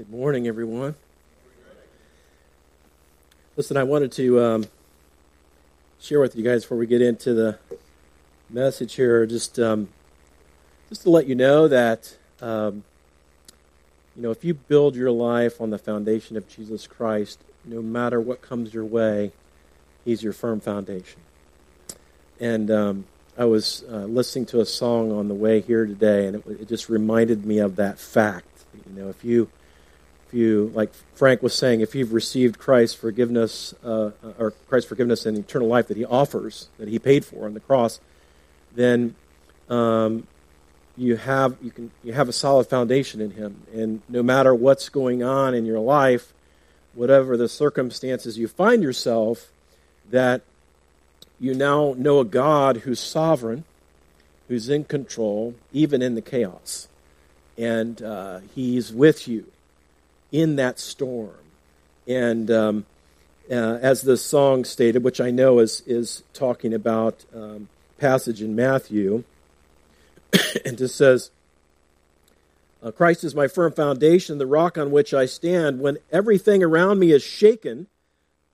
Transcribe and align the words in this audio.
Good 0.00 0.08
morning, 0.08 0.48
everyone. 0.48 0.94
Listen, 3.54 3.76
I 3.76 3.82
wanted 3.82 4.10
to 4.12 4.40
um, 4.40 4.64
share 6.00 6.20
with 6.20 6.34
you 6.34 6.42
guys 6.42 6.62
before 6.62 6.78
we 6.78 6.86
get 6.86 7.02
into 7.02 7.34
the 7.34 7.58
message 8.48 8.94
here, 8.94 9.26
just 9.26 9.58
um, 9.58 9.90
just 10.88 11.02
to 11.02 11.10
let 11.10 11.26
you 11.26 11.34
know 11.34 11.68
that 11.68 12.16
um, 12.40 12.82
you 14.16 14.22
know 14.22 14.30
if 14.30 14.42
you 14.42 14.54
build 14.54 14.96
your 14.96 15.10
life 15.10 15.60
on 15.60 15.68
the 15.68 15.76
foundation 15.76 16.34
of 16.38 16.48
Jesus 16.48 16.86
Christ, 16.86 17.38
no 17.66 17.82
matter 17.82 18.22
what 18.22 18.40
comes 18.40 18.72
your 18.72 18.86
way, 18.86 19.32
He's 20.06 20.22
your 20.22 20.32
firm 20.32 20.60
foundation. 20.60 21.20
And 22.40 22.70
um, 22.70 23.04
I 23.36 23.44
was 23.44 23.84
uh, 23.86 24.06
listening 24.06 24.46
to 24.46 24.60
a 24.60 24.64
song 24.64 25.12
on 25.12 25.28
the 25.28 25.34
way 25.34 25.60
here 25.60 25.84
today, 25.84 26.26
and 26.26 26.36
it, 26.36 26.62
it 26.62 26.68
just 26.68 26.88
reminded 26.88 27.44
me 27.44 27.58
of 27.58 27.76
that 27.76 27.98
fact. 27.98 28.46
You 28.72 29.02
know, 29.02 29.10
if 29.10 29.22
you 29.22 29.50
if 30.30 30.34
you, 30.34 30.70
like 30.74 30.94
Frank 31.14 31.42
was 31.42 31.54
saying, 31.54 31.80
if 31.80 31.96
you've 31.96 32.12
received 32.12 32.56
Christ's 32.56 32.94
forgiveness 32.94 33.74
uh, 33.84 34.10
or 34.38 34.52
Christ's 34.68 34.88
forgiveness 34.88 35.26
and 35.26 35.36
eternal 35.36 35.66
life 35.66 35.88
that 35.88 35.96
He 35.96 36.04
offers, 36.04 36.68
that 36.78 36.86
He 36.86 37.00
paid 37.00 37.24
for 37.24 37.46
on 37.46 37.54
the 37.54 37.58
cross, 37.58 37.98
then 38.72 39.16
um, 39.68 40.28
you 40.96 41.16
have 41.16 41.56
you 41.60 41.72
can 41.72 41.90
you 42.04 42.12
have 42.12 42.28
a 42.28 42.32
solid 42.32 42.68
foundation 42.68 43.20
in 43.20 43.32
Him, 43.32 43.62
and 43.74 44.02
no 44.08 44.22
matter 44.22 44.54
what's 44.54 44.88
going 44.88 45.24
on 45.24 45.52
in 45.52 45.66
your 45.66 45.80
life, 45.80 46.32
whatever 46.94 47.36
the 47.36 47.48
circumstances 47.48 48.38
you 48.38 48.46
find 48.46 48.84
yourself, 48.84 49.50
that 50.10 50.42
you 51.40 51.54
now 51.54 51.92
know 51.98 52.20
a 52.20 52.24
God 52.24 52.78
who's 52.78 53.00
sovereign, 53.00 53.64
who's 54.46 54.68
in 54.68 54.84
control, 54.84 55.56
even 55.72 56.02
in 56.02 56.14
the 56.14 56.22
chaos, 56.22 56.86
and 57.58 58.00
uh, 58.00 58.38
He's 58.54 58.92
with 58.92 59.26
you 59.26 59.46
in 60.32 60.56
that 60.56 60.78
storm. 60.78 61.34
And 62.06 62.50
um, 62.50 62.86
uh, 63.50 63.78
as 63.82 64.02
the 64.02 64.16
song 64.16 64.64
stated, 64.64 65.02
which 65.02 65.20
I 65.20 65.30
know 65.30 65.58
is, 65.58 65.82
is 65.86 66.22
talking 66.32 66.72
about 66.74 67.24
um, 67.34 67.68
passage 67.98 68.42
in 68.42 68.54
Matthew, 68.54 69.24
and 70.64 70.80
it 70.80 70.88
says, 70.88 71.30
uh, 72.82 72.90
Christ 72.90 73.24
is 73.24 73.34
my 73.34 73.46
firm 73.46 73.72
foundation, 73.72 74.38
the 74.38 74.46
rock 74.46 74.78
on 74.78 74.90
which 74.90 75.12
I 75.12 75.26
stand. 75.26 75.80
When 75.80 75.98
everything 76.10 76.62
around 76.62 76.98
me 76.98 77.12
is 77.12 77.22
shaken, 77.22 77.88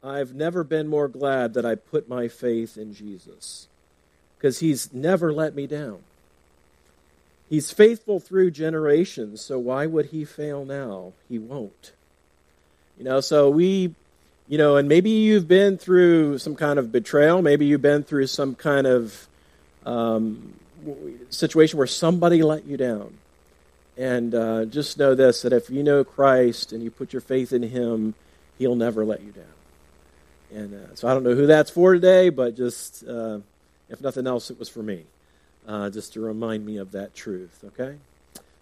I've 0.03 0.35
never 0.35 0.65
been 0.65 0.89
more 0.89 1.09
glad 1.09 1.55
that 1.55 1.65
I 1.65 1.75
put 1.75 2.09
my 2.09 2.29
faith 2.29 2.77
in 2.77 2.93
Jesus 2.93 3.69
because 4.37 4.59
he's 4.59 4.93
never 4.93 5.33
let 5.33 5.55
me 5.55 5.67
down. 5.67 6.01
He's 7.49 7.71
faithful 7.71 8.19
through 8.19 8.51
generations, 8.51 9.41
so 9.41 9.59
why 9.59 9.87
would 9.87 10.07
he 10.07 10.25
fail 10.25 10.65
now? 10.65 11.13
He 11.29 11.39
won't. 11.39 11.93
You 12.99 13.05
know, 13.05 13.21
so 13.21 13.51
we, 13.51 13.95
you 14.49 14.59
know, 14.59 14.77
and 14.77 14.89
maybe 14.89 15.11
you've 15.11 15.47
been 15.47 15.79
through 15.79 16.39
some 16.39 16.57
kind 16.57 16.79
of 16.79 16.91
betrayal. 16.91 17.43
Maybe 17.43 17.67
you've 17.67 17.83
been 17.83 18.03
through 18.03 18.27
some 18.27 18.57
kind 18.57 18.87
of 18.87 19.29
um, 19.85 20.55
situation 21.31 21.79
where 21.79 21.87
somebody 21.87 22.43
let 22.43 22.67
you 22.67 22.77
down. 22.77 23.15
And 23.97 24.35
uh, 24.35 24.65
just 24.65 24.99
know 24.99 25.15
this 25.15 25.43
that 25.43 25.53
if 25.53 25.71
you 25.71 25.83
know 25.83 26.03
Christ 26.03 26.73
and 26.73 26.83
you 26.83 26.91
put 26.91 27.13
your 27.13 27.23
faith 27.23 27.53
in 27.53 27.63
Him, 27.63 28.15
He'll 28.59 28.75
never 28.75 29.05
let 29.05 29.23
you 29.23 29.31
down. 29.31 29.45
And 30.53 30.75
uh, 30.75 30.95
so 30.95 31.07
I 31.07 31.15
don't 31.15 31.23
know 31.23 31.35
who 31.35 31.47
that's 31.47 31.71
for 31.71 31.95
today, 31.95 32.29
but 32.31 32.57
just, 32.57 33.07
uh, 33.07 33.39
if 33.89 34.01
nothing 34.01 34.27
else, 34.27 34.51
it 34.51 34.59
was 34.59 34.69
for 34.69 34.83
me 34.83 35.05
uh, 35.67 35.91
just 35.91 36.13
to 36.13 36.21
remind 36.21 36.65
me 36.65 36.77
of 36.77 36.93
that 36.93 37.15
truth, 37.15 37.65
okay? 37.65 37.97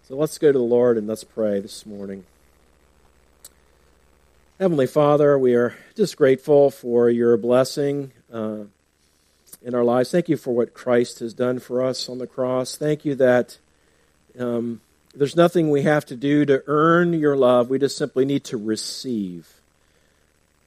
So 0.07 0.15
let's 0.15 0.37
go 0.37 0.51
to 0.51 0.57
the 0.57 0.63
Lord 0.63 0.97
and 0.97 1.07
let's 1.07 1.23
pray 1.23 1.59
this 1.59 1.85
morning. 1.85 2.25
Heavenly 4.59 4.87
Father, 4.87 5.37
we 5.37 5.53
are 5.53 5.75
just 5.95 6.15
grateful 6.15 6.71
for 6.71 7.09
your 7.09 7.37
blessing 7.37 8.11
uh, 8.31 8.63
in 9.61 9.75
our 9.75 9.83
lives. 9.83 10.11
Thank 10.11 10.29
you 10.29 10.37
for 10.37 10.55
what 10.55 10.73
Christ 10.73 11.19
has 11.19 11.33
done 11.33 11.59
for 11.59 11.83
us 11.83 12.07
on 12.07 12.19
the 12.19 12.27
cross. 12.27 12.77
Thank 12.77 13.03
you 13.03 13.15
that 13.15 13.57
um, 14.39 14.81
there's 15.13 15.35
nothing 15.35 15.69
we 15.69 15.83
have 15.83 16.05
to 16.05 16.15
do 16.15 16.45
to 16.45 16.63
earn 16.67 17.13
your 17.13 17.35
love. 17.35 17.69
We 17.69 17.79
just 17.79 17.97
simply 17.97 18.25
need 18.25 18.43
to 18.45 18.57
receive. 18.57 19.47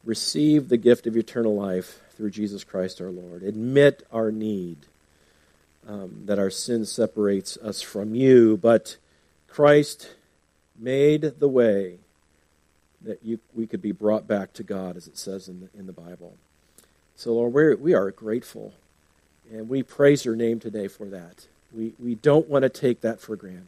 Receive 0.05 0.69
the 0.69 0.77
gift 0.77 1.07
of 1.07 1.17
eternal 1.17 1.55
life 1.55 2.01
through 2.17 2.31
Jesus 2.31 2.65
Christ 2.65 3.01
our 3.01 3.11
Lord. 3.11 3.43
Admit 3.43 4.07
our 4.13 4.31
need 4.31 4.79
um, 5.89 6.23
that 6.27 6.39
our 6.39 6.51
sin 6.51 6.85
separates 6.85 7.57
us 7.57 7.81
from 7.81 8.15
you, 8.15 8.59
but 8.59 8.99
Christ 9.49 10.15
made 10.79 11.23
the 11.41 11.49
way 11.49 11.99
that 13.01 13.25
you, 13.25 13.41
we 13.55 13.67
could 13.67 13.81
be 13.81 13.93
brought 13.93 14.29
back 14.29 14.53
to 14.53 14.63
God, 14.63 14.97
as 14.97 15.09
it 15.09 15.17
says 15.17 15.49
in 15.49 15.61
the, 15.61 15.79
in 15.79 15.87
the 15.87 15.93
Bible. 15.93 16.37
So, 17.17 17.33
Lord, 17.33 17.55
we're, 17.55 17.77
we 17.77 17.95
are 17.95 18.11
grateful, 18.11 18.75
and 19.51 19.69
we 19.69 19.83
praise 19.83 20.25
your 20.25 20.37
name 20.37 20.61
today 20.61 20.89
for 20.89 21.07
that. 21.07 21.47
We, 21.75 21.95
we 21.99 22.15
don't 22.15 22.49
want 22.49 22.65
to 22.65 22.69
take 22.69 23.01
that 23.01 23.21
for 23.21 23.35
granted. 23.35 23.65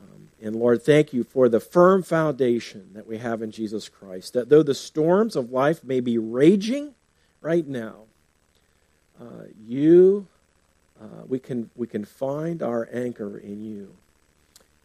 Um, 0.00 0.28
and, 0.40 0.56
Lord, 0.56 0.82
thank 0.82 1.12
you 1.12 1.24
for 1.24 1.48
the 1.48 1.60
firm 1.60 2.02
foundation 2.02 2.90
that 2.94 3.08
we 3.08 3.18
have 3.18 3.42
in 3.42 3.50
Jesus 3.50 3.88
Christ, 3.88 4.34
that 4.34 4.50
though 4.50 4.62
the 4.62 4.74
storms 4.74 5.34
of 5.34 5.50
life 5.50 5.82
may 5.82 6.00
be 6.00 6.16
raging 6.16 6.94
right 7.40 7.66
now, 7.66 8.02
uh, 9.20 9.46
you 9.66 10.26
uh, 11.00 11.24
we 11.26 11.38
can 11.38 11.70
we 11.76 11.86
can 11.86 12.04
find 12.04 12.62
our 12.62 12.88
anchor 12.92 13.38
in 13.38 13.62
you. 13.62 13.94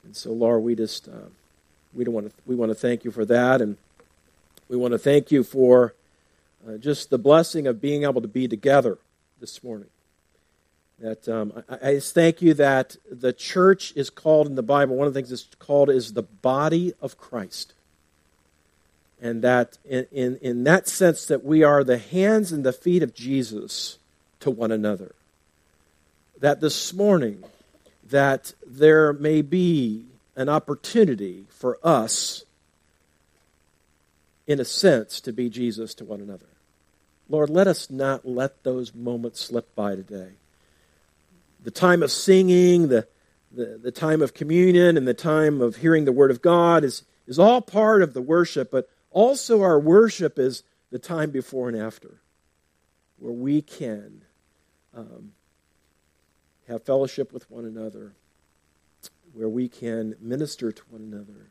And 0.04 0.16
so, 0.16 0.32
Lord, 0.32 0.64
we 0.64 0.76
just 0.76 1.08
uh, 1.08 1.30
we 1.94 2.04
don't 2.04 2.14
want 2.14 2.30
to 2.30 2.34
we 2.46 2.56
want 2.56 2.70
to 2.72 2.76
thank 2.76 3.06
you 3.06 3.12
for 3.12 3.26
that, 3.26 3.62
and 3.62 3.78
we 4.68 4.78
want 4.78 4.94
to 4.94 5.00
thank 5.00 5.32
you 5.32 5.44
for 5.44 5.94
uh, 6.68 6.78
just 6.78 7.10
the 7.10 7.18
blessing 7.18 7.68
of 7.68 7.82
being 7.82 8.04
able 8.04 8.22
to 8.22 8.28
be 8.28 8.48
together 8.48 8.98
this 9.40 9.64
morning. 9.64 9.90
That 11.00 11.28
um, 11.28 11.64
I, 11.70 11.90
I 11.90 11.94
just 11.96 12.14
thank 12.14 12.42
you 12.42 12.54
that 12.56 12.98
the 13.10 13.34
church 13.34 13.94
is 13.96 14.10
called 14.10 14.48
in 14.48 14.56
the 14.56 14.64
Bible. 14.64 14.96
One 14.96 15.08
of 15.08 15.14
the 15.14 15.20
things 15.20 15.32
it's 15.32 15.48
called 15.60 15.90
is 15.90 16.14
the 16.14 16.24
body 16.24 16.94
of 17.02 17.18
Christ 17.18 17.74
and 19.22 19.44
that 19.44 19.78
in, 19.86 20.08
in, 20.12 20.38
in, 20.42 20.64
that 20.64 20.88
sense 20.88 21.26
that 21.28 21.46
we 21.46 21.64
are 21.64 21.84
the 21.84 22.00
hands 22.00 22.52
and 22.52 22.66
the 22.66 22.74
feet 22.74 23.04
of 23.04 23.14
jesus 23.14 24.00
to 24.40 24.50
one 24.50 24.72
another 24.72 25.14
that 26.42 26.60
this 26.60 26.94
morning 26.94 27.44
that 28.10 28.54
there 28.68 29.14
may 29.14 29.42
be 29.42 30.06
an 30.36 30.50
opportunity 30.50 31.46
for 31.50 31.78
us 31.84 32.44
in 34.48 34.60
a 34.60 34.66
sense 34.66 35.22
to 35.22 35.32
be 35.32 35.50
Jesus 35.50 35.94
to 35.96 36.04
one 36.04 36.20
another. 36.20 36.48
Lord, 37.30 37.50
let 37.50 37.68
us 37.68 37.90
not 37.90 38.28
let 38.28 38.64
those 38.64 38.94
moments 38.94 39.40
slip 39.40 39.74
by 39.76 39.96
today. 39.96 40.32
The 41.64 41.72
time 41.72 42.04
of 42.04 42.12
singing, 42.12 42.90
the, 42.90 43.08
the, 43.52 43.80
the 43.82 43.92
time 43.92 44.22
of 44.22 44.34
communion, 44.34 44.98
and 44.98 45.08
the 45.08 45.14
time 45.14 45.62
of 45.62 45.78
hearing 45.78 46.06
the 46.06 46.12
Word 46.12 46.32
of 46.32 46.42
God 46.42 46.84
is, 46.84 47.04
is 47.28 47.40
all 47.40 47.62
part 47.62 48.02
of 48.02 48.14
the 48.14 48.22
worship, 48.22 48.72
but 48.72 48.90
also 49.12 49.62
our 49.62 49.80
worship 49.80 50.40
is 50.40 50.64
the 50.92 51.00
time 51.00 51.30
before 51.30 51.70
and 51.70 51.78
after, 51.78 52.16
where 53.20 53.32
we 53.32 53.62
can 53.62 54.24
um, 54.98 55.32
have 56.72 56.84
fellowship 56.84 57.34
with 57.34 57.50
one 57.52 57.66
another, 57.66 58.14
where 59.34 59.50
we 59.50 59.68
can 59.68 60.16
minister 60.22 60.72
to 60.72 60.82
one 60.90 61.02
another. 61.02 61.48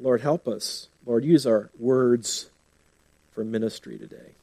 Lord, 0.00 0.20
help 0.20 0.46
us. 0.46 0.88
Lord, 1.06 1.24
use 1.24 1.46
our 1.46 1.70
words 1.78 2.50
for 3.32 3.44
ministry 3.44 3.98
today. 3.98 4.34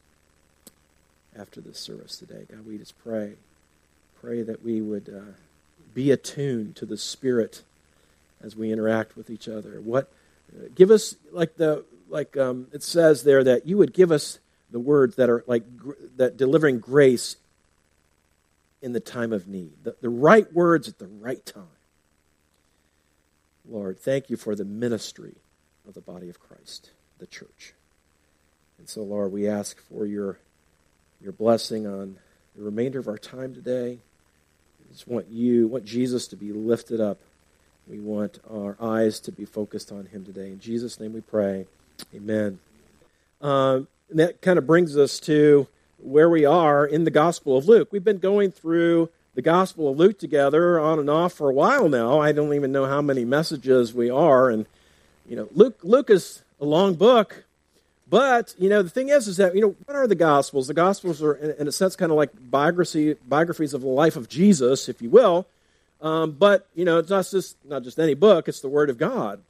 After 1.37 1.61
this 1.61 1.77
service 1.77 2.17
today, 2.17 2.45
God, 2.49 2.65
we 2.65 2.79
just 2.79 2.97
pray. 3.03 3.33
Pray 4.19 4.41
that 4.41 4.63
we 4.63 4.81
would 4.81 5.07
uh, 5.15 5.33
be 5.93 6.09
attuned 6.09 6.75
to 6.77 6.85
the 6.85 6.97
Spirit 6.97 7.61
as 8.41 8.55
we 8.55 8.71
interact 8.71 9.15
with 9.15 9.29
each 9.29 9.47
other. 9.47 9.79
What, 9.79 10.11
uh, 10.55 10.69
give 10.73 10.89
us 10.89 11.15
like 11.31 11.57
the 11.57 11.83
like 12.09 12.35
um, 12.37 12.67
it 12.71 12.81
says 12.81 13.23
there 13.23 13.43
that 13.43 13.67
you 13.67 13.77
would 13.77 13.93
give 13.93 14.11
us 14.11 14.39
the 14.71 14.79
words 14.79 15.15
that 15.17 15.29
are 15.29 15.43
like 15.45 15.77
gr- 15.77 15.91
that 16.15 16.37
delivering 16.37 16.79
grace 16.79 17.35
in 18.81 18.93
the 18.93 18.99
time 18.99 19.33
of 19.33 19.47
need, 19.47 19.73
the, 19.83 19.95
the 20.01 20.09
right 20.09 20.51
words 20.53 20.87
at 20.87 20.99
the 20.99 21.07
right 21.07 21.45
time. 21.45 21.63
Lord, 23.69 23.99
thank 23.99 24.29
you 24.29 24.37
for 24.37 24.55
the 24.55 24.65
ministry 24.65 25.35
of 25.87 25.93
the 25.93 26.01
body 26.01 26.29
of 26.29 26.39
Christ, 26.39 26.91
the 27.17 27.27
church. 27.27 27.73
And 28.77 28.87
so, 28.87 29.03
Lord, 29.03 29.31
we 29.31 29.47
ask 29.47 29.79
for 29.89 30.05
your, 30.05 30.37
your 31.21 31.31
blessing 31.31 31.87
on 31.87 32.17
the 32.55 32.63
remainder 32.63 32.99
of 32.99 33.07
our 33.07 33.17
time 33.17 33.53
today. 33.53 33.99
We 34.79 34.93
just 34.93 35.07
want 35.07 35.27
you, 35.27 35.67
want 35.67 35.85
Jesus 35.85 36.27
to 36.29 36.35
be 36.35 36.53
lifted 36.53 37.01
up. 37.01 37.19
We 37.87 37.99
want 37.99 38.39
our 38.49 38.77
eyes 38.79 39.19
to 39.21 39.31
be 39.31 39.45
focused 39.45 39.91
on 39.91 40.05
him 40.05 40.23
today. 40.23 40.47
In 40.47 40.59
Jesus' 40.59 40.99
name 40.99 41.13
we 41.13 41.21
pray. 41.21 41.65
Amen. 42.13 42.59
Um, 43.41 43.87
and 44.09 44.19
that 44.19 44.41
kind 44.41 44.57
of 44.57 44.67
brings 44.67 44.97
us 44.97 45.19
to 45.21 45.67
where 45.99 46.29
we 46.29 46.45
are 46.45 46.85
in 46.85 47.03
the 47.03 47.11
Gospel 47.11 47.57
of 47.57 47.67
Luke. 47.67 47.89
We've 47.91 48.03
been 48.03 48.19
going 48.19 48.51
through 48.51 49.09
the 49.35 49.41
Gospel 49.41 49.91
of 49.91 49.97
Luke 49.97 50.17
together 50.19 50.79
on 50.79 50.99
and 50.99 51.09
off 51.09 51.33
for 51.33 51.49
a 51.49 51.53
while 51.53 51.89
now. 51.89 52.19
I 52.19 52.31
don't 52.31 52.53
even 52.53 52.71
know 52.71 52.85
how 52.85 53.01
many 53.01 53.25
messages 53.25 53.93
we 53.93 54.09
are, 54.09 54.49
and 54.49 54.65
you 55.27 55.35
know, 55.35 55.47
Luke, 55.53 55.79
Luke 55.83 56.09
is 56.09 56.43
a 56.59 56.65
long 56.65 56.95
book, 56.95 57.43
but, 58.09 58.55
you 58.57 58.69
know, 58.69 58.81
the 58.81 58.89
thing 58.89 59.09
is, 59.09 59.27
is 59.27 59.37
that, 59.37 59.53
you 59.53 59.61
know, 59.61 59.75
what 59.85 59.95
are 59.95 60.07
the 60.07 60.15
Gospels? 60.15 60.67
The 60.67 60.73
Gospels 60.73 61.21
are, 61.21 61.33
in, 61.33 61.51
in 61.59 61.67
a 61.67 61.71
sense, 61.71 61.95
kind 61.95 62.11
of 62.11 62.17
like 62.17 62.31
biography, 62.39 63.15
biographies 63.27 63.73
of 63.73 63.81
the 63.81 63.87
life 63.87 64.15
of 64.15 64.29
Jesus, 64.29 64.87
if 64.87 65.01
you 65.01 65.09
will. 65.09 65.45
Um, 66.01 66.31
but, 66.31 66.67
you 66.73 66.85
know, 66.85 66.99
it's 66.99 67.09
not 67.09 67.27
just, 67.29 67.57
not 67.65 67.83
just 67.83 67.99
any 67.99 68.13
book, 68.13 68.47
it's 68.47 68.61
the 68.61 68.69
Word 68.69 68.89
of 68.89 68.97
God. 68.97 69.41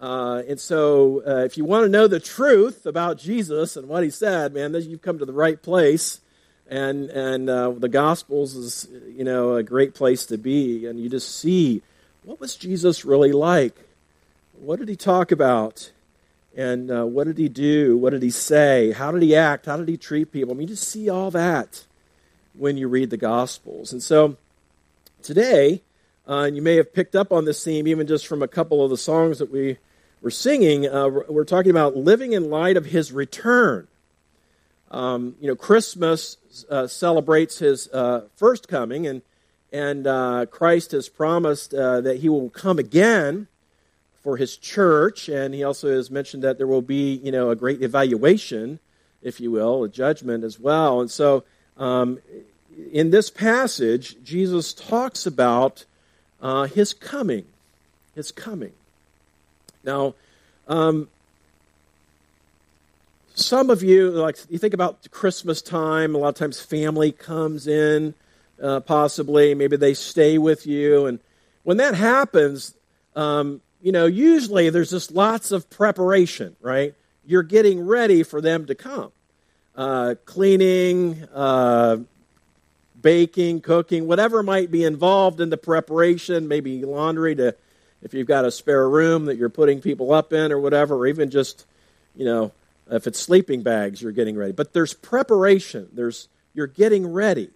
Uh, 0.00 0.42
and 0.46 0.60
so, 0.60 1.22
uh, 1.26 1.44
if 1.44 1.56
you 1.56 1.64
want 1.64 1.84
to 1.84 1.88
know 1.88 2.06
the 2.06 2.20
truth 2.20 2.84
about 2.84 3.18
Jesus 3.18 3.76
and 3.76 3.88
what 3.88 4.02
he 4.02 4.10
said, 4.10 4.52
man, 4.52 4.74
you've 4.74 5.02
come 5.02 5.18
to 5.18 5.24
the 5.24 5.32
right 5.32 5.60
place. 5.60 6.20
And, 6.68 7.10
and 7.10 7.48
uh, 7.48 7.70
the 7.70 7.88
Gospels 7.88 8.56
is, 8.56 8.88
you 9.08 9.24
know, 9.24 9.54
a 9.54 9.62
great 9.62 9.94
place 9.94 10.26
to 10.26 10.36
be. 10.36 10.86
And 10.86 11.00
you 11.00 11.08
just 11.08 11.38
see 11.38 11.82
what 12.24 12.40
was 12.40 12.56
Jesus 12.56 13.04
really 13.04 13.32
like? 13.32 13.76
What 14.52 14.80
did 14.80 14.88
he 14.88 14.96
talk 14.96 15.30
about? 15.30 15.92
And 16.56 16.90
uh, 16.90 17.06
what 17.06 17.24
did 17.24 17.38
he 17.38 17.48
do? 17.48 17.96
What 17.96 18.10
did 18.10 18.22
he 18.22 18.30
say? 18.30 18.92
How 18.92 19.12
did 19.12 19.22
he 19.22 19.36
act? 19.36 19.66
How 19.66 19.76
did 19.76 19.88
he 19.88 19.96
treat 19.96 20.32
people? 20.32 20.52
I 20.52 20.56
mean, 20.56 20.68
you 20.68 20.74
just 20.74 20.88
see 20.88 21.08
all 21.08 21.30
that 21.30 21.84
when 22.54 22.76
you 22.76 22.88
read 22.88 23.10
the 23.10 23.16
Gospels. 23.16 23.92
And 23.92 24.02
so 24.02 24.36
today, 25.22 25.82
uh, 26.28 26.40
and 26.40 26.56
you 26.56 26.62
may 26.62 26.76
have 26.76 26.92
picked 26.92 27.14
up 27.14 27.32
on 27.32 27.44
this 27.44 27.62
theme 27.62 27.86
even 27.86 28.06
just 28.06 28.26
from 28.26 28.42
a 28.42 28.48
couple 28.48 28.82
of 28.82 28.90
the 28.90 28.96
songs 28.96 29.38
that 29.38 29.50
we 29.50 29.78
were 30.22 30.30
singing. 30.30 30.86
Uh, 30.86 31.08
we're 31.08 31.44
talking 31.44 31.70
about 31.70 31.96
living 31.96 32.32
in 32.32 32.50
light 32.50 32.76
of 32.76 32.86
his 32.86 33.12
return. 33.12 33.86
Um, 34.90 35.36
you 35.40 35.48
know, 35.48 35.56
Christmas 35.56 36.36
uh, 36.70 36.86
celebrates 36.86 37.58
his 37.58 37.88
uh, 37.88 38.22
first 38.36 38.68
coming, 38.68 39.06
and 39.06 39.22
and 39.72 40.06
uh, 40.06 40.46
Christ 40.46 40.92
has 40.92 41.08
promised 41.08 41.74
uh, 41.74 42.00
that 42.00 42.18
he 42.20 42.28
will 42.28 42.50
come 42.50 42.78
again 42.78 43.48
for 44.22 44.36
his 44.36 44.56
church, 44.56 45.28
and 45.28 45.54
he 45.54 45.62
also 45.62 45.90
has 45.90 46.10
mentioned 46.10 46.42
that 46.42 46.56
there 46.56 46.66
will 46.66 46.82
be, 46.82 47.14
you 47.14 47.30
know, 47.30 47.50
a 47.50 47.56
great 47.56 47.82
evaluation, 47.82 48.78
if 49.22 49.40
you 49.40 49.50
will, 49.50 49.84
a 49.84 49.88
judgment 49.88 50.44
as 50.44 50.58
well. 50.58 51.00
And 51.00 51.10
so, 51.10 51.44
um, 51.76 52.18
in 52.92 53.10
this 53.10 53.28
passage, 53.28 54.16
Jesus 54.22 54.72
talks 54.72 55.26
about 55.26 55.84
uh, 56.40 56.64
his 56.64 56.92
coming, 56.92 57.44
his 58.14 58.32
coming. 58.32 58.72
Now, 59.84 60.14
um, 60.68 61.08
some 63.34 63.70
of 63.70 63.82
you, 63.82 64.10
like 64.10 64.38
you 64.48 64.58
think 64.58 64.74
about 64.74 65.10
Christmas 65.10 65.62
time, 65.62 66.14
a 66.14 66.18
lot 66.18 66.28
of 66.28 66.34
times 66.34 66.60
family 66.60 67.12
comes 67.12 67.66
in, 67.66 68.14
uh, 68.62 68.80
possibly. 68.80 69.54
Maybe 69.54 69.76
they 69.76 69.94
stay 69.94 70.38
with 70.38 70.66
you, 70.66 71.06
and 71.06 71.20
when 71.62 71.76
that 71.76 71.94
happens, 71.94 72.74
um, 73.14 73.60
you 73.82 73.92
know, 73.92 74.06
usually 74.06 74.70
there's 74.70 74.90
just 74.90 75.12
lots 75.12 75.52
of 75.52 75.68
preparation, 75.70 76.56
right? 76.60 76.94
You're 77.26 77.42
getting 77.42 77.84
ready 77.86 78.22
for 78.22 78.40
them 78.40 78.66
to 78.66 78.74
come. 78.74 79.12
Uh, 79.76 80.14
cleaning, 80.24 81.28
uh, 81.34 81.98
baking, 83.06 83.60
cooking, 83.60 84.08
whatever 84.08 84.42
might 84.42 84.68
be 84.68 84.82
involved 84.82 85.40
in 85.40 85.48
the 85.48 85.56
preparation, 85.56 86.48
maybe 86.48 86.84
laundry 86.84 87.36
to, 87.36 87.54
if 88.02 88.12
you've 88.12 88.26
got 88.26 88.44
a 88.44 88.50
spare 88.50 88.90
room 88.90 89.26
that 89.26 89.36
you're 89.36 89.48
putting 89.48 89.80
people 89.80 90.12
up 90.12 90.32
in 90.32 90.50
or 90.50 90.58
whatever, 90.58 90.96
or 90.96 91.06
even 91.06 91.30
just, 91.30 91.66
you 92.16 92.24
know, 92.24 92.50
if 92.90 93.06
it's 93.06 93.20
sleeping 93.20 93.62
bags, 93.62 94.02
you're 94.02 94.10
getting 94.10 94.36
ready. 94.36 94.50
But 94.50 94.72
there's 94.72 94.92
preparation. 94.92 95.88
There's 95.92 96.26
you're 96.52 96.66
getting 96.66 97.06
ready. 97.12 97.50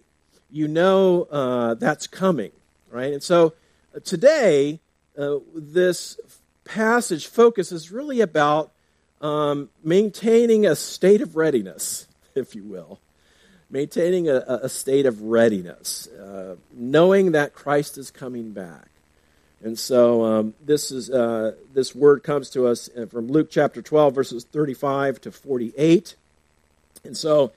You 0.49 0.69
know 0.69 1.23
uh, 1.23 1.73
that's 1.73 2.07
coming, 2.07 2.53
right? 2.89 3.11
And 3.11 3.21
so 3.21 3.51
uh, 3.93 3.99
today 4.05 4.79
uh, 5.17 5.39
this 5.53 6.17
passage 6.63 7.27
focuses 7.27 7.91
really 7.91 8.21
about 8.21 8.71
um, 9.19 9.67
maintaining 9.83 10.65
a 10.65 10.77
state 10.77 11.21
of 11.21 11.35
readiness, 11.35 12.07
if 12.35 12.55
you 12.55 12.63
will. 12.63 13.01
Maintaining 13.71 14.27
a, 14.27 14.59
a 14.63 14.69
state 14.69 15.05
of 15.05 15.21
readiness, 15.21 16.07
uh, 16.07 16.57
knowing 16.73 17.31
that 17.31 17.53
Christ 17.53 17.97
is 17.97 18.11
coming 18.11 18.51
back. 18.51 18.89
And 19.63 19.79
so 19.79 20.25
um, 20.25 20.53
this 20.63 20.91
is 20.91 21.09
uh, 21.09 21.53
this 21.73 21.95
word 21.95 22.21
comes 22.23 22.49
to 22.51 22.67
us 22.67 22.89
uh, 22.97 23.05
from 23.05 23.27
Luke 23.27 23.49
chapter 23.49 23.81
12, 23.81 24.13
verses 24.13 24.43
35 24.43 25.21
to 25.21 25.31
48. 25.31 26.15
And 27.05 27.15
so 27.15 27.53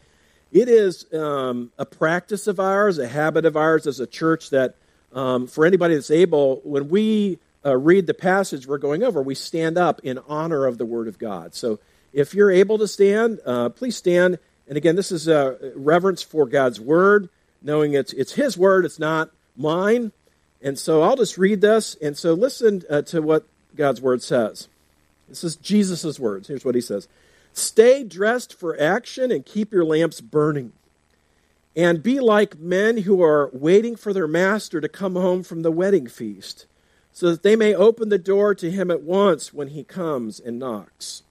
it 0.53 0.69
is 0.69 1.13
um, 1.13 1.73
a 1.79 1.85
practice 1.85 2.47
of 2.47 2.61
ours, 2.61 2.99
a 2.99 3.09
habit 3.09 3.45
of 3.45 3.57
ours 3.57 3.87
as 3.87 3.99
a 4.01 4.07
church 4.07 4.51
that 4.51 4.77
um, 5.13 5.47
for 5.47 5.67
anybody 5.67 5.95
that's 5.95 6.11
able, 6.11 6.61
when 6.63 6.89
we 6.89 7.39
uh, 7.65 7.77
read 7.77 8.07
the 8.07 8.15
passage 8.15 8.67
we're 8.67 8.79
going 8.79 9.03
over, 9.03 9.23
we 9.23 9.35
stand 9.35 9.79
up 9.79 10.01
in 10.05 10.19
honor 10.29 10.67
of 10.67 10.79
the 10.79 10.85
Word 10.85 11.09
of 11.09 11.19
God. 11.19 11.55
So 11.55 11.81
if 12.13 12.35
you're 12.35 12.51
able 12.51 12.79
to 12.79 12.89
stand, 12.89 13.41
uh, 13.45 13.71
please 13.71 13.97
stand. 13.97 14.39
And 14.69 14.77
again, 14.77 14.97
this 14.97 15.13
is 15.13 15.29
a 15.29 15.73
reverence 15.75 16.23
for 16.23 16.47
God's 16.47 16.81
Word, 16.81 17.29
knowing 17.63 17.93
it's, 17.93 18.13
it's 18.13 18.33
His 18.33 18.57
Word, 18.57 18.85
it's 18.85 18.99
not 18.99 19.31
mine. 19.57 20.13
And 20.63 20.79
so 20.79 21.03
I'll 21.03 21.17
just 21.17 21.37
read 21.37 21.61
this. 21.61 21.95
And 21.97 22.17
so 22.17 22.33
listen 22.35 22.83
uh, 22.89 23.03
to 23.03 23.21
what 23.21 23.47
God's 23.77 24.01
Word 24.01 24.23
says. 24.23 24.69
This 25.29 25.45
is 25.45 25.57
Jesus' 25.57 26.19
words. 26.19 26.49
Here's 26.49 26.65
what 26.65 26.75
He 26.75 26.81
says 26.81 27.09
Stay 27.53 28.05
dressed 28.05 28.59
for 28.59 28.81
action 28.81 29.31
and 29.31 29.45
keep 29.45 29.73
your 29.73 29.85
lamps 29.85 30.21
burning. 30.21 30.73
And 31.77 32.05
be 32.05 32.21
like 32.21 32.59
men 32.59 32.99
who 32.99 33.21
are 33.21 33.51
waiting 33.53 33.97
for 33.97 34.13
their 34.13 34.29
master 34.29 34.81
to 34.81 34.89
come 34.89 35.17
home 35.17 35.43
from 35.43 35.63
the 35.63 35.73
wedding 35.73 36.07
feast 36.07 36.67
so 37.13 37.31
that 37.31 37.43
they 37.43 37.57
may 37.57 37.75
open 37.75 38.11
the 38.11 38.19
door 38.19 38.55
to 38.55 38.71
him 38.71 38.93
at 38.93 39.03
once 39.03 39.53
when 39.53 39.69
he 39.69 39.83
comes 39.83 40.39
and 40.39 40.59
knocks. 40.59 41.24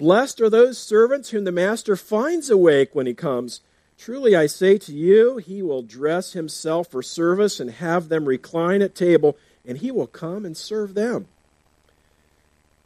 Blessed 0.00 0.40
are 0.40 0.48
those 0.48 0.78
servants 0.78 1.28
whom 1.28 1.44
the 1.44 1.52
master 1.52 1.94
finds 1.94 2.48
awake 2.48 2.94
when 2.94 3.04
he 3.04 3.12
comes. 3.12 3.60
Truly 3.98 4.34
I 4.34 4.46
say 4.46 4.78
to 4.78 4.94
you, 4.94 5.36
he 5.36 5.60
will 5.60 5.82
dress 5.82 6.32
himself 6.32 6.88
for 6.88 7.02
service 7.02 7.60
and 7.60 7.70
have 7.70 8.08
them 8.08 8.24
recline 8.24 8.80
at 8.80 8.94
table, 8.94 9.36
and 9.62 9.76
he 9.76 9.90
will 9.90 10.06
come 10.06 10.46
and 10.46 10.56
serve 10.56 10.94
them. 10.94 11.28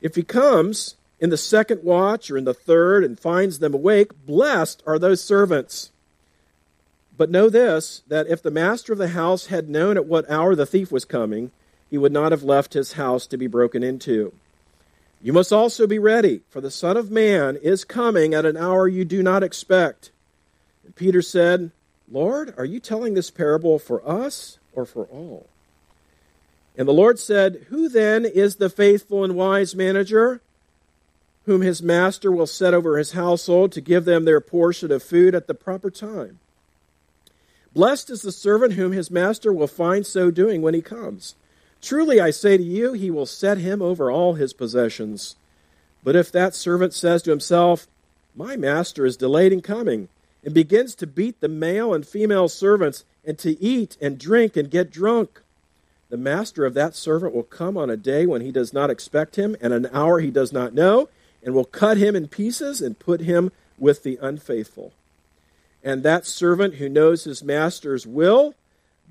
If 0.00 0.16
he 0.16 0.24
comes 0.24 0.96
in 1.20 1.30
the 1.30 1.36
second 1.36 1.84
watch 1.84 2.32
or 2.32 2.36
in 2.36 2.46
the 2.46 2.52
third 2.52 3.04
and 3.04 3.16
finds 3.16 3.60
them 3.60 3.74
awake, 3.74 4.10
blessed 4.26 4.82
are 4.84 4.98
those 4.98 5.22
servants. 5.22 5.92
But 7.16 7.30
know 7.30 7.48
this 7.48 8.02
that 8.08 8.26
if 8.26 8.42
the 8.42 8.50
master 8.50 8.92
of 8.92 8.98
the 8.98 9.10
house 9.10 9.46
had 9.46 9.68
known 9.68 9.96
at 9.96 10.06
what 10.06 10.28
hour 10.28 10.56
the 10.56 10.66
thief 10.66 10.90
was 10.90 11.04
coming, 11.04 11.52
he 11.88 11.96
would 11.96 12.10
not 12.10 12.32
have 12.32 12.42
left 12.42 12.74
his 12.74 12.94
house 12.94 13.28
to 13.28 13.36
be 13.36 13.46
broken 13.46 13.84
into. 13.84 14.32
You 15.24 15.32
must 15.32 15.54
also 15.54 15.86
be 15.86 15.98
ready, 15.98 16.42
for 16.50 16.60
the 16.60 16.70
Son 16.70 16.98
of 16.98 17.10
Man 17.10 17.56
is 17.56 17.82
coming 17.82 18.34
at 18.34 18.44
an 18.44 18.58
hour 18.58 18.86
you 18.86 19.06
do 19.06 19.22
not 19.22 19.42
expect. 19.42 20.10
And 20.84 20.94
Peter 20.94 21.22
said, 21.22 21.70
Lord, 22.12 22.52
are 22.58 22.66
you 22.66 22.78
telling 22.78 23.14
this 23.14 23.30
parable 23.30 23.78
for 23.78 24.06
us 24.06 24.58
or 24.74 24.84
for 24.84 25.06
all? 25.06 25.46
And 26.76 26.86
the 26.86 26.92
Lord 26.92 27.18
said, 27.18 27.68
Who 27.70 27.88
then 27.88 28.26
is 28.26 28.56
the 28.56 28.68
faithful 28.68 29.24
and 29.24 29.34
wise 29.34 29.74
manager, 29.74 30.42
whom 31.46 31.62
his 31.62 31.82
master 31.82 32.30
will 32.30 32.46
set 32.46 32.74
over 32.74 32.98
his 32.98 33.12
household 33.12 33.72
to 33.72 33.80
give 33.80 34.04
them 34.04 34.26
their 34.26 34.42
portion 34.42 34.92
of 34.92 35.02
food 35.02 35.34
at 35.34 35.46
the 35.46 35.54
proper 35.54 35.90
time? 35.90 36.38
Blessed 37.72 38.10
is 38.10 38.20
the 38.20 38.30
servant 38.30 38.74
whom 38.74 38.92
his 38.92 39.10
master 39.10 39.54
will 39.54 39.68
find 39.68 40.04
so 40.04 40.30
doing 40.30 40.60
when 40.60 40.74
he 40.74 40.82
comes. 40.82 41.34
Truly 41.84 42.18
I 42.18 42.30
say 42.30 42.56
to 42.56 42.62
you, 42.62 42.94
he 42.94 43.10
will 43.10 43.26
set 43.26 43.58
him 43.58 43.82
over 43.82 44.10
all 44.10 44.34
his 44.34 44.54
possessions. 44.54 45.36
But 46.02 46.16
if 46.16 46.32
that 46.32 46.54
servant 46.54 46.94
says 46.94 47.22
to 47.22 47.30
himself, 47.30 47.86
My 48.34 48.56
master 48.56 49.04
is 49.04 49.18
delayed 49.18 49.52
in 49.52 49.60
coming, 49.60 50.08
and 50.42 50.54
begins 50.54 50.94
to 50.94 51.06
beat 51.06 51.40
the 51.40 51.48
male 51.48 51.92
and 51.92 52.06
female 52.06 52.48
servants, 52.48 53.04
and 53.22 53.38
to 53.40 53.62
eat 53.62 53.98
and 54.00 54.18
drink 54.18 54.56
and 54.56 54.70
get 54.70 54.90
drunk, 54.90 55.42
the 56.08 56.16
master 56.16 56.64
of 56.64 56.72
that 56.72 56.94
servant 56.94 57.34
will 57.34 57.42
come 57.42 57.76
on 57.76 57.90
a 57.90 57.98
day 57.98 58.24
when 58.24 58.40
he 58.40 58.50
does 58.50 58.72
not 58.72 58.88
expect 58.88 59.36
him, 59.36 59.54
and 59.60 59.74
an 59.74 59.86
hour 59.92 60.20
he 60.20 60.30
does 60.30 60.54
not 60.54 60.72
know, 60.72 61.10
and 61.42 61.54
will 61.54 61.66
cut 61.66 61.98
him 61.98 62.16
in 62.16 62.28
pieces 62.28 62.80
and 62.80 62.98
put 62.98 63.20
him 63.20 63.52
with 63.78 64.04
the 64.04 64.18
unfaithful. 64.22 64.94
And 65.82 66.02
that 66.02 66.24
servant 66.24 66.76
who 66.76 66.88
knows 66.88 67.24
his 67.24 67.44
master's 67.44 68.06
will 68.06 68.54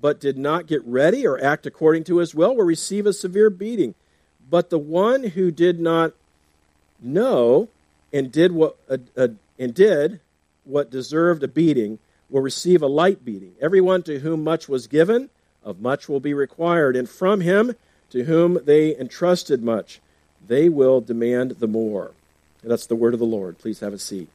but 0.03 0.19
did 0.19 0.37
not 0.37 0.67
get 0.67 0.85
ready 0.85 1.25
or 1.25 1.41
act 1.41 1.65
according 1.65 2.03
to 2.03 2.17
his 2.17 2.35
will 2.35 2.53
will 2.53 2.65
receive 2.65 3.05
a 3.05 3.13
severe 3.13 3.49
beating. 3.49 3.95
But 4.49 4.69
the 4.69 4.77
one 4.77 5.23
who 5.23 5.49
did 5.49 5.79
not 5.79 6.11
know 7.01 7.69
and 8.11 8.29
did 8.29 8.51
what 8.51 8.75
uh, 8.89 8.97
uh, 9.15 9.29
and 9.57 9.73
did 9.73 10.19
what 10.65 10.91
deserved 10.91 11.41
a 11.41 11.47
beating 11.47 11.99
will 12.29 12.41
receive 12.41 12.81
a 12.81 12.87
light 12.87 13.23
beating. 13.23 13.53
Everyone 13.61 14.03
to 14.03 14.19
whom 14.19 14.43
much 14.43 14.67
was 14.67 14.87
given, 14.87 15.29
of 15.63 15.79
much 15.79 16.09
will 16.09 16.19
be 16.19 16.33
required, 16.33 16.97
and 16.97 17.09
from 17.09 17.39
him 17.39 17.73
to 18.09 18.25
whom 18.25 18.59
they 18.65 18.93
entrusted 18.97 19.63
much, 19.63 20.01
they 20.45 20.67
will 20.67 20.99
demand 20.99 21.51
the 21.59 21.67
more. 21.67 22.11
And 22.61 22.69
that's 22.69 22.87
the 22.87 22.97
word 22.97 23.13
of 23.13 23.21
the 23.21 23.25
Lord. 23.25 23.57
Please 23.57 23.79
have 23.79 23.93
a 23.93 23.99
seat. 23.99 24.27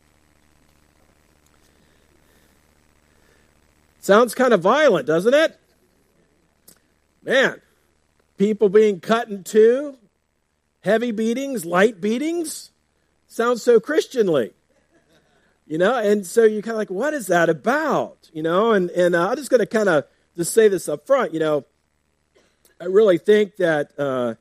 Sounds 4.00 4.34
kind 4.34 4.52
of 4.52 4.60
violent, 4.60 5.06
doesn't 5.06 5.34
it? 5.34 5.58
Man, 7.22 7.60
people 8.36 8.68
being 8.68 9.00
cut 9.00 9.28
in 9.28 9.44
two, 9.44 9.98
Heavy 10.80 11.10
beatings, 11.10 11.66
light 11.66 12.00
beatings? 12.00 12.70
Sounds 13.26 13.62
so 13.62 13.80
Christianly. 13.80 14.52
You 15.66 15.76
know, 15.76 15.98
and 15.98 16.26
so 16.26 16.44
you're 16.44 16.62
kind 16.62 16.72
of 16.72 16.78
like, 16.78 16.90
what 16.90 17.12
is 17.12 17.26
that 17.26 17.50
about? 17.50 18.30
You 18.32 18.42
know, 18.42 18.72
and, 18.72 18.88
and 18.90 19.14
uh, 19.14 19.28
I'm 19.28 19.36
just 19.36 19.50
going 19.50 19.60
to 19.60 19.66
kind 19.66 19.88
of 19.88 20.04
just 20.34 20.54
say 20.54 20.68
this 20.68 20.88
up 20.88 21.06
front. 21.06 21.34
You 21.34 21.40
know, 21.40 21.64
I 22.80 22.84
really 22.84 23.18
think 23.18 23.56
that, 23.56 23.90
uh, 23.98 24.36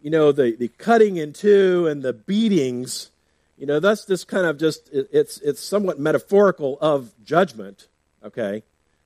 you 0.00 0.10
know, 0.10 0.32
the, 0.32 0.56
the 0.56 0.68
cutting 0.68 1.16
in 1.16 1.34
two 1.34 1.86
and 1.86 2.02
the 2.02 2.14
beatings, 2.14 3.10
you 3.58 3.66
know, 3.66 3.78
that's 3.78 4.06
just 4.06 4.26
kind 4.26 4.46
of 4.46 4.58
just, 4.58 4.88
it, 4.90 5.08
it's, 5.12 5.38
it's 5.38 5.62
somewhat 5.62 5.98
metaphorical 5.98 6.78
of 6.80 7.12
judgment, 7.24 7.88
okay, 8.24 8.62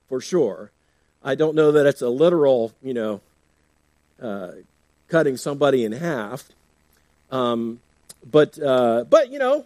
for 0.09 0.19
sure. 0.19 0.71
I 1.23 1.35
don't 1.35 1.55
know 1.55 1.71
that 1.71 1.85
it's 1.85 2.01
a 2.01 2.09
literal, 2.09 2.73
you 2.81 2.93
know, 2.93 3.21
uh, 4.21 4.51
cutting 5.07 5.37
somebody 5.37 5.85
in 5.85 5.91
half. 5.91 6.49
Um, 7.31 7.79
but, 8.29 8.59
uh, 8.61 9.05
but, 9.09 9.31
you 9.31 9.39
know, 9.39 9.65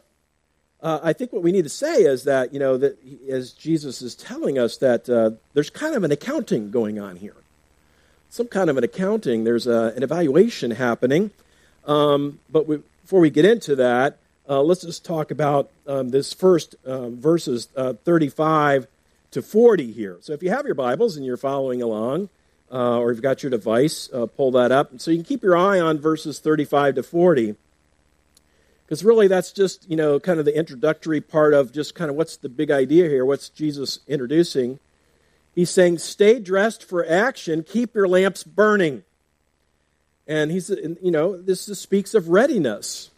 uh, 0.81 0.99
I 1.01 1.13
think 1.13 1.31
what 1.31 1.43
we 1.43 1.51
need 1.51 1.63
to 1.63 1.69
say 1.69 2.03
is 2.03 2.25
that, 2.25 2.53
you 2.53 2.59
know, 2.59 2.77
that 2.77 2.97
as 3.29 3.51
Jesus 3.51 4.01
is 4.01 4.15
telling 4.15 4.59
us 4.59 4.77
that 4.77 5.09
uh, 5.09 5.31
there's 5.53 5.69
kind 5.69 5.95
of 5.95 6.03
an 6.03 6.11
accounting 6.11 6.71
going 6.71 6.99
on 6.99 7.15
here. 7.15 7.35
Some 8.29 8.47
kind 8.47 8.69
of 8.69 8.77
an 8.77 8.83
accounting. 8.83 9.43
There's 9.43 9.67
a, 9.67 9.85
uh, 9.85 9.89
an 9.95 10.03
evaluation 10.03 10.71
happening. 10.71 11.31
Um, 11.85 12.39
but 12.49 12.67
we, 12.67 12.79
before 13.03 13.19
we 13.19 13.29
get 13.29 13.45
into 13.45 13.75
that, 13.77 14.17
uh, 14.49 14.61
let's 14.61 14.81
just 14.81 15.05
talk 15.05 15.31
about 15.31 15.69
um, 15.87 16.09
this 16.09 16.33
first 16.33 16.75
um, 16.85 17.17
verses 17.17 17.69
uh, 17.77 17.93
35 18.03 18.87
to 19.33 19.41
40 19.41 19.91
here. 19.91 20.17
So 20.21 20.33
if 20.33 20.41
you 20.41 20.49
have 20.49 20.65
your 20.65 20.75
Bibles 20.75 21.17
and 21.17 21.25
you're 21.25 21.37
following 21.37 21.81
along, 21.81 22.29
uh, 22.71 22.99
or 22.99 23.11
you've 23.11 23.21
got 23.21 23.43
your 23.43 23.49
device, 23.49 24.09
pull 24.35 24.51
that 24.51 24.71
up. 24.71 24.99
So 24.99 25.11
you 25.11 25.17
can 25.17 25.25
keep 25.25 25.43
your 25.43 25.55
eye 25.55 25.79
on 25.79 25.99
verses 25.99 26.39
35 26.39 26.95
to 26.95 27.03
40 27.03 27.55
because 28.85 29.03
really 29.03 29.27
that's 29.27 29.51
just 29.51 29.89
you 29.89 29.95
know 29.95 30.19
kind 30.19 30.39
of 30.39 30.45
the 30.45 30.55
introductory 30.55 31.21
part 31.21 31.53
of 31.53 31.71
just 31.71 31.95
kind 31.95 32.11
of 32.11 32.15
what's 32.15 32.37
the 32.37 32.49
big 32.49 32.69
idea 32.69 33.09
here 33.09 33.25
what's 33.25 33.49
jesus 33.49 33.99
introducing. 34.07 34.79
He's 35.55 35.69
saying 35.69 35.99
stay 35.99 36.39
dressed 36.39 36.83
for 36.83 37.05
action. 37.05 37.63
Keep 37.63 37.93
your 37.93 38.07
lamps 38.07 38.43
burning. 38.43 39.03
And 40.27 40.51
he's 40.51 40.69
you 40.69 41.11
know 41.11 41.35
this 41.37 41.65
speaks 41.65 42.13
of 42.13 42.29
readiness 42.29 43.11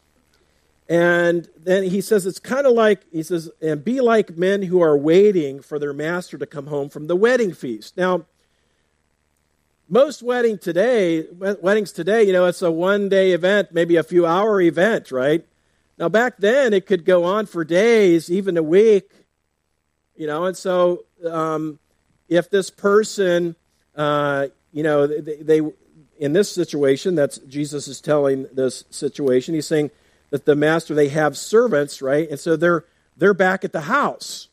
and 0.88 1.48
then 1.58 1.84
he 1.84 2.02
says 2.02 2.26
it's 2.26 2.40
kind 2.40 2.68
of 2.68 2.74
like 2.74 3.02
he 3.12 3.24
says 3.24 3.50
and 3.62 3.84
be 3.84 4.02
like 4.02 4.38
men 4.38 4.62
who 4.64 4.82
are 4.82 4.98
waiting 4.98 5.62
for 5.62 5.80
their 5.80 5.94
master 5.94 6.38
to 6.38 6.46
come 6.46 6.68
home 6.68 6.90
from 6.90 7.08
the 7.08 7.16
wedding 7.16 7.54
feast. 7.54 7.98
Now 7.98 8.26
most 9.88 10.24
wedding 10.24 10.58
today 10.58 11.26
weddings 11.32 11.92
today 11.92 12.24
you 12.24 12.34
know 12.34 12.46
it's 12.46 12.62
a 12.64 12.72
one 12.72 13.08
day 13.08 13.32
event 13.34 13.70
maybe 13.72 13.96
a 13.96 14.04
few 14.04 14.26
hour 14.26 14.60
event 14.60 15.12
right? 15.12 15.46
Now, 15.98 16.10
back 16.10 16.38
then, 16.38 16.74
it 16.74 16.86
could 16.86 17.06
go 17.06 17.24
on 17.24 17.46
for 17.46 17.64
days, 17.64 18.30
even 18.30 18.58
a 18.58 18.64
week, 18.64 19.10
you 20.16 20.28
know, 20.28 20.46
and 20.46 20.58
so 20.58 21.06
um, 21.26 21.80
if 22.28 22.50
this 22.50 22.70
person, 22.70 23.56
uh, 23.96 24.48
you 24.74 24.84
know, 24.84 25.08
they, 25.08 25.38
they, 25.38 25.62
in 26.20 26.34
this 26.34 26.52
situation, 26.52 27.16
that's 27.16 27.38
Jesus 27.40 27.88
is 27.88 28.02
telling 28.02 28.48
this 28.54 28.84
situation, 28.90 29.54
he's 29.54 29.68
saying 29.68 29.92
that 30.36 30.44
the 30.44 30.54
master, 30.54 30.94
they 30.94 31.08
have 31.08 31.38
servants, 31.38 32.02
right? 32.02 32.30
And 32.30 32.38
so 32.38 32.58
they're, 32.58 32.84
they're 33.16 33.34
back 33.34 33.64
at 33.64 33.72
the 33.72 33.82
house. 33.82 34.50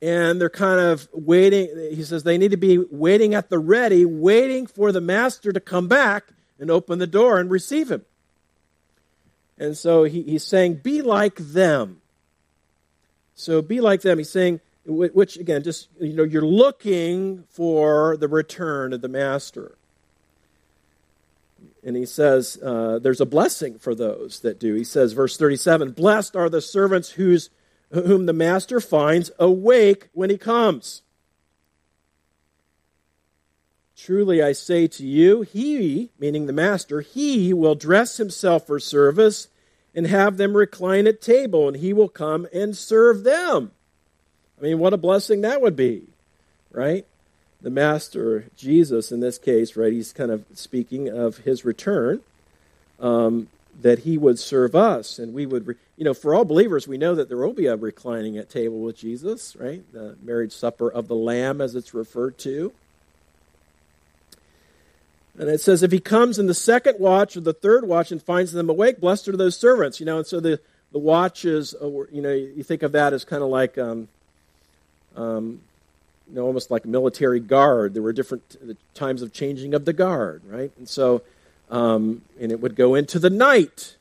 And 0.00 0.40
they're 0.40 0.48
kind 0.48 0.80
of 0.80 1.06
waiting. 1.12 1.68
He 1.94 2.02
says 2.02 2.22
they 2.22 2.38
need 2.38 2.52
to 2.52 2.56
be 2.56 2.78
waiting 2.78 3.34
at 3.34 3.50
the 3.50 3.58
ready, 3.58 4.06
waiting 4.06 4.66
for 4.66 4.90
the 4.90 5.02
master 5.02 5.52
to 5.52 5.60
come 5.60 5.86
back 5.86 6.24
and 6.58 6.70
open 6.70 6.98
the 6.98 7.06
door 7.06 7.38
and 7.38 7.50
receive 7.50 7.90
him. 7.90 8.06
And 9.58 9.76
so 9.76 10.04
he, 10.04 10.22
he's 10.22 10.44
saying, 10.44 10.76
be 10.76 11.02
like 11.02 11.36
them. 11.36 12.00
So 13.34 13.60
be 13.60 13.82
like 13.82 14.00
them. 14.00 14.16
He's 14.16 14.30
saying, 14.30 14.60
which 14.86 15.36
again, 15.36 15.62
just, 15.62 15.88
you 16.00 16.14
know, 16.14 16.22
you're 16.22 16.40
looking 16.40 17.44
for 17.50 18.16
the 18.16 18.28
return 18.28 18.94
of 18.94 19.02
the 19.02 19.08
master. 19.08 19.76
And 21.84 21.96
he 21.96 22.06
says, 22.06 22.58
uh, 22.62 22.98
there's 22.98 23.20
a 23.20 23.26
blessing 23.26 23.78
for 23.78 23.94
those 23.94 24.40
that 24.40 24.58
do. 24.58 24.74
He 24.74 24.84
says, 24.84 25.12
verse 25.12 25.36
37 25.36 25.92
Blessed 25.92 26.34
are 26.34 26.48
the 26.48 26.62
servants 26.62 27.10
whose, 27.10 27.50
whom 27.90 28.26
the 28.26 28.32
master 28.32 28.80
finds 28.80 29.30
awake 29.38 30.08
when 30.12 30.30
he 30.30 30.38
comes. 30.38 31.02
Truly 33.96 34.42
I 34.42 34.52
say 34.52 34.86
to 34.88 35.06
you, 35.06 35.42
he, 35.42 36.10
meaning 36.18 36.46
the 36.46 36.52
master, 36.52 37.00
he 37.00 37.52
will 37.52 37.74
dress 37.74 38.16
himself 38.16 38.66
for 38.66 38.80
service 38.80 39.48
and 39.94 40.06
have 40.06 40.36
them 40.36 40.56
recline 40.56 41.06
at 41.06 41.20
table, 41.20 41.68
and 41.68 41.76
he 41.76 41.92
will 41.92 42.08
come 42.08 42.48
and 42.52 42.76
serve 42.76 43.24
them. 43.24 43.70
I 44.58 44.62
mean, 44.62 44.78
what 44.78 44.92
a 44.92 44.98
blessing 44.98 45.42
that 45.42 45.60
would 45.60 45.76
be, 45.76 46.08
right? 46.70 47.06
The 47.64 47.70
master, 47.70 48.44
Jesus 48.56 49.10
in 49.10 49.20
this 49.20 49.38
case, 49.38 49.74
right? 49.74 49.90
He's 49.90 50.12
kind 50.12 50.30
of 50.30 50.44
speaking 50.52 51.08
of 51.08 51.38
his 51.38 51.64
return, 51.64 52.20
um, 53.00 53.48
that 53.80 54.00
he 54.00 54.18
would 54.18 54.38
serve 54.38 54.74
us, 54.74 55.18
and 55.18 55.32
we 55.32 55.46
would, 55.46 55.66
re- 55.66 55.74
you 55.96 56.04
know, 56.04 56.12
for 56.12 56.34
all 56.34 56.44
believers, 56.44 56.86
we 56.86 56.98
know 56.98 57.14
that 57.14 57.28
there 57.30 57.38
will 57.38 57.54
be 57.54 57.64
a 57.64 57.74
reclining 57.74 58.36
at 58.36 58.50
table 58.50 58.80
with 58.80 58.98
Jesus, 58.98 59.56
right? 59.56 59.82
The 59.94 60.14
marriage 60.22 60.52
supper 60.52 60.90
of 60.90 61.08
the 61.08 61.14
Lamb, 61.14 61.62
as 61.62 61.74
it's 61.74 61.94
referred 61.94 62.36
to. 62.40 62.74
And 65.38 65.48
it 65.48 65.62
says, 65.62 65.82
if 65.82 65.90
he 65.90 66.00
comes 66.00 66.38
in 66.38 66.46
the 66.46 66.52
second 66.52 67.00
watch 67.00 67.34
or 67.34 67.40
the 67.40 67.54
third 67.54 67.88
watch 67.88 68.12
and 68.12 68.22
finds 68.22 68.52
them 68.52 68.68
awake, 68.68 69.00
blessed 69.00 69.28
are 69.28 69.38
those 69.38 69.56
servants. 69.56 70.00
You 70.00 70.06
know, 70.06 70.18
and 70.18 70.26
so 70.26 70.38
the, 70.38 70.60
the 70.92 70.98
watches, 70.98 71.74
uh, 71.82 71.88
you 72.12 72.20
know, 72.20 72.30
you 72.30 72.62
think 72.62 72.82
of 72.82 72.92
that 72.92 73.14
as 73.14 73.24
kind 73.24 73.42
of 73.42 73.48
like, 73.48 73.78
um, 73.78 74.08
um, 75.16 75.62
you 76.28 76.36
know, 76.36 76.46
almost 76.46 76.70
like 76.70 76.84
military 76.84 77.40
guard. 77.40 77.94
There 77.94 78.02
were 78.02 78.12
different 78.12 78.56
times 78.94 79.22
of 79.22 79.32
changing 79.32 79.74
of 79.74 79.84
the 79.84 79.92
guard, 79.92 80.42
right? 80.46 80.72
And 80.78 80.88
so, 80.88 81.22
um, 81.70 82.22
and 82.40 82.50
it 82.50 82.60
would 82.60 82.76
go 82.76 82.94
into 82.94 83.18
the 83.18 83.30
night. 83.30 83.96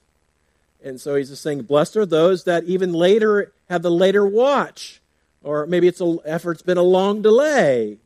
And 0.83 0.99
so 0.99 1.15
he's 1.15 1.29
just 1.29 1.41
saying, 1.41 1.63
blessed 1.63 1.95
are 1.97 2.05
those 2.05 2.43
that 2.43 2.65
even 2.65 2.93
later 2.93 3.51
have 3.69 3.81
the 3.81 3.91
later 3.91 4.25
watch. 4.25 5.01
Or 5.43 5.65
maybe 5.65 5.87
it's 5.87 6.01
a, 6.01 6.17
after 6.25 6.51
it's 6.51 6.61
been 6.61 6.77
a 6.77 6.83
long 6.83 7.21
delay, 7.21 7.97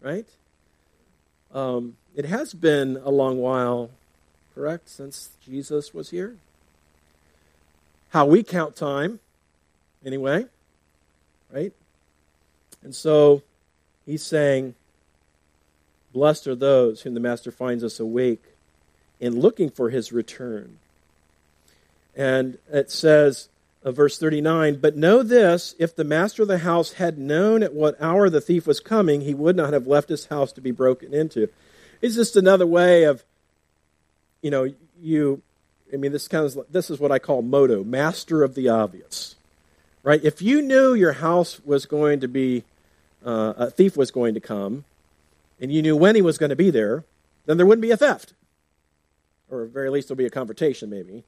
right? 0.00 0.26
Um, 1.52 1.96
it 2.14 2.24
has 2.24 2.54
been 2.54 3.00
a 3.04 3.10
long 3.10 3.38
while, 3.38 3.90
correct, 4.54 4.88
since 4.88 5.30
Jesus 5.44 5.92
was 5.92 6.10
here? 6.10 6.36
How 8.10 8.26
we 8.26 8.44
count 8.44 8.76
time, 8.76 9.18
anyway, 10.04 10.46
right? 11.52 11.72
And 12.84 12.94
so 12.94 13.42
he's 14.06 14.22
saying, 14.22 14.74
Blessed 16.12 16.46
are 16.46 16.54
those 16.54 17.02
whom 17.02 17.14
the 17.14 17.20
Master 17.20 17.50
finds 17.50 17.82
us 17.82 17.98
awake 17.98 18.44
in 19.18 19.40
looking 19.40 19.70
for 19.70 19.90
his 19.90 20.12
return. 20.12 20.78
And 22.16 22.58
it 22.70 22.90
says, 22.90 23.48
uh, 23.84 23.92
verse 23.92 24.18
39 24.18 24.76
But 24.76 24.96
know 24.96 25.22
this 25.22 25.74
if 25.78 25.94
the 25.94 26.04
master 26.04 26.42
of 26.42 26.48
the 26.48 26.58
house 26.58 26.92
had 26.94 27.18
known 27.18 27.62
at 27.62 27.74
what 27.74 28.00
hour 28.00 28.30
the 28.30 28.40
thief 28.40 28.66
was 28.66 28.80
coming, 28.80 29.20
he 29.20 29.34
would 29.34 29.56
not 29.56 29.72
have 29.72 29.86
left 29.86 30.08
his 30.08 30.26
house 30.26 30.52
to 30.52 30.60
be 30.60 30.70
broken 30.70 31.12
into. 31.12 31.48
It's 32.00 32.14
just 32.14 32.36
another 32.36 32.66
way 32.66 33.04
of, 33.04 33.24
you 34.42 34.50
know, 34.50 34.72
you. 35.00 35.42
I 35.92 35.96
mean, 35.96 36.12
this 36.12 36.28
kind 36.28 36.44
of 36.44 36.58
this 36.70 36.90
is 36.90 36.98
what 36.98 37.12
I 37.12 37.18
call 37.18 37.42
moto, 37.42 37.84
master 37.84 38.42
of 38.42 38.54
the 38.54 38.68
obvious, 38.68 39.36
right? 40.02 40.22
If 40.24 40.40
you 40.40 40.62
knew 40.62 40.94
your 40.94 41.12
house 41.12 41.60
was 41.64 41.86
going 41.86 42.20
to 42.20 42.28
be 42.28 42.64
uh, 43.24 43.54
a 43.56 43.70
thief 43.70 43.96
was 43.96 44.10
going 44.10 44.34
to 44.34 44.40
come, 44.40 44.84
and 45.60 45.72
you 45.72 45.82
knew 45.82 45.96
when 45.96 46.14
he 46.14 46.22
was 46.22 46.38
going 46.38 46.50
to 46.50 46.56
be 46.56 46.70
there, 46.70 47.04
then 47.46 47.56
there 47.56 47.66
wouldn't 47.66 47.82
be 47.82 47.90
a 47.90 47.96
theft, 47.96 48.34
or 49.50 49.64
at 49.64 49.70
very 49.70 49.90
least 49.90 50.08
there'll 50.08 50.16
be 50.16 50.26
a 50.26 50.30
confrontation, 50.30 50.90
maybe. 50.90 51.24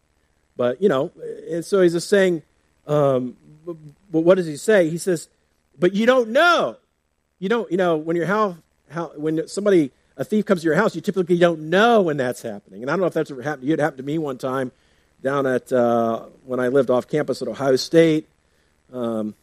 But 0.57 0.81
you 0.81 0.89
know, 0.89 1.13
and 1.51 1.65
so 1.65 1.83
he's 1.83 1.93
just 1.93 2.09
saying. 2.09 2.43
Um, 2.87 3.37
but 3.65 4.21
what 4.21 4.37
does 4.37 4.47
he 4.47 4.57
say? 4.57 4.89
He 4.89 4.99
says, 4.99 5.29
"But 5.79 5.93
you 5.93 6.07
don't 6.07 6.31
know. 6.31 6.77
You 7.39 7.49
don't. 7.49 7.71
You 7.71 7.77
know 7.77 7.97
when 7.97 8.17
your 8.17 8.27
house, 8.27 8.57
how 8.91 9.13
when 9.17 9.47
somebody 9.49 9.91
a 10.17 10.25
thief 10.25 10.47
comes 10.47 10.63
to 10.63 10.67
your 10.67 10.77
house, 10.77 10.95
you 10.95 11.01
typically 11.01 11.39
don't 11.39 11.69
know 11.69 12.03
when 12.03 12.17
that's 12.17 12.43
happening. 12.43 12.83
And 12.83 12.91
I 12.91 12.95
don't 12.95 13.01
know 13.01 13.07
if 13.07 13.15
that's 13.15 13.31
ever 13.31 13.43
happened 13.43 13.63
to 13.63 13.69
you. 13.69 13.75
It 13.75 13.81
happened 13.81 13.99
to 13.99 14.05
me 14.05 14.19
one 14.19 14.39
time 14.39 14.73
down 15.23 15.47
at 15.47 15.73
uh, 15.73 16.25
when 16.45 16.61
I 16.61 16.69
lived 16.69 16.91
off 16.91 17.09
campus 17.09 17.43
at 17.43 17.49
Ohio 17.49 17.77
State. 17.77 18.29
Um, 18.93 19.35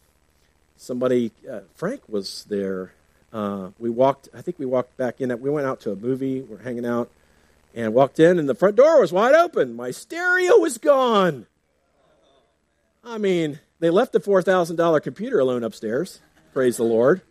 somebody, 0.83 1.31
uh, 1.49 1.61
Frank 1.75 2.01
was 2.07 2.45
there. 2.49 2.93
Uh, 3.31 3.69
we 3.79 3.89
walked. 3.89 4.29
I 4.33 4.41
think 4.41 4.59
we 4.59 4.65
walked 4.65 4.95
back 4.97 5.21
in. 5.21 5.29
We 5.41 5.49
went 5.49 5.65
out 5.65 5.79
to 5.81 5.91
a 5.91 5.95
movie. 5.95 6.41
We're 6.41 6.61
hanging 6.61 6.85
out, 6.85 7.09
and 7.73 7.93
walked 7.93 8.19
in, 8.19 8.37
and 8.37 8.47
the 8.47 8.55
front 8.55 8.75
door 8.75 9.01
was 9.01 9.11
wide 9.11 9.33
open. 9.33 9.75
My 9.75 9.91
stereo 9.91 10.57
was 10.57 10.77
gone. 10.77 11.47
I 13.03 13.17
mean, 13.17 13.59
they 13.79 13.89
left 13.89 14.13
the 14.13 14.19
four 14.19 14.41
thousand 14.41 14.75
dollar 14.75 14.99
computer 14.99 15.39
alone 15.39 15.63
upstairs. 15.63 16.19
Praise 16.53 16.77
the 16.77 16.83
Lord 16.83 17.21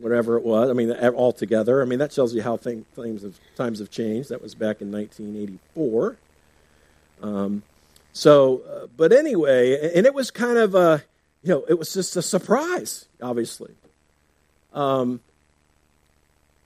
whatever 0.00 0.36
it 0.36 0.44
was. 0.44 0.70
I 0.70 0.72
mean, 0.72 0.92
all 0.92 1.32
together. 1.32 1.82
I 1.82 1.84
mean, 1.84 1.98
that 1.98 2.10
tells 2.10 2.34
you 2.34 2.42
how 2.42 2.56
thing, 2.56 2.84
things 2.94 3.24
times 3.56 3.78
have 3.78 3.90
changed. 3.90 4.30
That 4.30 4.42
was 4.42 4.54
back 4.54 4.80
in 4.80 4.90
1984. 4.90 6.16
Um, 7.22 7.62
so, 8.12 8.62
uh, 8.68 8.86
but 8.96 9.12
anyway, 9.12 9.92
and 9.94 10.06
it 10.06 10.14
was 10.14 10.30
kind 10.30 10.58
of 10.58 10.74
a, 10.74 11.04
you 11.44 11.50
know, 11.50 11.64
it 11.68 11.78
was 11.78 11.92
just 11.92 12.16
a 12.16 12.22
surprise, 12.22 13.04
obviously. 13.22 13.74
Um, 14.72 15.20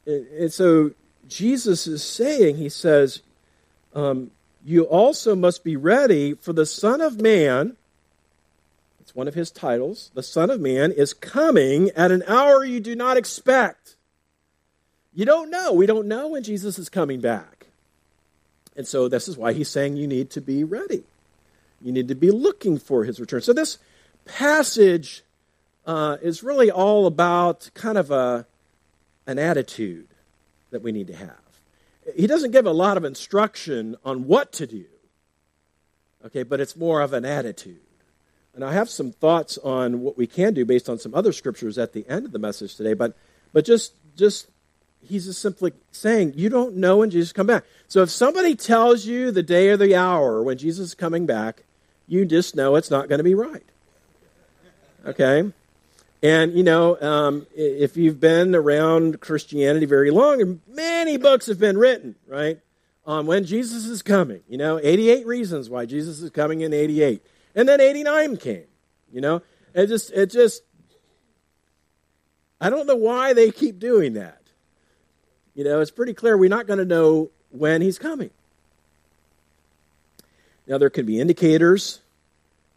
and, 0.06 0.52
so 0.52 0.92
Jesus 1.28 1.88
is 1.88 2.02
saying, 2.02 2.56
he 2.56 2.68
says, 2.68 3.20
um, 3.92 4.30
you 4.64 4.84
also 4.84 5.34
must 5.34 5.64
be 5.64 5.76
ready 5.76 6.34
for 6.34 6.52
the 6.52 6.64
Son 6.64 7.00
of 7.00 7.20
Man. 7.20 7.76
It's 9.00 9.16
one 9.16 9.26
of 9.26 9.34
his 9.34 9.50
titles. 9.50 10.12
The 10.14 10.22
Son 10.22 10.48
of 10.48 10.60
Man 10.60 10.92
is 10.92 11.12
coming 11.12 11.90
at 11.96 12.12
an 12.12 12.22
hour 12.28 12.64
you 12.64 12.78
do 12.78 12.94
not 12.94 13.16
expect. 13.16 13.96
You 15.12 15.24
don't 15.24 15.50
know. 15.50 15.72
We 15.72 15.86
don't 15.86 16.06
know 16.06 16.28
when 16.28 16.44
Jesus 16.44 16.78
is 16.78 16.88
coming 16.88 17.20
back. 17.20 17.66
And 18.76 18.86
so 18.86 19.08
this 19.08 19.26
is 19.26 19.36
why 19.36 19.54
he's 19.54 19.68
saying 19.68 19.96
you 19.96 20.06
need 20.06 20.30
to 20.30 20.40
be 20.40 20.62
ready. 20.62 21.02
You 21.82 21.90
need 21.90 22.06
to 22.08 22.14
be 22.14 22.30
looking 22.30 22.78
for 22.78 23.02
his 23.02 23.18
return. 23.18 23.40
So 23.40 23.52
this 23.52 23.78
passage 24.28 25.24
uh, 25.86 26.18
is 26.22 26.42
really 26.42 26.70
all 26.70 27.06
about 27.06 27.70
kind 27.74 27.98
of 27.98 28.10
a, 28.10 28.46
an 29.26 29.38
attitude 29.38 30.06
that 30.70 30.82
we 30.82 30.92
need 30.92 31.08
to 31.08 31.16
have. 31.16 31.36
He 32.14 32.26
doesn't 32.26 32.52
give 32.52 32.66
a 32.66 32.72
lot 32.72 32.96
of 32.96 33.04
instruction 33.04 33.96
on 34.04 34.26
what 34.26 34.52
to 34.52 34.66
do, 34.66 34.84
okay, 36.26 36.42
but 36.42 36.60
it's 36.60 36.76
more 36.76 37.00
of 37.00 37.12
an 37.12 37.24
attitude. 37.24 37.80
And 38.54 38.64
I 38.64 38.72
have 38.72 38.90
some 38.90 39.12
thoughts 39.12 39.58
on 39.58 40.00
what 40.00 40.16
we 40.16 40.26
can 40.26 40.54
do 40.54 40.64
based 40.64 40.88
on 40.88 40.98
some 40.98 41.14
other 41.14 41.32
scriptures 41.32 41.78
at 41.78 41.92
the 41.92 42.06
end 42.08 42.26
of 42.26 42.32
the 42.32 42.38
message 42.38 42.76
today, 42.76 42.94
but, 42.94 43.16
but 43.52 43.64
just, 43.64 43.92
just 44.16 44.48
he's 45.02 45.26
just 45.26 45.40
simply 45.40 45.72
saying, 45.92 46.34
you 46.36 46.48
don't 46.48 46.76
know 46.76 46.98
when 46.98 47.10
Jesus 47.10 47.32
coming 47.32 47.56
back. 47.56 47.64
So 47.86 48.02
if 48.02 48.10
somebody 48.10 48.54
tells 48.54 49.06
you 49.06 49.30
the 49.30 49.42
day 49.42 49.68
or 49.68 49.76
the 49.76 49.94
hour 49.94 50.42
when 50.42 50.58
Jesus 50.58 50.88
is 50.88 50.94
coming 50.94 51.26
back, 51.26 51.62
you 52.06 52.24
just 52.24 52.56
know 52.56 52.76
it's 52.76 52.90
not 52.90 53.08
going 53.08 53.18
to 53.18 53.24
be 53.24 53.34
right. 53.34 53.64
Okay? 55.06 55.50
And, 56.22 56.52
you 56.54 56.64
know, 56.64 57.00
um, 57.00 57.46
if 57.54 57.96
you've 57.96 58.18
been 58.18 58.54
around 58.54 59.20
Christianity 59.20 59.86
very 59.86 60.10
long, 60.10 60.60
many 60.66 61.16
books 61.16 61.46
have 61.46 61.60
been 61.60 61.78
written, 61.78 62.16
right, 62.26 62.58
on 63.06 63.26
when 63.26 63.44
Jesus 63.44 63.84
is 63.84 64.02
coming. 64.02 64.40
You 64.48 64.58
know, 64.58 64.80
88 64.82 65.26
reasons 65.26 65.70
why 65.70 65.86
Jesus 65.86 66.20
is 66.20 66.30
coming 66.30 66.62
in 66.62 66.72
88. 66.72 67.24
And 67.54 67.68
then 67.68 67.80
89 67.80 68.36
came, 68.36 68.64
you 69.12 69.20
know. 69.20 69.42
It 69.74 69.86
just, 69.86 70.10
it 70.10 70.30
just, 70.30 70.62
I 72.60 72.68
don't 72.68 72.86
know 72.86 72.96
why 72.96 73.32
they 73.32 73.50
keep 73.52 73.78
doing 73.78 74.14
that. 74.14 74.42
You 75.54 75.64
know, 75.64 75.80
it's 75.80 75.90
pretty 75.90 76.14
clear 76.14 76.36
we're 76.36 76.48
not 76.48 76.66
going 76.66 76.78
to 76.80 76.84
know 76.84 77.30
when 77.50 77.80
he's 77.80 77.98
coming. 77.98 78.30
Now, 80.66 80.78
there 80.78 80.90
could 80.90 81.06
be 81.06 81.20
indicators 81.20 82.00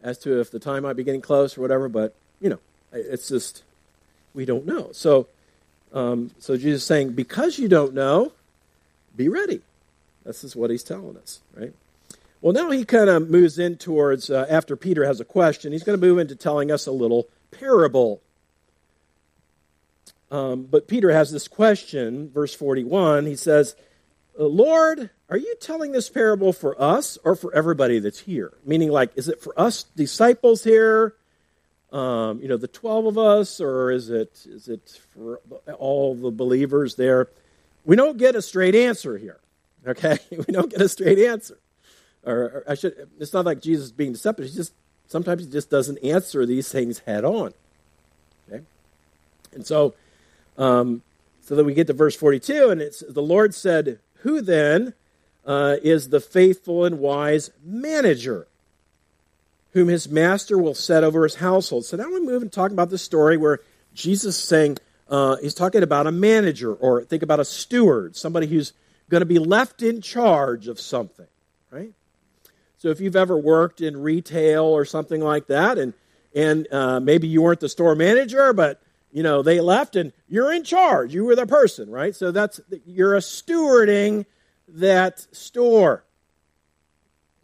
as 0.03 0.17
to 0.19 0.39
if 0.39 0.51
the 0.51 0.59
time 0.59 0.83
might 0.83 0.95
be 0.95 1.03
getting 1.03 1.21
close 1.21 1.57
or 1.57 1.61
whatever, 1.61 1.89
but, 1.89 2.15
you 2.39 2.49
know, 2.49 2.59
it's 2.91 3.27
just, 3.27 3.63
we 4.33 4.45
don't 4.45 4.65
know. 4.65 4.89
So, 4.91 5.27
um, 5.93 6.31
so 6.39 6.55
Jesus 6.57 6.81
is 6.81 6.87
saying, 6.87 7.13
because 7.13 7.59
you 7.59 7.67
don't 7.67 7.93
know, 7.93 8.31
be 9.15 9.29
ready. 9.29 9.61
This 10.25 10.43
is 10.43 10.55
what 10.55 10.69
he's 10.69 10.83
telling 10.83 11.17
us, 11.17 11.41
right? 11.55 11.73
Well, 12.41 12.53
now 12.53 12.71
he 12.71 12.85
kind 12.85 13.09
of 13.09 13.29
moves 13.29 13.59
in 13.59 13.77
towards, 13.77 14.29
uh, 14.29 14.47
after 14.49 14.75
Peter 14.75 15.05
has 15.05 15.19
a 15.19 15.25
question, 15.25 15.71
he's 15.71 15.83
going 15.83 15.99
to 15.99 16.05
move 16.05 16.17
into 16.17 16.35
telling 16.35 16.71
us 16.71 16.87
a 16.87 16.91
little 16.91 17.27
parable. 17.51 18.21
Um, 20.31 20.63
but 20.63 20.87
Peter 20.87 21.11
has 21.11 21.31
this 21.31 21.47
question, 21.47 22.29
verse 22.29 22.53
41. 22.55 23.25
He 23.25 23.35
says, 23.35 23.75
uh, 24.39 24.45
Lord, 24.45 25.09
are 25.31 25.37
you 25.37 25.55
telling 25.61 25.93
this 25.93 26.09
parable 26.09 26.51
for 26.51 26.79
us 26.79 27.17
or 27.23 27.37
for 27.37 27.55
everybody 27.55 27.99
that's 27.99 28.19
here? 28.19 28.51
Meaning, 28.65 28.91
like, 28.91 29.11
is 29.15 29.29
it 29.29 29.41
for 29.41 29.57
us 29.57 29.83
disciples 29.95 30.61
here, 30.61 31.15
um, 31.93 32.41
you 32.41 32.49
know, 32.49 32.57
the 32.57 32.67
12 32.67 33.05
of 33.05 33.17
us, 33.17 33.61
or 33.61 33.91
is 33.91 34.09
it, 34.09 34.45
is 34.45 34.67
it 34.67 34.99
for 35.13 35.39
all 35.77 36.15
the 36.15 36.31
believers 36.31 36.95
there? 36.95 37.29
We 37.85 37.95
don't 37.95 38.17
get 38.17 38.35
a 38.35 38.41
straight 38.41 38.75
answer 38.75 39.17
here, 39.17 39.39
okay? 39.87 40.19
we 40.31 40.53
don't 40.53 40.69
get 40.69 40.81
a 40.81 40.89
straight 40.89 41.19
answer. 41.19 41.57
Or, 42.25 42.35
or 42.35 42.63
I 42.67 42.75
should, 42.75 43.07
it's 43.17 43.31
not 43.31 43.45
like 43.45 43.61
Jesus 43.61 43.89
being 43.89 44.11
deceptive. 44.11 44.47
He 44.47 44.53
just, 44.53 44.73
sometimes 45.07 45.45
he 45.45 45.49
just 45.49 45.69
doesn't 45.69 45.97
answer 45.99 46.45
these 46.45 46.69
things 46.69 46.99
head 46.99 47.23
on, 47.23 47.53
okay? 48.51 48.65
And 49.53 49.65
so, 49.65 49.93
um, 50.57 51.03
so 51.39 51.55
that 51.55 51.63
we 51.63 51.73
get 51.73 51.87
to 51.87 51.93
verse 51.93 52.17
42, 52.17 52.69
and 52.69 52.81
it's 52.81 53.01
the 53.07 53.23
Lord 53.23 53.55
said, 53.55 53.99
Who 54.23 54.41
then 54.41 54.93
uh, 55.45 55.77
is 55.81 56.09
the 56.09 56.19
faithful 56.19 56.85
and 56.85 56.99
wise 56.99 57.51
manager 57.63 58.47
whom 59.73 59.87
his 59.87 60.09
master 60.09 60.57
will 60.57 60.73
set 60.73 61.03
over 61.03 61.23
his 61.23 61.35
household? 61.35 61.85
So 61.85 61.97
now 61.97 62.09
we 62.09 62.19
move 62.19 62.41
and 62.41 62.51
talk 62.51 62.71
about 62.71 62.89
the 62.89 62.97
story 62.97 63.37
where 63.37 63.59
Jesus 63.93 64.37
is 64.37 64.43
saying, 64.43 64.77
uh, 65.09 65.37
he's 65.37 65.53
talking 65.53 65.83
about 65.83 66.07
a 66.07 66.11
manager, 66.11 66.73
or 66.73 67.03
think 67.03 67.23
about 67.23 67.39
a 67.39 67.45
steward, 67.45 68.15
somebody 68.15 68.47
who's 68.47 68.73
going 69.09 69.21
to 69.21 69.25
be 69.25 69.39
left 69.39 69.81
in 69.81 70.01
charge 70.01 70.67
of 70.67 70.79
something, 70.79 71.27
right? 71.69 71.91
So 72.77 72.89
if 72.89 73.01
you've 73.01 73.17
ever 73.17 73.37
worked 73.37 73.81
in 73.81 74.01
retail 74.01 74.63
or 74.63 74.85
something 74.85 75.21
like 75.21 75.47
that, 75.47 75.77
and 75.77 75.93
and 76.33 76.65
uh, 76.71 77.01
maybe 77.01 77.27
you 77.27 77.41
weren't 77.41 77.59
the 77.59 77.67
store 77.67 77.93
manager, 77.93 78.53
but 78.53 78.81
you 79.11 79.23
know, 79.23 79.41
they 79.41 79.59
left 79.59 79.95
and 79.95 80.13
you're 80.29 80.53
in 80.53 80.63
charge. 80.63 81.13
You 81.13 81.25
were 81.25 81.35
the 81.35 81.45
person, 81.45 81.89
right? 81.89 82.15
So 82.15 82.31
that's, 82.31 82.61
you're 82.85 83.15
a 83.15 83.19
stewarding 83.19 84.25
that 84.75 85.19
store. 85.35 86.03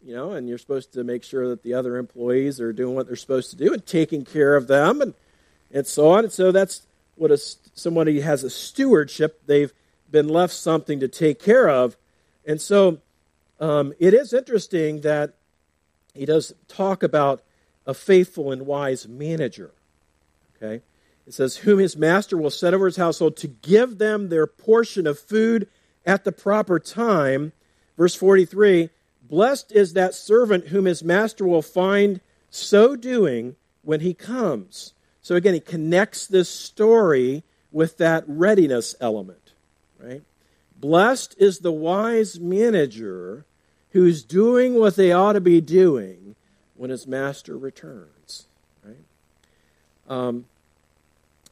You 0.02 0.14
know, 0.14 0.32
and 0.32 0.48
you're 0.48 0.58
supposed 0.58 0.92
to 0.94 1.04
make 1.04 1.24
sure 1.24 1.48
that 1.48 1.62
the 1.62 1.74
other 1.74 1.96
employees 1.96 2.60
are 2.60 2.72
doing 2.72 2.94
what 2.94 3.06
they're 3.06 3.16
supposed 3.16 3.50
to 3.50 3.56
do 3.56 3.72
and 3.72 3.84
taking 3.84 4.24
care 4.24 4.56
of 4.56 4.66
them 4.66 5.00
and, 5.00 5.14
and 5.70 5.86
so 5.86 6.10
on. 6.10 6.24
And 6.24 6.32
so 6.32 6.52
that's 6.52 6.86
what 7.16 7.30
a, 7.30 7.36
somebody 7.36 8.20
has 8.20 8.44
a 8.44 8.50
stewardship. 8.50 9.42
They've 9.46 9.72
been 10.10 10.28
left 10.28 10.54
something 10.54 11.00
to 11.00 11.08
take 11.08 11.42
care 11.42 11.68
of. 11.68 11.96
And 12.46 12.60
so 12.60 12.98
um, 13.60 13.92
it 13.98 14.14
is 14.14 14.32
interesting 14.32 15.02
that 15.02 15.34
he 16.14 16.24
does 16.24 16.54
talk 16.68 17.02
about 17.02 17.42
a 17.86 17.92
faithful 17.92 18.52
and 18.52 18.66
wise 18.66 19.08
manager. 19.08 19.72
Okay? 20.56 20.82
It 21.26 21.34
says, 21.34 21.58
Whom 21.58 21.78
his 21.78 21.96
master 21.96 22.36
will 22.38 22.50
set 22.50 22.72
over 22.72 22.86
his 22.86 22.96
household 22.96 23.36
to 23.38 23.48
give 23.48 23.98
them 23.98 24.28
their 24.28 24.46
portion 24.46 25.06
of 25.06 25.18
food 25.18 25.68
at 26.04 26.24
the 26.24 26.32
proper 26.32 26.78
time. 26.78 27.52
Verse 27.96 28.14
43 28.14 28.90
Blessed 29.22 29.72
is 29.72 29.92
that 29.92 30.14
servant 30.14 30.68
whom 30.68 30.86
his 30.86 31.04
master 31.04 31.46
will 31.46 31.62
find 31.62 32.20
so 32.50 32.96
doing 32.96 33.56
when 33.82 34.00
he 34.00 34.14
comes. 34.14 34.94
So 35.20 35.34
again, 35.34 35.54
he 35.54 35.60
connects 35.60 36.26
this 36.26 36.48
story 36.48 37.42
with 37.70 37.98
that 37.98 38.24
readiness 38.26 38.94
element, 39.00 39.52
right? 39.98 40.22
Blessed 40.76 41.34
is 41.38 41.58
the 41.58 41.72
wise 41.72 42.40
manager 42.40 43.44
who's 43.90 44.22
doing 44.22 44.74
what 44.74 44.96
they 44.96 45.12
ought 45.12 45.32
to 45.32 45.40
be 45.40 45.60
doing 45.60 46.36
when 46.76 46.90
his 46.90 47.06
master 47.06 47.58
returns, 47.58 48.46
right? 48.84 48.96
Um, 50.08 50.46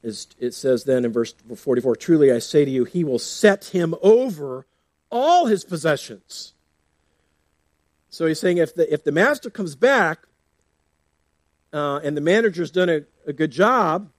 it 0.07 0.55
says 0.55 0.85
then 0.85 1.05
in 1.05 1.12
verse 1.12 1.35
44 1.57 1.97
Truly 1.97 2.33
I 2.33 2.38
say 2.38 2.64
to 2.64 2.71
you, 2.71 2.85
he 2.85 3.05
will 3.05 3.19
set 3.19 3.66
him 3.66 3.95
over 4.03 4.66
all 5.11 5.47
his 5.47 5.64
possessions. 5.64 6.55
So 8.09 8.27
he's 8.27 8.40
saying 8.40 8.59
if 8.59 8.75
the, 8.75 8.92
if 8.92 9.05
the 9.05 9.12
master 9.12 9.51
comes 9.51 9.75
back 9.75 10.21
uh, 11.73 12.01
and 12.03 12.16
the 12.16 12.21
manager's 12.21 12.71
done 12.71 12.88
a, 12.88 13.01
a 13.27 13.33
good 13.33 13.51
job 13.51 14.11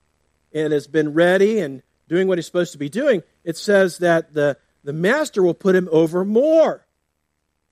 and 0.54 0.73
has 0.73 0.88
been 0.88 1.13
ready 1.13 1.60
and 1.60 1.82
doing 2.08 2.28
what 2.28 2.38
he's 2.38 2.45
supposed 2.45 2.73
to 2.73 2.78
be 2.78 2.89
doing, 2.89 3.23
it 3.43 3.58
says 3.58 3.97
that 4.00 4.34
the, 4.34 4.58
the 4.84 4.93
master 4.93 5.41
will 5.41 5.54
put 5.54 5.76
him 5.76 5.89
over 5.91 6.23
more 6.23 6.86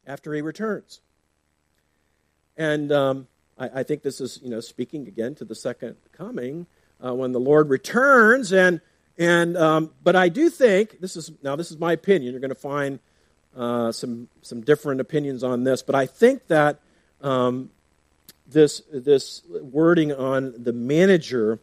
after 0.08 0.34
he 0.34 0.42
returns. 0.42 1.02
And 2.58 2.92
um, 2.92 3.28
I, 3.58 3.82
I, 3.82 3.84
think 3.84 4.02
this 4.02 4.22
is, 4.22 4.40
you 4.42 4.50
know, 4.50 4.62
speaking 4.62 5.08
again 5.08 5.36
to 5.36 5.46
the 5.46 5.56
second 5.56 5.98
coming 6.12 6.68
uh, 7.04 7.14
when 7.14 7.32
the 7.32 7.40
Lord 7.40 7.70
returns. 7.70 8.52
And 8.54 8.82
and 9.18 9.56
um, 9.58 9.92
but 10.04 10.16
I 10.16 10.30
do 10.30 10.50
think 10.50 11.00
this 11.00 11.16
is 11.16 11.32
now 11.42 11.56
this 11.56 11.72
is 11.72 11.78
my 11.78 11.94
opinion. 11.94 12.34
You're 12.34 12.42
going 12.42 12.50
to 12.50 12.56
find 12.56 13.00
uh, 13.56 13.92
some 13.92 14.28
some 14.42 14.62
different 14.62 15.02
opinions 15.02 15.44
on 15.44 15.64
this, 15.64 15.82
but 15.82 15.96
I 15.96 16.06
think 16.06 16.48
that 16.48 16.80
um, 17.22 17.70
this 18.48 18.82
this 18.92 19.42
wording 19.48 20.12
on 20.12 20.54
the 20.58 20.74
manager 20.74 21.60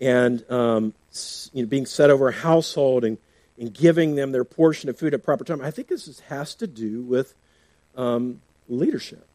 and 0.00 0.44
um, 0.50 0.94
you 1.52 1.62
know, 1.62 1.68
being 1.68 1.86
set 1.86 2.10
over 2.10 2.28
a 2.28 2.32
household 2.32 3.04
and, 3.04 3.18
and 3.58 3.72
giving 3.72 4.16
them 4.16 4.32
their 4.32 4.44
portion 4.44 4.90
of 4.90 4.98
food 4.98 5.14
at 5.14 5.22
proper 5.22 5.44
time. 5.44 5.60
I 5.60 5.70
think 5.70 5.88
this 5.88 6.08
is, 6.08 6.20
has 6.20 6.54
to 6.56 6.66
do 6.66 7.02
with 7.02 7.34
um, 7.96 8.40
leadership, 8.68 9.26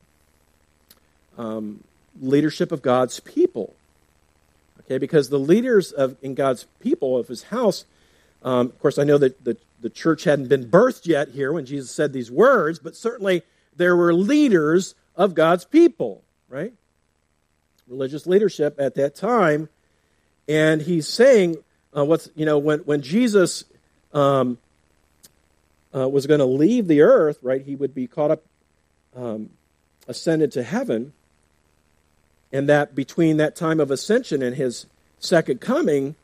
um, 1.38 1.84
leadership 2.20 2.72
of 2.72 2.82
God's 2.82 3.20
people. 3.22 3.76
Okay, 4.88 4.98
because 4.98 5.28
the 5.28 5.40
leaders 5.40 5.92
of 5.92 6.16
in 6.22 6.34
God's 6.34 6.66
people 6.80 7.18
of 7.18 7.28
His 7.28 7.44
house, 7.44 7.84
um, 8.42 8.68
of 8.68 8.80
course, 8.80 8.98
I 8.98 9.04
know 9.04 9.18
that 9.18 9.44
the, 9.44 9.58
the 9.82 9.90
church 9.90 10.24
hadn't 10.24 10.48
been 10.48 10.70
birthed 10.70 11.06
yet 11.06 11.30
here 11.30 11.52
when 11.52 11.66
Jesus 11.66 11.92
said 11.92 12.14
these 12.14 12.32
words, 12.32 12.80
but 12.80 12.96
certainly 12.96 13.44
there 13.76 13.96
were 13.98 14.14
leaders 14.14 14.96
of 15.16 15.36
God's 15.36 15.66
people, 15.66 16.24
right? 16.48 16.74
Religious 17.88 18.26
leadership 18.26 18.76
at 18.80 18.96
that 18.96 19.14
time. 19.16 19.68
And 20.48 20.82
he's 20.82 21.08
saying, 21.08 21.58
uh, 21.96 22.06
what's, 22.06 22.30
you 22.36 22.46
know, 22.46 22.58
when, 22.58 22.80
when 22.80 23.02
Jesus 23.02 23.66
um, 24.14 24.58
uh, 25.94 26.08
was 26.08 26.28
going 26.28 26.40
to 26.40 26.46
leave 26.46 26.88
the 26.88 27.02
earth, 27.02 27.40
right, 27.42 27.62
he 27.62 27.76
would 27.76 27.94
be 27.94 28.08
caught 28.08 28.32
up, 28.32 28.44
um, 29.16 29.50
ascended 30.08 30.52
to 30.54 30.64
heaven. 30.64 31.12
And 32.52 32.70
that 32.70 32.96
between 32.96 33.38
that 33.38 33.56
time 33.56 33.80
of 33.80 33.92
ascension 33.92 34.42
and 34.42 34.56
his 34.56 34.86
second 35.20 35.60
coming, 35.60 36.16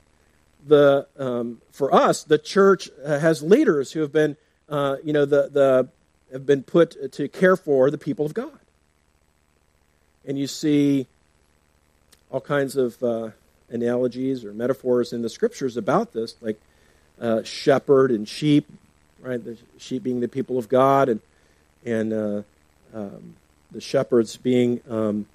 the 0.66 1.08
um, 1.18 1.62
for 1.72 1.94
us, 1.94 2.24
the 2.24 2.38
church 2.38 2.90
has 3.06 3.44
leaders 3.44 3.92
who 3.92 4.00
have 4.02 4.14
been, 4.14 4.38
uh, 4.70 4.98
you 5.04 5.12
know, 5.12 5.26
the, 5.26 5.50
the 5.50 5.90
have 6.32 6.46
been 6.46 6.64
put 6.64 7.12
to 7.14 7.28
care 7.28 7.56
for 7.56 7.92
the 7.92 7.98
people 7.98 8.26
of 8.26 8.34
God. 8.34 8.58
And 10.26 10.38
you 10.40 10.48
see 10.48 11.08
all 12.32 12.42
kinds 12.42 12.76
of 12.76 13.02
uh, 13.04 13.30
analogies 13.70 14.46
or 14.46 14.54
metaphors 14.54 15.14
in 15.14 15.22
the 15.22 15.30
scriptures 15.30 15.78
about 15.78 16.14
this, 16.14 16.36
like 16.42 16.60
uh, 17.20 17.44
shepherd 17.44 18.10
and 18.12 18.28
sheep, 18.28 18.66
right? 19.22 19.44
The 19.44 19.58
sheep 19.78 20.04
being 20.04 20.22
the 20.22 20.28
people 20.28 20.58
of 20.58 20.70
God, 20.70 21.10
and 21.10 21.20
and 21.86 22.14
uh, 22.14 22.42
um, 22.94 23.36
the 23.72 23.82
shepherds 23.82 24.38
being 24.38 24.80
um, 24.90 25.26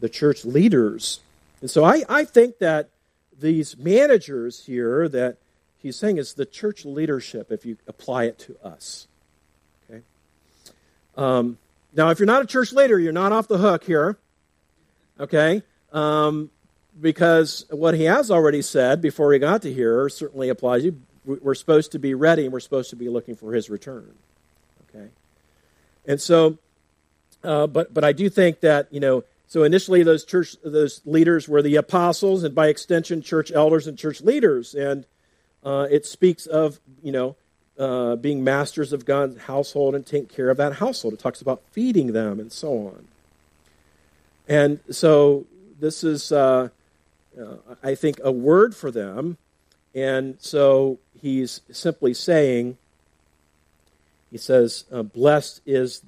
the 0.00 0.08
church 0.08 0.44
leaders. 0.44 1.20
And 1.60 1.70
so 1.70 1.84
I, 1.84 2.04
I 2.08 2.24
think 2.24 2.58
that 2.58 2.90
these 3.38 3.76
managers 3.76 4.64
here 4.64 5.08
that 5.08 5.36
he's 5.78 5.96
saying 5.96 6.18
is 6.18 6.34
the 6.34 6.46
church 6.46 6.84
leadership 6.84 7.50
if 7.50 7.64
you 7.64 7.76
apply 7.86 8.24
it 8.24 8.38
to 8.40 8.56
us. 8.62 9.06
Okay. 9.88 10.02
Um, 11.16 11.58
now, 11.94 12.10
if 12.10 12.18
you're 12.18 12.26
not 12.26 12.42
a 12.42 12.46
church 12.46 12.72
leader, 12.72 12.98
you're 12.98 13.12
not 13.12 13.32
off 13.32 13.48
the 13.48 13.58
hook 13.58 13.84
here. 13.84 14.18
Okay. 15.18 15.62
Um, 15.92 16.50
because 17.00 17.64
what 17.70 17.94
he 17.94 18.04
has 18.04 18.30
already 18.30 18.62
said 18.62 19.00
before 19.00 19.32
he 19.32 19.38
got 19.38 19.62
to 19.62 19.72
here 19.72 20.08
certainly 20.08 20.48
applies. 20.48 20.84
You 20.84 21.00
we're 21.24 21.54
supposed 21.54 21.92
to 21.92 21.98
be 21.98 22.14
ready 22.14 22.44
and 22.44 22.52
we're 22.52 22.60
supposed 22.60 22.90
to 22.90 22.96
be 22.96 23.08
looking 23.10 23.36
for 23.36 23.52
his 23.52 23.68
return. 23.68 24.14
Okay. 24.88 25.08
And 26.06 26.20
so, 26.20 26.56
uh, 27.44 27.66
but 27.66 27.92
but 27.92 28.02
I 28.02 28.12
do 28.12 28.30
think 28.30 28.60
that 28.60 28.88
you 28.90 29.00
know 29.00 29.24
so 29.48 29.64
initially, 29.64 30.02
those 30.02 30.26
church 30.26 30.56
those 30.62 31.00
leaders 31.06 31.48
were 31.48 31.62
the 31.62 31.76
apostles, 31.76 32.44
and 32.44 32.54
by 32.54 32.68
extension, 32.68 33.22
church 33.22 33.50
elders 33.50 33.86
and 33.86 33.98
church 33.98 34.20
leaders. 34.20 34.74
And 34.74 35.06
uh, 35.64 35.86
it 35.90 36.04
speaks 36.04 36.44
of 36.44 36.78
you 37.02 37.12
know 37.12 37.34
uh, 37.78 38.16
being 38.16 38.44
masters 38.44 38.92
of 38.92 39.06
God's 39.06 39.40
household 39.40 39.94
and 39.94 40.04
taking 40.04 40.28
care 40.28 40.50
of 40.50 40.58
that 40.58 40.74
household. 40.74 41.14
It 41.14 41.20
talks 41.20 41.40
about 41.40 41.62
feeding 41.72 42.12
them 42.12 42.38
and 42.38 42.52
so 42.52 42.88
on. 42.88 43.08
And 44.46 44.80
so 44.90 45.46
this 45.80 46.04
is, 46.04 46.30
uh, 46.30 46.68
uh 47.40 47.56
I 47.82 47.94
think, 47.94 48.20
a 48.22 48.30
word 48.30 48.76
for 48.76 48.90
them. 48.90 49.38
And 49.94 50.36
so 50.40 50.98
he's 51.22 51.62
simply 51.70 52.12
saying, 52.12 52.76
he 54.30 54.36
says, 54.36 54.84
uh, 54.92 55.02
"Blessed 55.02 55.62
is." 55.64 56.02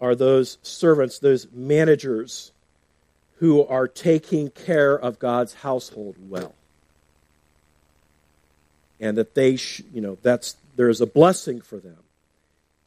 Are 0.00 0.14
those 0.14 0.58
servants, 0.60 1.18
those 1.18 1.46
managers 1.50 2.52
who 3.36 3.64
are 3.66 3.88
taking 3.88 4.50
care 4.50 4.98
of 4.98 5.18
God's 5.18 5.54
household 5.54 6.16
well. 6.28 6.54
And 9.00 9.18
that 9.18 9.34
they, 9.34 9.56
sh- 9.56 9.82
you 9.92 10.00
know, 10.00 10.16
that's 10.22 10.56
there 10.76 10.88
is 10.88 11.00
a 11.00 11.06
blessing 11.06 11.60
for 11.60 11.76
them, 11.76 11.98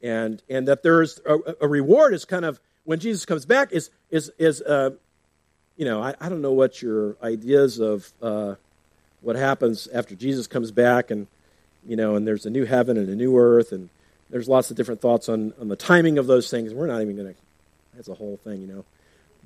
and 0.02 0.42
and 0.48 0.66
that 0.68 0.82
there 0.82 1.02
is 1.02 1.20
a, 1.24 1.38
a 1.60 1.68
reward 1.68 2.14
is 2.14 2.24
kind 2.24 2.44
of 2.44 2.58
when 2.84 2.98
Jesus 2.98 3.24
comes 3.24 3.44
back 3.44 3.72
is 3.72 3.90
is 4.10 4.32
is 4.38 4.60
uh, 4.62 4.90
you 5.76 5.84
know 5.84 6.02
I, 6.02 6.14
I 6.20 6.28
don't 6.28 6.42
know 6.42 6.52
what 6.52 6.80
your 6.82 7.16
ideas 7.22 7.78
of 7.78 8.10
uh, 8.22 8.54
what 9.20 9.36
happens 9.36 9.86
after 9.92 10.14
Jesus 10.14 10.46
comes 10.46 10.70
back 10.70 11.10
and 11.10 11.26
you 11.86 11.96
know 11.96 12.16
and 12.16 12.26
there's 12.26 12.46
a 12.46 12.50
new 12.50 12.64
heaven 12.64 12.96
and 12.96 13.08
a 13.08 13.14
new 13.14 13.36
earth 13.38 13.72
and 13.72 13.90
there's 14.30 14.48
lots 14.48 14.70
of 14.70 14.76
different 14.76 15.00
thoughts 15.00 15.28
on 15.28 15.52
on 15.60 15.68
the 15.68 15.76
timing 15.76 16.18
of 16.18 16.26
those 16.26 16.50
things. 16.50 16.72
We're 16.72 16.86
not 16.86 17.02
even 17.02 17.16
going 17.16 17.34
to. 17.34 17.40
That's 17.94 18.08
a 18.08 18.14
whole 18.14 18.38
thing, 18.44 18.60
you 18.60 18.66
know. 18.66 18.84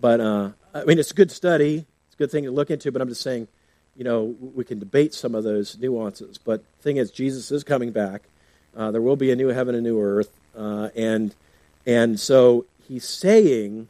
But 0.00 0.20
uh, 0.20 0.50
I 0.74 0.84
mean, 0.84 0.98
it's 0.98 1.10
a 1.10 1.14
good 1.14 1.30
study. 1.30 1.86
It's 2.06 2.14
a 2.14 2.18
good 2.18 2.30
thing 2.30 2.44
to 2.44 2.50
look 2.50 2.70
into. 2.70 2.90
But 2.92 3.02
I'm 3.02 3.08
just 3.08 3.22
saying, 3.22 3.48
you 3.96 4.04
know, 4.04 4.34
we 4.40 4.64
can 4.64 4.78
debate 4.78 5.14
some 5.14 5.34
of 5.34 5.44
those 5.44 5.78
nuances. 5.78 6.38
But 6.38 6.62
the 6.78 6.82
thing 6.82 6.96
is, 6.96 7.10
Jesus 7.10 7.50
is 7.50 7.64
coming 7.64 7.92
back. 7.92 8.22
Uh, 8.76 8.90
there 8.90 9.02
will 9.02 9.16
be 9.16 9.30
a 9.30 9.36
new 9.36 9.48
heaven 9.48 9.74
and 9.74 9.84
new 9.84 10.00
earth, 10.00 10.30
uh, 10.56 10.88
and 10.96 11.34
and 11.86 12.18
so 12.18 12.64
he's 12.88 13.06
saying 13.06 13.88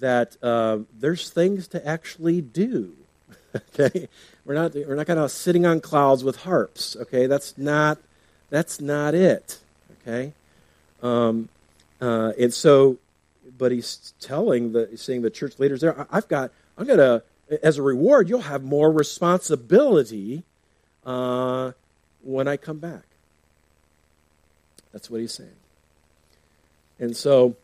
that 0.00 0.36
uh, 0.42 0.78
there's 0.98 1.30
things 1.30 1.68
to 1.68 1.86
actually 1.86 2.42
do. 2.42 2.94
okay, 3.56 4.08
we're 4.44 4.54
not 4.54 4.74
we're 4.74 4.96
not 4.96 5.06
kind 5.06 5.18
of 5.18 5.30
sitting 5.30 5.64
on 5.64 5.80
clouds 5.80 6.22
with 6.22 6.42
harps. 6.42 6.94
Okay, 6.96 7.26
that's 7.26 7.56
not 7.56 7.98
that's 8.50 8.80
not 8.80 9.14
it. 9.14 9.58
Okay, 10.02 10.34
um, 11.02 11.48
uh, 12.02 12.32
and 12.38 12.52
so 12.52 12.98
but 13.62 13.70
he's 13.70 14.12
telling 14.18 14.72
the 14.72 14.90
saying 14.96 15.22
the 15.22 15.30
church 15.30 15.60
leaders 15.60 15.82
there, 15.82 16.04
I've 16.10 16.26
got 16.26 16.50
I'm 16.76 16.84
gonna 16.84 17.22
as 17.62 17.78
a 17.78 17.82
reward 17.82 18.28
you'll 18.28 18.40
have 18.40 18.64
more 18.64 18.90
responsibility 18.90 20.42
uh, 21.06 21.70
when 22.24 22.48
I 22.48 22.56
come 22.56 22.78
back. 22.78 23.04
That's 24.92 25.08
what 25.08 25.20
he's 25.20 25.32
saying. 25.32 25.54
And 26.98 27.16
so 27.16 27.54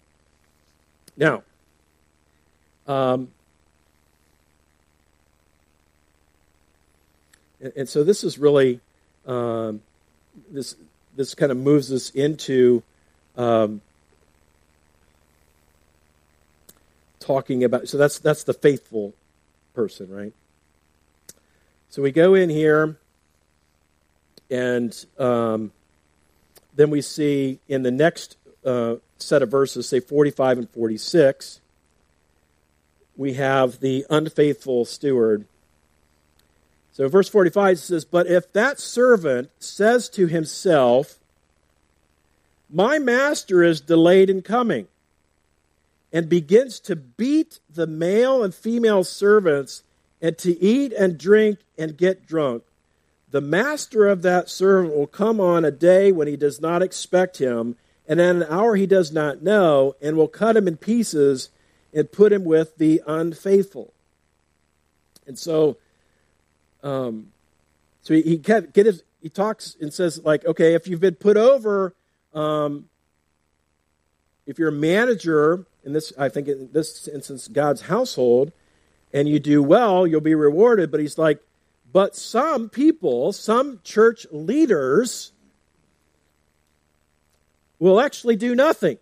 now. 1.16 1.42
Um, 2.86 3.32
and, 7.60 7.72
and, 7.76 7.88
so 7.88 8.04
this 8.04 8.22
is 8.22 8.38
really 8.38 8.80
um, 9.26 9.82
this 10.48 10.76
this 11.16 11.34
kind 11.34 11.50
of 11.50 11.58
moves 11.58 11.92
us 11.92 12.10
into 12.10 12.84
um, 13.36 13.82
talking 17.28 17.62
about 17.62 17.86
so 17.86 17.98
that's 17.98 18.18
that's 18.18 18.44
the 18.44 18.54
faithful 18.54 19.12
person, 19.74 20.10
right? 20.10 20.32
So 21.90 22.00
we 22.00 22.10
go 22.10 22.34
in 22.34 22.48
here, 22.48 22.96
and 24.50 25.04
um, 25.18 25.70
then 26.74 26.88
we 26.88 27.02
see 27.02 27.58
in 27.68 27.82
the 27.82 27.90
next 27.90 28.38
uh, 28.64 28.96
set 29.18 29.42
of 29.42 29.50
verses, 29.50 29.86
say 29.86 30.00
45 30.00 30.58
and 30.58 30.70
46, 30.70 31.60
we 33.16 33.34
have 33.34 33.80
the 33.80 34.06
unfaithful 34.08 34.86
steward. 34.86 35.44
So 36.92 37.08
verse 37.08 37.28
45 37.28 37.78
says, 37.78 38.04
But 38.06 38.26
if 38.26 38.50
that 38.54 38.80
servant 38.80 39.50
says 39.58 40.08
to 40.10 40.28
himself, 40.28 41.18
My 42.72 42.98
master 42.98 43.62
is 43.62 43.82
delayed 43.82 44.30
in 44.30 44.40
coming, 44.40 44.88
and 46.12 46.28
begins 46.28 46.80
to 46.80 46.96
beat 46.96 47.60
the 47.72 47.86
male 47.86 48.42
and 48.42 48.54
female 48.54 49.04
servants 49.04 49.82
and 50.20 50.36
to 50.38 50.58
eat 50.62 50.92
and 50.92 51.18
drink 51.18 51.58
and 51.76 51.96
get 51.96 52.26
drunk. 52.26 52.62
The 53.30 53.40
master 53.40 54.06
of 54.06 54.22
that 54.22 54.48
servant 54.48 54.94
will 54.94 55.06
come 55.06 55.40
on 55.40 55.64
a 55.64 55.70
day 55.70 56.12
when 56.12 56.28
he 56.28 56.36
does 56.36 56.60
not 56.60 56.82
expect 56.82 57.38
him, 57.38 57.76
and 58.08 58.20
at 58.20 58.36
an 58.36 58.44
hour 58.44 58.74
he 58.74 58.86
does 58.86 59.12
not 59.12 59.42
know, 59.42 59.94
and 60.00 60.16
will 60.16 60.28
cut 60.28 60.56
him 60.56 60.66
in 60.66 60.78
pieces 60.78 61.50
and 61.92 62.10
put 62.10 62.32
him 62.32 62.44
with 62.44 62.78
the 62.78 63.02
unfaithful. 63.06 63.92
And 65.26 65.38
so, 65.38 65.76
um, 66.82 67.32
so 68.02 68.14
he, 68.14 68.22
he, 68.22 68.36
get 68.38 68.74
his, 68.74 69.02
he 69.20 69.28
talks 69.28 69.76
and 69.78 69.92
says, 69.92 70.24
like, 70.24 70.46
okay, 70.46 70.74
if 70.74 70.88
you've 70.88 71.00
been 71.00 71.16
put 71.16 71.36
over, 71.36 71.94
um, 72.32 72.88
if 74.46 74.58
you're 74.58 74.70
a 74.70 74.72
manager 74.72 75.66
in 75.88 75.94
this, 75.94 76.12
I 76.18 76.28
think 76.28 76.48
in 76.48 76.68
this 76.70 77.08
instance, 77.08 77.48
God's 77.48 77.80
household, 77.80 78.52
and 79.10 79.26
you 79.26 79.40
do 79.40 79.62
well, 79.62 80.06
you'll 80.06 80.20
be 80.20 80.34
rewarded. 80.34 80.90
But 80.90 81.00
he's 81.00 81.16
like, 81.16 81.40
but 81.90 82.14
some 82.14 82.68
people, 82.68 83.32
some 83.32 83.80
church 83.82 84.26
leaders, 84.30 85.32
will 87.78 88.00
actually 88.00 88.36
do 88.36 88.54
nothing. 88.54 88.98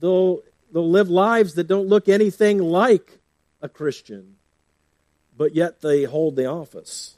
They'll, 0.00 0.40
they'll 0.72 0.90
live 0.90 1.10
lives 1.10 1.54
that 1.54 1.68
don't 1.68 1.86
look 1.86 2.08
anything 2.08 2.58
like 2.58 3.20
a 3.62 3.68
Christian, 3.68 4.34
but 5.38 5.54
yet 5.54 5.80
they 5.80 6.02
hold 6.02 6.34
the 6.34 6.46
office. 6.46 7.14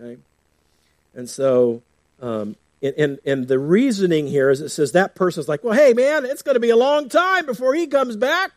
Okay? 0.00 0.18
And 1.14 1.28
so 1.28 1.82
um, 2.22 2.56
and, 2.84 2.94
and, 2.98 3.18
and 3.24 3.48
the 3.48 3.58
reasoning 3.58 4.26
here 4.26 4.50
is 4.50 4.60
it 4.60 4.68
says 4.68 4.92
that 4.92 5.14
person's 5.14 5.48
like, 5.48 5.64
well, 5.64 5.72
hey, 5.72 5.94
man, 5.94 6.26
it's 6.26 6.42
going 6.42 6.54
to 6.54 6.60
be 6.60 6.68
a 6.68 6.76
long 6.76 7.08
time 7.08 7.46
before 7.46 7.74
he 7.74 7.86
comes 7.86 8.14
back. 8.14 8.52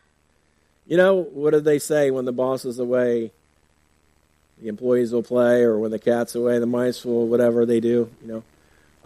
You 0.86 0.98
know, 0.98 1.14
what 1.14 1.52
do 1.52 1.60
they 1.60 1.78
say 1.78 2.10
when 2.10 2.26
the 2.26 2.32
boss 2.32 2.66
is 2.66 2.78
away? 2.78 3.32
The 4.60 4.68
employees 4.68 5.12
will 5.12 5.22
play, 5.22 5.62
or 5.62 5.78
when 5.78 5.92
the 5.92 5.98
cat's 5.98 6.34
away, 6.34 6.58
the 6.58 6.66
mice 6.66 7.06
will, 7.06 7.26
whatever 7.26 7.64
they 7.64 7.80
do, 7.80 8.10
you 8.20 8.28
know. 8.28 8.42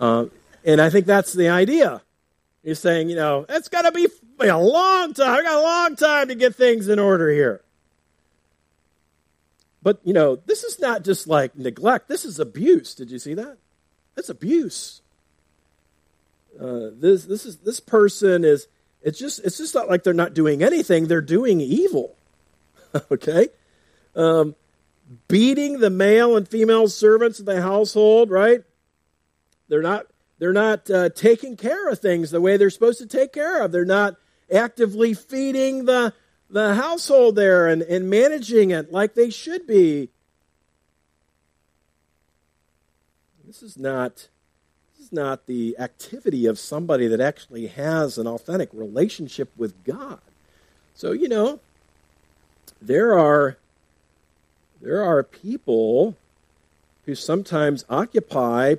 Um, 0.04 0.30
and 0.64 0.80
I 0.80 0.90
think 0.90 1.06
that's 1.06 1.32
the 1.32 1.50
idea. 1.50 2.02
He's 2.64 2.80
saying, 2.80 3.08
you 3.08 3.16
know, 3.16 3.46
it's 3.48 3.68
going 3.68 3.84
to 3.84 3.92
be 3.92 4.08
a 4.40 4.58
long 4.58 5.14
time. 5.14 5.38
I 5.38 5.42
got 5.42 5.58
a 5.58 5.62
long 5.62 5.96
time 5.96 6.28
to 6.28 6.34
get 6.34 6.56
things 6.56 6.88
in 6.88 6.98
order 6.98 7.30
here. 7.30 7.60
But, 9.84 10.00
you 10.02 10.14
know, 10.14 10.36
this 10.36 10.64
is 10.64 10.80
not 10.80 11.04
just 11.04 11.28
like 11.28 11.56
neglect. 11.56 12.08
This 12.08 12.24
is 12.24 12.40
abuse. 12.40 12.94
Did 12.94 13.10
you 13.10 13.18
see 13.20 13.34
that? 13.34 13.58
That's 14.16 14.28
abuse. 14.28 15.01
Uh, 16.60 16.90
this, 16.94 17.24
this, 17.24 17.46
is, 17.46 17.58
this 17.58 17.80
person 17.80 18.44
is, 18.44 18.68
it's 19.02 19.18
just, 19.18 19.40
it's 19.44 19.58
just 19.58 19.74
not 19.74 19.88
like 19.88 20.04
they're 20.04 20.14
not 20.14 20.34
doing 20.34 20.62
anything. 20.62 21.06
They're 21.06 21.20
doing 21.20 21.60
evil. 21.60 22.16
okay? 23.10 23.48
Um, 24.14 24.54
beating 25.28 25.80
the 25.80 25.90
male 25.90 26.36
and 26.36 26.46
female 26.46 26.88
servants 26.88 27.40
of 27.40 27.46
the 27.46 27.62
household, 27.62 28.30
right? 28.30 28.62
They're 29.68 29.82
not 29.82 30.06
they're 30.42 30.52
not 30.52 30.90
uh, 30.90 31.08
taking 31.10 31.56
care 31.56 31.88
of 31.88 32.00
things 32.00 32.32
the 32.32 32.40
way 32.40 32.56
they're 32.56 32.68
supposed 32.68 32.98
to 32.98 33.06
take 33.06 33.32
care 33.32 33.62
of. 33.62 33.70
They're 33.70 33.84
not 33.84 34.16
actively 34.52 35.14
feeding 35.14 35.84
the, 35.84 36.14
the 36.50 36.74
household 36.74 37.36
there 37.36 37.68
and, 37.68 37.80
and 37.82 38.10
managing 38.10 38.70
it 38.72 38.90
like 38.90 39.14
they 39.14 39.30
should 39.30 39.68
be. 39.68 40.08
This 43.46 43.62
is 43.62 43.78
not 43.78 44.26
not 45.12 45.46
the 45.46 45.76
activity 45.78 46.46
of 46.46 46.58
somebody 46.58 47.06
that 47.08 47.20
actually 47.20 47.66
has 47.68 48.18
an 48.18 48.26
authentic 48.26 48.68
relationship 48.72 49.50
with 49.56 49.84
God. 49.84 50.20
So, 50.94 51.12
you 51.12 51.28
know, 51.28 51.60
there 52.80 53.18
are 53.18 53.56
there 54.80 55.04
are 55.04 55.22
people 55.22 56.16
who 57.06 57.14
sometimes 57.14 57.84
occupy 57.88 58.76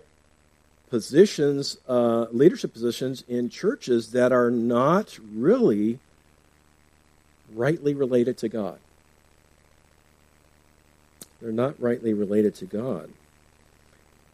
positions, 0.90 1.78
uh, 1.88 2.28
leadership 2.32 2.74
positions 2.74 3.24
in 3.28 3.50
churches 3.50 4.12
that 4.12 4.32
are 4.32 4.52
not 4.52 5.18
really 5.34 6.00
rightly 7.54 7.94
related 7.94 8.38
to 8.38 8.50
God. 8.50 8.80
They're 11.42 11.52
not 11.52 11.82
rightly 11.82 12.14
related 12.14 12.56
to 12.56 12.66
God. 12.66 13.10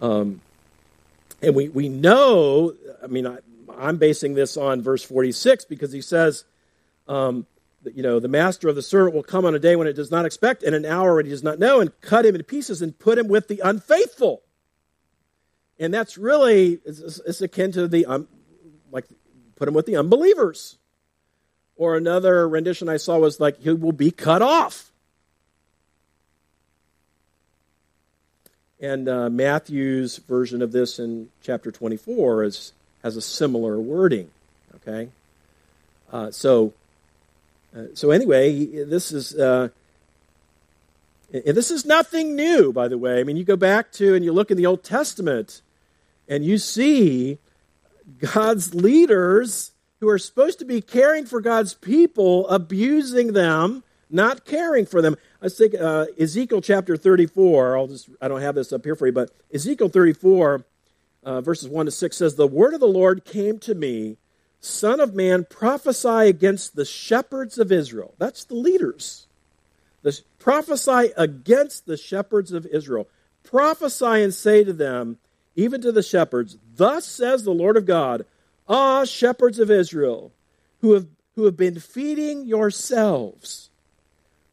Um, 0.02 0.42
and 1.42 1.56
we, 1.56 1.70
we 1.70 1.90
know, 1.90 2.74
I 3.04 3.08
mean, 3.08 3.28
I, 3.28 3.38
I'm 3.78 3.98
basing 3.98 4.34
this 4.34 4.58
on 4.58 4.82
verse 4.82 5.04
46 5.04 5.66
because 5.66 5.92
he 5.92 6.02
says, 6.02 6.44
um, 7.08 7.46
that, 7.84 7.96
you 7.96 8.04
know, 8.04 8.20
the 8.20 8.28
master 8.28 8.68
of 8.68 8.76
the 8.76 8.82
servant 8.82 9.16
will 9.16 9.24
come 9.24 9.46
on 9.46 9.56
a 9.56 9.60
day 9.60 9.76
when 9.76 9.88
it 9.88 9.94
does 9.94 10.12
not 10.12 10.26
expect, 10.26 10.64
and 10.64 10.76
an 10.76 10.86
hour 10.86 11.16
when 11.16 11.26
he 11.26 11.32
does 11.32 11.44
not 11.44 11.60
know, 11.60 11.80
and 11.80 11.92
cut 12.02 12.26
him 12.26 12.36
in 12.36 12.44
pieces 12.44 12.82
and 12.82 12.98
put 13.00 13.18
him 13.18 13.28
with 13.28 13.48
the 13.48 13.62
unfaithful. 13.64 14.42
And 15.80 15.94
that's 15.94 16.18
really, 16.18 16.80
it's, 16.86 17.20
it's 17.26 17.42
akin 17.42 17.72
to 17.74 17.88
the, 17.88 18.06
um, 18.06 18.28
like, 18.92 19.06
put 19.56 19.68
him 19.68 19.74
with 19.74 19.86
the 19.86 19.96
unbelievers. 19.96 20.78
Or 21.78 21.96
another 21.96 22.48
rendition 22.50 22.90
I 22.90 22.98
saw 22.98 23.18
was 23.18 23.40
like, 23.40 23.62
he 23.62 23.72
will 23.72 23.94
be 23.94 24.12
cut 24.12 24.42
off. 24.42 24.89
And 28.82 29.10
uh, 29.10 29.30
Matthew's 29.30 30.18
version 30.18 30.62
of 30.62 30.72
this 30.72 31.00
in 31.00 31.30
chapter 31.42 31.72
24 31.72 32.44
is, 32.44 32.74
has 33.04 33.18
a 33.18 33.22
similar 33.22 33.80
wording. 33.80 34.30
Okay? 34.76 35.10
Uh, 36.12 36.32
so, 36.32 36.74
uh, 37.76 37.84
so 37.94 38.12
anyway, 38.12 38.66
this 38.86 39.12
is. 39.12 39.36
Uh, 39.36 39.70
and 41.32 41.56
this 41.56 41.70
is 41.70 41.86
nothing 41.86 42.36
new, 42.36 42.74
by 42.74 42.88
the 42.88 42.98
way. 42.98 43.20
I 43.20 43.24
mean, 43.24 43.38
you 43.38 43.44
go 43.44 43.56
back 43.56 43.92
to 43.94 44.16
and 44.16 44.26
you 44.26 44.32
look 44.32 44.50
in 44.50 44.58
the 44.58 44.66
Old 44.66 44.84
Testament, 44.84 45.62
and 46.28 46.44
you 46.44 46.58
see 46.58 47.38
God's 48.34 48.74
leaders 48.74 49.72
who 50.00 50.10
are 50.10 50.18
supposed 50.18 50.58
to 50.60 50.66
be 50.66 50.82
caring 50.82 51.26
for 51.26 51.40
God's 51.40 51.76
people 51.76 52.48
abusing 52.48 53.34
them, 53.34 53.84
not 54.10 54.46
caring 54.46 54.86
for 54.86 55.02
them. 55.02 55.16
I 55.42 55.50
think 55.50 55.76
uh, 55.76 56.08
Ezekiel 56.20 56.62
chapter 56.62 56.98
34, 56.98 57.78
I'll 57.78 57.88
just, 57.88 58.10
I 58.22 58.28
don't 58.28 58.42
have 58.42 58.56
this 58.56 58.74
up 58.74 58.84
here 58.84 58.96
for 58.96 59.06
you, 59.06 59.14
but 59.14 59.32
Ezekiel 59.54 59.90
34, 59.90 60.66
uh, 61.24 61.42
verses 61.42 61.68
1 61.68 61.86
to 61.86 61.92
6 61.92 62.18
says, 62.18 62.36
The 62.36 62.48
word 62.48 62.74
of 62.74 62.80
the 62.80 62.88
Lord 62.88 63.26
came 63.26 63.60
to 63.60 63.76
me, 63.76 64.18
Son 64.62 65.00
of 65.00 65.14
man, 65.14 65.46
prophesy 65.50 66.28
against 66.28 66.76
the 66.76 66.86
shepherds 66.86 67.58
of 67.58 67.72
Israel. 67.72 68.14
That's 68.18 68.44
the 68.44 68.56
leaders. 68.56 69.28
The, 70.02 70.20
prophesy 70.38 71.12
against 71.16 71.86
the 71.86 71.98
shepherds 71.98 72.52
of 72.52 72.66
Israel. 72.66 73.08
Prophesy 73.44 74.24
and 74.24 74.34
say 74.34 74.64
to 74.64 74.74
them, 74.74 75.18
even 75.56 75.82
to 75.82 75.92
the 75.92 76.04
shepherds, 76.04 76.58
Thus 76.76 77.06
says 77.06 77.44
the 77.44 77.52
Lord 77.52 77.78
of 77.78 77.86
God, 77.86 78.26
Ah, 78.68 79.04
shepherds 79.04 79.60
of 79.60 79.72
Israel, 79.72 80.32
who 80.82 80.94
have, 80.94 81.08
who 81.36 81.46
have 81.46 81.58
been 81.58 81.80
feeding 81.80 82.46
yourselves. 82.46 83.69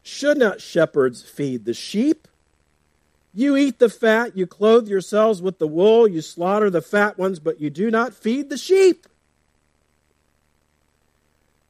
Should 0.07 0.37
not 0.37 0.61
shepherds 0.61 1.21
feed 1.21 1.65
the 1.65 1.73
sheep? 1.73 2.29
You 3.33 3.57
eat 3.57 3.77
the 3.77 3.89
fat, 3.89 4.37
you 4.37 4.47
clothe 4.47 4.87
yourselves 4.87 5.41
with 5.41 5.59
the 5.59 5.67
wool, 5.67 6.07
you 6.07 6.21
slaughter 6.21 6.69
the 6.69 6.81
fat 6.81 7.19
ones, 7.19 7.39
but 7.39 7.59
you 7.59 7.69
do 7.69 7.91
not 7.91 8.13
feed 8.13 8.49
the 8.49 8.57
sheep. 8.57 9.05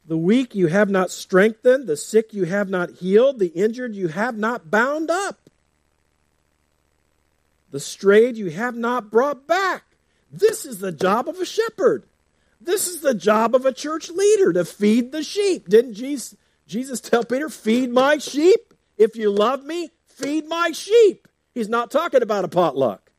The 0.08 0.17
weak 0.17 0.54
you 0.54 0.67
have 0.67 0.88
not 0.88 1.10
strengthened, 1.10 1.88
the 1.88 1.97
sick 1.97 2.32
you 2.32 2.43
have 2.43 2.69
not 2.69 2.91
healed, 2.91 3.39
the 3.39 3.47
injured 3.47 3.95
you 3.95 4.10
have 4.10 4.38
not 4.38 4.69
bound 4.69 5.10
up. 5.10 5.39
The 7.71 7.80
strayed 7.80 8.38
you 8.38 8.52
have 8.52 8.76
not 8.76 9.10
brought 9.10 9.47
back. 9.47 9.84
This 10.32 10.63
is 10.63 10.78
the 10.78 10.91
job 10.91 11.28
of 11.28 11.39
a 11.39 11.45
shepherd. 11.45 12.04
This 12.62 12.88
is 12.88 13.02
the 13.02 13.15
job 13.15 13.56
of 13.56 13.65
a 13.65 13.73
church 13.73 14.12
leader 14.12 14.54
to 14.54 14.63
feed 14.63 15.12
the 15.12 15.23
sheep. 15.23 15.67
Didn't 15.67 15.95
Jesus, 15.95 16.36
Jesus 16.67 16.99
tell 16.99 17.23
Peter, 17.23 17.49
Feed 17.49 17.89
my 17.89 18.17
sheep? 18.17 18.73
If 18.97 19.15
you 19.15 19.32
love 19.32 19.63
me, 19.63 19.91
feed 20.06 20.47
my 20.47 20.71
sheep. 20.71 21.27
He's 21.53 21.69
not 21.69 21.89
talking 21.89 22.21
about 22.21 22.45
a 22.45 22.47
potluck. 22.47 23.12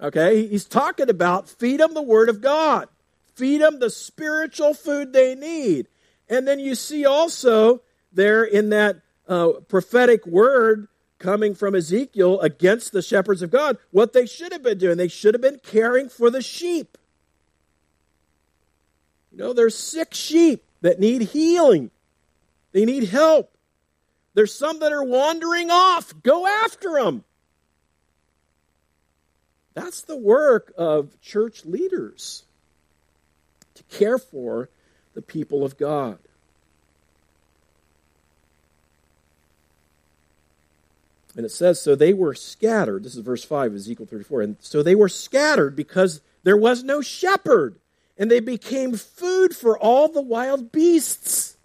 Okay? 0.00 0.46
He's 0.46 0.64
talking 0.64 1.08
about 1.08 1.48
feed 1.48 1.80
them 1.80 1.94
the 1.94 2.02
Word 2.02 2.28
of 2.28 2.40
God, 2.40 2.88
feed 3.34 3.60
them 3.60 3.78
the 3.78 3.90
spiritual 3.90 4.74
food 4.74 5.12
they 5.12 5.34
need. 5.34 5.88
And 6.28 6.46
then 6.46 6.58
you 6.58 6.74
see 6.74 7.06
also 7.06 7.82
there 8.12 8.44
in 8.44 8.70
that 8.70 9.00
uh, 9.28 9.52
prophetic 9.68 10.26
word 10.26 10.88
coming 11.18 11.54
from 11.54 11.74
Ezekiel 11.74 12.40
against 12.40 12.92
the 12.92 13.02
shepherds 13.02 13.42
of 13.42 13.50
God 13.50 13.78
what 13.90 14.12
they 14.12 14.26
should 14.26 14.52
have 14.52 14.62
been 14.62 14.78
doing. 14.78 14.96
They 14.96 15.08
should 15.08 15.34
have 15.34 15.40
been 15.40 15.60
caring 15.62 16.08
for 16.08 16.30
the 16.30 16.42
sheep. 16.42 16.98
You 19.30 19.38
know, 19.38 19.52
there's 19.52 19.76
sick 19.76 20.14
sheep 20.14 20.64
that 20.86 21.00
need 21.00 21.22
healing, 21.22 21.90
they 22.72 22.84
need 22.84 23.08
help. 23.08 23.52
There's 24.34 24.54
some 24.54 24.80
that 24.80 24.92
are 24.92 25.04
wandering 25.04 25.70
off. 25.70 26.12
Go 26.22 26.46
after 26.46 27.02
them. 27.02 27.24
That's 29.74 30.02
the 30.02 30.16
work 30.16 30.72
of 30.76 31.20
church 31.20 31.64
leaders 31.64 32.44
to 33.74 33.82
care 33.84 34.18
for 34.18 34.68
the 35.14 35.22
people 35.22 35.64
of 35.64 35.76
God. 35.76 36.18
And 41.36 41.44
it 41.44 41.50
says, 41.50 41.80
So 41.80 41.94
they 41.94 42.14
were 42.14 42.34
scattered. 42.34 43.04
This 43.04 43.14
is 43.14 43.20
verse 43.22 43.44
5, 43.44 43.74
Ezekiel 43.74 44.06
34. 44.06 44.42
And 44.42 44.56
so 44.60 44.82
they 44.82 44.94
were 44.94 45.08
scattered 45.08 45.76
because 45.76 46.20
there 46.42 46.56
was 46.56 46.82
no 46.82 47.02
shepherd, 47.02 47.76
and 48.18 48.30
they 48.30 48.40
became 48.40 48.94
food 48.94 49.54
for 49.54 49.78
all 49.78 50.08
the 50.08 50.22
wild 50.22 50.72
beasts. 50.72 51.56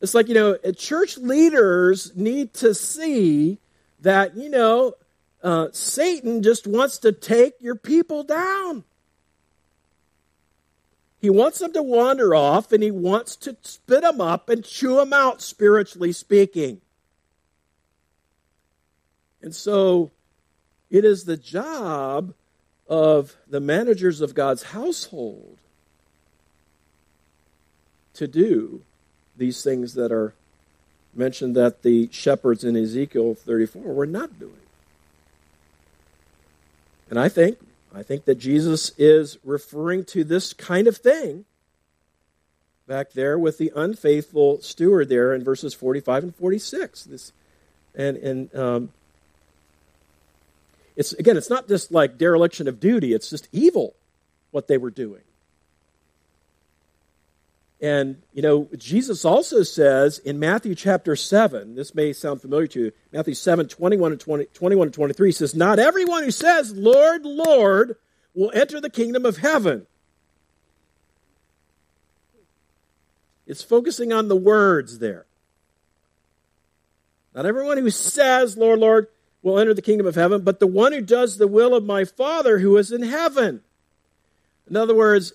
It's 0.00 0.14
like, 0.14 0.28
you 0.28 0.34
know, 0.34 0.56
church 0.76 1.16
leaders 1.16 2.14
need 2.16 2.54
to 2.54 2.74
see 2.74 3.58
that, 4.00 4.36
you 4.36 4.48
know, 4.48 4.94
uh, 5.42 5.68
Satan 5.72 6.42
just 6.42 6.66
wants 6.66 6.98
to 6.98 7.12
take 7.12 7.54
your 7.60 7.76
people 7.76 8.24
down. 8.24 8.84
He 11.20 11.30
wants 11.30 11.60
them 11.60 11.72
to 11.74 11.82
wander 11.82 12.34
off 12.34 12.72
and 12.72 12.82
he 12.82 12.90
wants 12.90 13.36
to 13.36 13.56
spit 13.62 14.02
them 14.02 14.20
up 14.20 14.48
and 14.48 14.64
chew 14.64 14.96
them 14.96 15.12
out, 15.12 15.40
spiritually 15.40 16.12
speaking. 16.12 16.80
And 19.40 19.54
so 19.54 20.10
it 20.90 21.04
is 21.04 21.24
the 21.24 21.36
job 21.36 22.34
of 22.88 23.36
the 23.48 23.60
managers 23.60 24.20
of 24.20 24.34
God's 24.34 24.64
household 24.64 25.58
to 28.14 28.26
do 28.26 28.82
these 29.36 29.62
things 29.62 29.94
that 29.94 30.12
are 30.12 30.34
mentioned 31.14 31.56
that 31.56 31.82
the 31.82 32.08
shepherds 32.12 32.64
in 32.64 32.76
Ezekiel 32.76 33.34
34 33.34 33.82
were 33.82 34.06
not 34.06 34.38
doing. 34.38 34.52
And 37.10 37.18
I 37.18 37.28
think 37.28 37.58
I 37.94 38.02
think 38.02 38.24
that 38.24 38.36
Jesus 38.36 38.92
is 38.96 39.38
referring 39.44 40.04
to 40.06 40.24
this 40.24 40.54
kind 40.54 40.86
of 40.86 40.96
thing 40.96 41.44
back 42.86 43.12
there 43.12 43.38
with 43.38 43.58
the 43.58 43.70
unfaithful 43.76 44.62
steward 44.62 45.10
there 45.10 45.34
in 45.34 45.44
verses 45.44 45.74
45 45.74 46.22
and 46.22 46.34
46. 46.34 47.04
This 47.04 47.32
and 47.94 48.16
and 48.16 48.54
um, 48.54 48.92
it's 50.96 51.12
again, 51.12 51.36
it's 51.36 51.50
not 51.50 51.68
just 51.68 51.92
like 51.92 52.18
dereliction 52.18 52.68
of 52.68 52.80
duty, 52.80 53.12
it's 53.12 53.30
just 53.30 53.48
evil 53.52 53.94
what 54.50 54.68
they 54.68 54.78
were 54.78 54.90
doing. 54.90 55.22
And, 57.82 58.22
you 58.32 58.42
know, 58.42 58.68
Jesus 58.76 59.24
also 59.24 59.64
says 59.64 60.20
in 60.20 60.38
Matthew 60.38 60.76
chapter 60.76 61.16
7, 61.16 61.74
this 61.74 61.96
may 61.96 62.12
sound 62.12 62.40
familiar 62.40 62.68
to 62.68 62.80
you, 62.80 62.92
Matthew 63.12 63.34
7, 63.34 63.66
21 63.66 64.12
and, 64.12 64.20
20, 64.20 64.44
21 64.44 64.86
and 64.86 64.94
23 64.94 65.32
says, 65.32 65.54
Not 65.56 65.80
everyone 65.80 66.22
who 66.22 66.30
says, 66.30 66.72
Lord, 66.76 67.24
Lord, 67.24 67.96
will 68.34 68.52
enter 68.54 68.80
the 68.80 68.88
kingdom 68.88 69.26
of 69.26 69.38
heaven. 69.38 69.88
It's 73.48 73.64
focusing 73.64 74.12
on 74.12 74.28
the 74.28 74.36
words 74.36 75.00
there. 75.00 75.26
Not 77.34 77.46
everyone 77.46 77.78
who 77.78 77.90
says, 77.90 78.56
Lord, 78.56 78.78
Lord, 78.78 79.08
will 79.42 79.58
enter 79.58 79.74
the 79.74 79.82
kingdom 79.82 80.06
of 80.06 80.14
heaven, 80.14 80.42
but 80.42 80.60
the 80.60 80.66
one 80.66 80.92
who 80.92 81.00
does 81.00 81.38
the 81.38 81.48
will 81.48 81.74
of 81.74 81.84
my 81.84 82.04
Father 82.04 82.58
who 82.58 82.76
is 82.76 82.92
in 82.92 83.02
heaven. 83.02 83.60
In 84.68 84.76
other 84.76 84.94
words, 84.94 85.32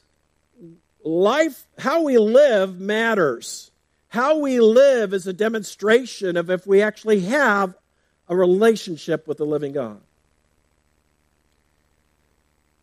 life, 1.03 1.65
how 1.77 2.03
we 2.03 2.17
live 2.17 2.79
matters. 2.79 3.71
How 4.09 4.37
we 4.37 4.59
live 4.59 5.13
is 5.13 5.27
a 5.27 5.33
demonstration 5.33 6.37
of 6.37 6.49
if 6.49 6.65
we 6.65 6.81
actually 6.81 7.21
have 7.21 7.75
a 8.29 8.35
relationship 8.35 9.27
with 9.27 9.37
the 9.37 9.45
living 9.45 9.73
God. 9.73 9.99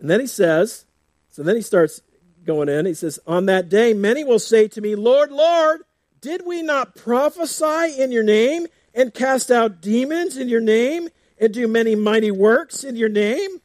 And 0.00 0.10
then 0.10 0.20
he 0.20 0.26
says, 0.26 0.84
so 1.30 1.42
then 1.42 1.56
he 1.56 1.62
starts 1.62 2.00
going 2.44 2.68
in. 2.68 2.86
He 2.86 2.94
says, 2.94 3.18
On 3.26 3.46
that 3.46 3.68
day, 3.68 3.92
many 3.92 4.22
will 4.22 4.38
say 4.38 4.68
to 4.68 4.80
me, 4.80 4.94
Lord, 4.94 5.32
Lord, 5.32 5.82
did 6.20 6.46
we 6.46 6.62
not 6.62 6.94
prophesy 6.94 8.00
in 8.00 8.12
your 8.12 8.22
name 8.22 8.66
and 8.94 9.12
cast 9.12 9.50
out 9.50 9.80
demons 9.80 10.36
in 10.36 10.48
your 10.48 10.60
name 10.60 11.08
and 11.40 11.52
do 11.52 11.66
many 11.66 11.94
mighty 11.94 12.30
works 12.30 12.84
in 12.84 12.96
your 12.96 13.08
name? 13.08 13.60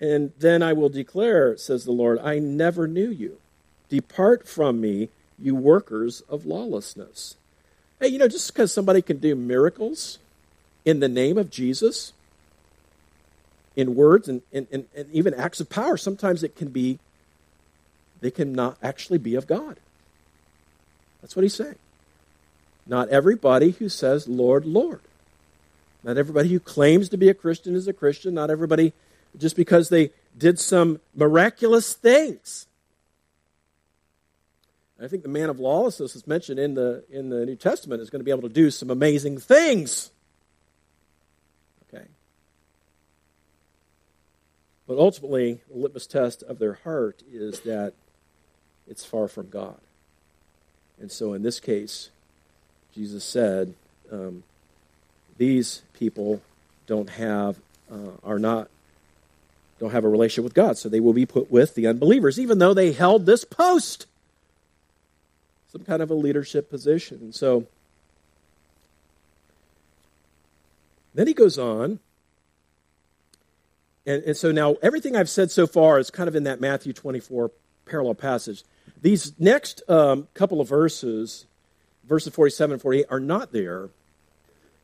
And 0.00 0.32
then 0.38 0.62
I 0.62 0.72
will 0.72 0.88
declare, 0.88 1.56
says 1.56 1.84
the 1.84 1.92
Lord, 1.92 2.18
I 2.18 2.38
never 2.38 2.88
knew 2.88 3.10
you. 3.10 3.38
Depart 3.88 4.48
from 4.48 4.80
me, 4.80 5.10
you 5.38 5.54
workers 5.54 6.22
of 6.22 6.44
lawlessness. 6.44 7.36
Hey, 8.00 8.08
you 8.08 8.18
know, 8.18 8.26
just 8.26 8.52
because 8.52 8.72
somebody 8.72 9.00
can 9.00 9.18
do 9.18 9.36
miracles 9.36 10.18
in 10.84 11.00
the 11.00 11.08
name 11.08 11.38
of 11.38 11.50
Jesus, 11.50 12.12
in 13.76 13.94
words 13.94 14.28
and, 14.28 14.42
and, 14.52 14.66
and, 14.72 14.86
and 14.96 15.10
even 15.12 15.34
acts 15.34 15.60
of 15.60 15.70
power, 15.70 15.96
sometimes 15.96 16.42
it 16.42 16.56
can 16.56 16.68
be, 16.68 16.98
they 18.20 18.30
can 18.30 18.52
not 18.52 18.76
actually 18.82 19.18
be 19.18 19.34
of 19.34 19.46
God. 19.46 19.78
That's 21.20 21.36
what 21.36 21.42
he's 21.42 21.54
saying. 21.54 21.76
Not 22.86 23.08
everybody 23.08 23.70
who 23.70 23.88
says, 23.88 24.28
Lord, 24.28 24.64
Lord. 24.64 25.00
Not 26.02 26.18
everybody 26.18 26.48
who 26.48 26.58
claims 26.58 27.08
to 27.10 27.16
be 27.16 27.28
a 27.28 27.34
Christian 27.34 27.74
is 27.74 27.86
a 27.86 27.92
Christian. 27.92 28.34
Not 28.34 28.50
everybody 28.50 28.92
just 29.38 29.56
because 29.56 29.88
they 29.88 30.10
did 30.36 30.58
some 30.58 31.00
miraculous 31.14 31.94
things. 31.94 32.66
I 35.02 35.08
think 35.08 35.24
the 35.24 35.28
man 35.28 35.50
of 35.50 35.58
lawlessness 35.58 36.14
is 36.14 36.28
mentioned 36.28 36.60
in 36.60 36.74
the, 36.74 37.04
in 37.10 37.28
the 37.28 37.44
New 37.44 37.56
Testament 37.56 38.00
is 38.00 38.08
going 38.08 38.20
to 38.20 38.24
be 38.24 38.30
able 38.30 38.48
to 38.48 38.54
do 38.54 38.70
some 38.70 38.88
amazing 38.88 39.38
things. 39.38 40.12
Okay. 41.92 42.04
But 44.86 44.98
ultimately, 44.98 45.60
the 45.68 45.78
litmus 45.78 46.06
test 46.06 46.44
of 46.44 46.60
their 46.60 46.74
heart 46.74 47.22
is 47.32 47.60
that 47.60 47.94
it's 48.86 49.04
far 49.04 49.26
from 49.26 49.48
God. 49.48 49.80
And 51.00 51.10
so 51.10 51.32
in 51.32 51.42
this 51.42 51.58
case, 51.58 52.10
Jesus 52.94 53.24
said, 53.24 53.74
um, 54.10 54.42
these 55.38 55.82
people 55.94 56.42
don't 56.86 57.10
have, 57.10 57.58
uh, 57.90 58.10
are 58.22 58.38
not 58.38 58.68
don't 59.82 59.90
have 59.90 60.04
a 60.04 60.08
relationship 60.08 60.44
with 60.44 60.54
God, 60.54 60.78
so 60.78 60.88
they 60.88 61.00
will 61.00 61.12
be 61.12 61.26
put 61.26 61.50
with 61.50 61.74
the 61.74 61.88
unbelievers, 61.88 62.38
even 62.38 62.58
though 62.60 62.72
they 62.72 62.92
held 62.92 63.26
this 63.26 63.44
post, 63.44 64.06
some 65.72 65.82
kind 65.82 66.00
of 66.00 66.08
a 66.08 66.14
leadership 66.14 66.70
position. 66.70 67.18
And 67.20 67.34
so 67.34 67.66
then 71.14 71.26
he 71.26 71.34
goes 71.34 71.58
on. 71.58 71.98
And, 74.06 74.22
and 74.22 74.36
so 74.36 74.52
now 74.52 74.76
everything 74.82 75.16
I've 75.16 75.28
said 75.28 75.50
so 75.50 75.66
far 75.66 75.98
is 75.98 76.10
kind 76.10 76.28
of 76.28 76.36
in 76.36 76.44
that 76.44 76.60
Matthew 76.60 76.92
24 76.92 77.50
parallel 77.84 78.14
passage. 78.14 78.62
These 79.00 79.32
next 79.40 79.82
um, 79.88 80.28
couple 80.34 80.60
of 80.60 80.68
verses, 80.68 81.46
verses 82.08 82.32
47 82.34 82.74
and 82.74 82.82
48, 82.82 83.06
are 83.10 83.20
not 83.20 83.52
there 83.52 83.90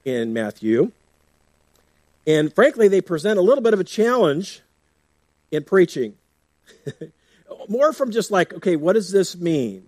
in 0.04 0.33
Matthew. 0.33 0.92
And 2.26 2.52
frankly, 2.54 2.88
they 2.88 3.00
present 3.00 3.38
a 3.38 3.42
little 3.42 3.62
bit 3.62 3.74
of 3.74 3.81
a 3.81 3.85
challenge 3.85 4.61
in 5.50 5.64
preaching. 5.64 6.14
More 7.68 7.92
from 7.92 8.11
just 8.11 8.31
like, 8.31 8.52
okay, 8.54 8.76
what 8.76 8.94
does 8.94 9.11
this 9.11 9.37
mean? 9.37 9.85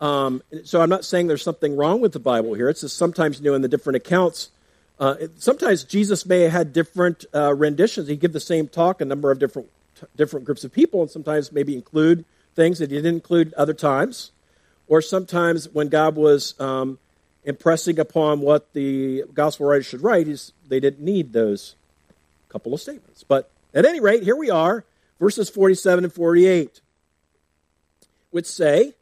Um, 0.00 0.42
so 0.64 0.80
I'm 0.80 0.88
not 0.88 1.04
saying 1.04 1.28
there's 1.28 1.42
something 1.42 1.76
wrong 1.76 2.00
with 2.00 2.12
the 2.12 2.20
Bible 2.20 2.54
here. 2.54 2.68
It's 2.68 2.82
just 2.82 2.96
sometimes, 2.96 3.38
you 3.38 3.46
know, 3.46 3.54
in 3.54 3.62
the 3.62 3.68
different 3.68 3.96
accounts, 3.96 4.50
uh, 4.98 5.16
it, 5.20 5.42
sometimes 5.42 5.84
Jesus 5.84 6.26
may 6.26 6.40
have 6.40 6.52
had 6.52 6.72
different 6.72 7.24
uh, 7.34 7.54
renditions. 7.54 8.08
He'd 8.08 8.20
give 8.20 8.32
the 8.32 8.40
same 8.40 8.68
talk 8.68 9.00
a 9.00 9.04
number 9.04 9.30
of 9.30 9.38
different 9.38 9.68
different 10.16 10.44
groups 10.44 10.64
of 10.64 10.72
people, 10.72 11.02
and 11.02 11.10
sometimes 11.10 11.52
maybe 11.52 11.74
include 11.74 12.24
things 12.54 12.78
that 12.78 12.90
he 12.90 12.96
didn't 12.96 13.14
include 13.14 13.54
other 13.54 13.74
times, 13.74 14.32
or 14.94 15.02
sometimes 15.02 15.68
when 15.70 15.88
God 15.88 16.14
was 16.14 16.54
um, 16.60 17.00
impressing 17.42 17.98
upon 17.98 18.40
what 18.40 18.72
the 18.74 19.24
gospel 19.34 19.66
writers 19.66 19.86
should 19.86 20.04
write, 20.04 20.28
they 20.68 20.78
didn't 20.78 21.04
need 21.04 21.32
those 21.32 21.74
couple 22.48 22.72
of 22.72 22.80
statements. 22.80 23.24
But 23.24 23.50
at 23.74 23.84
any 23.84 23.98
rate, 23.98 24.22
here 24.22 24.36
we 24.36 24.50
are, 24.50 24.84
verses 25.18 25.50
47 25.50 26.04
and 26.04 26.12
48, 26.12 26.80
which 28.30 28.46
say, 28.46 28.94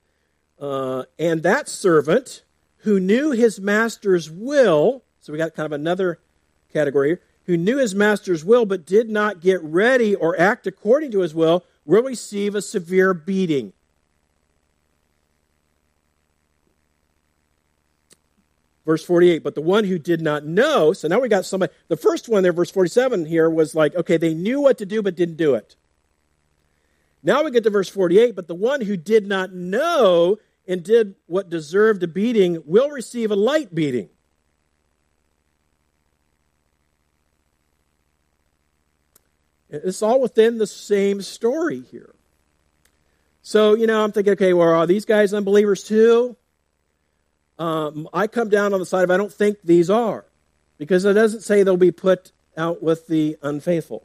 uh, 0.59 1.03
And 1.19 1.43
that 1.43 1.69
servant 1.69 2.43
who 2.79 2.99
knew 2.99 3.33
his 3.33 3.61
master's 3.61 4.31
will, 4.31 5.03
so 5.21 5.31
we 5.31 5.39
got 5.39 5.55
kind 5.55 5.67
of 5.67 5.73
another 5.73 6.19
category 6.73 7.09
here, 7.11 7.21
who 7.45 7.59
knew 7.59 7.77
his 7.77 7.95
master's 7.95 8.47
will 8.47 8.65
but 8.65 8.87
did 8.87 9.11
not 9.11 9.43
get 9.43 9.63
ready 9.63 10.15
or 10.15 10.41
act 10.41 10.67
according 10.67 11.11
to 11.11 11.21
his 11.21 11.35
will, 11.35 11.67
will 11.85 12.03
receive 12.03 12.55
a 12.55 12.63
severe 12.63 13.13
beating. 13.13 13.75
Verse 18.85 19.05
48 19.05 19.43
but 19.43 19.55
the 19.55 19.61
one 19.61 19.85
who 19.85 19.99
did 19.99 20.21
not 20.21 20.45
know 20.45 20.93
so 20.93 21.09
now 21.09 21.21
we 21.21 21.29
got 21.29 21.45
somebody 21.45 21.73
the 21.89 21.97
first 21.97 22.29
one 22.29 22.43
there 22.43 22.53
verse 22.53 22.71
47 22.71 23.27
here 23.27 23.49
was 23.49 23.75
like 23.75 23.95
okay 23.95 24.17
they 24.17 24.35
knew 24.35 24.61
what 24.61 24.79
to 24.79 24.87
do 24.87 25.03
but 25.03 25.17
didn't 25.17 25.37
do 25.37 25.55
it. 25.55 25.77
Now 27.23 27.45
we 27.45 27.53
get 27.53 27.65
to 27.65 27.71
verse 27.71 27.89
48 27.89 28.35
but 28.35 28.49
the 28.49 28.55
one 28.55 28.81
who 28.81 28.97
did 28.97 29.27
not 29.27 29.53
know 29.53 30.39
and 30.67 30.83
did 30.83 31.15
what 31.27 31.51
deserved 31.51 32.03
a 32.03 32.09
beating 32.09 32.63
will 32.65 32.91
receive 32.91 33.31
a 33.31 33.37
light 33.37 33.75
beating. 33.75 34.09
It's 39.71 40.03
all 40.03 40.21
within 40.21 40.59
the 40.59 40.67
same 40.67 41.23
story 41.23 41.81
here. 41.91 42.15
So 43.43 43.75
you 43.75 43.87
know 43.87 44.03
i'm 44.03 44.13
thinking 44.13 44.33
okay 44.35 44.53
well 44.53 44.69
are 44.69 44.87
these 44.87 45.05
guys 45.05 45.35
unbelievers 45.35 45.85
too 45.85 46.37
um, 47.59 48.09
I 48.13 48.27
come 48.27 48.49
down 48.49 48.73
on 48.73 48.81
the 48.81 48.87
side 48.87 49.05
of 49.05 49.11
I 49.11 49.17
don't 49.17 49.33
think 49.33 49.59
these 49.63 49.91
are, 49.91 50.25
because 50.79 51.05
it 51.05 51.15
doesn't 51.15 51.43
say 51.43 51.63
they'll 51.63 51.77
be 51.77 51.93
put 51.93 52.33
out 52.57 52.83
with 52.83 53.07
the 53.07 53.39
unfaithful. 53.43 54.05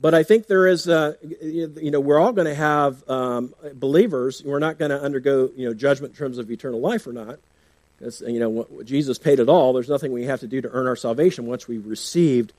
But 0.00 0.14
I 0.14 0.22
think 0.22 0.46
there 0.46 0.66
is, 0.66 0.86
a, 0.86 1.16
you 1.42 1.90
know, 1.90 1.98
we're 1.98 2.20
all 2.20 2.32
going 2.32 2.46
to 2.46 2.54
have 2.54 3.08
um, 3.10 3.52
believers. 3.74 4.44
We're 4.44 4.60
not 4.60 4.78
going 4.78 4.92
to 4.92 5.02
undergo, 5.02 5.50
you 5.56 5.66
know, 5.66 5.74
judgment 5.74 6.12
in 6.12 6.16
terms 6.16 6.38
of 6.38 6.50
eternal 6.52 6.80
life 6.80 7.06
or 7.06 7.12
not. 7.12 7.40
Because, 7.98 8.20
you 8.20 8.38
know, 8.38 8.64
Jesus 8.84 9.18
paid 9.18 9.40
it 9.40 9.48
all. 9.48 9.72
There's 9.72 9.88
nothing 9.88 10.12
we 10.12 10.26
have 10.26 10.38
to 10.40 10.46
do 10.46 10.60
to 10.60 10.70
earn 10.70 10.86
our 10.86 10.94
salvation 10.94 11.46
once 11.46 11.66
we've 11.66 11.84
received 11.84 12.52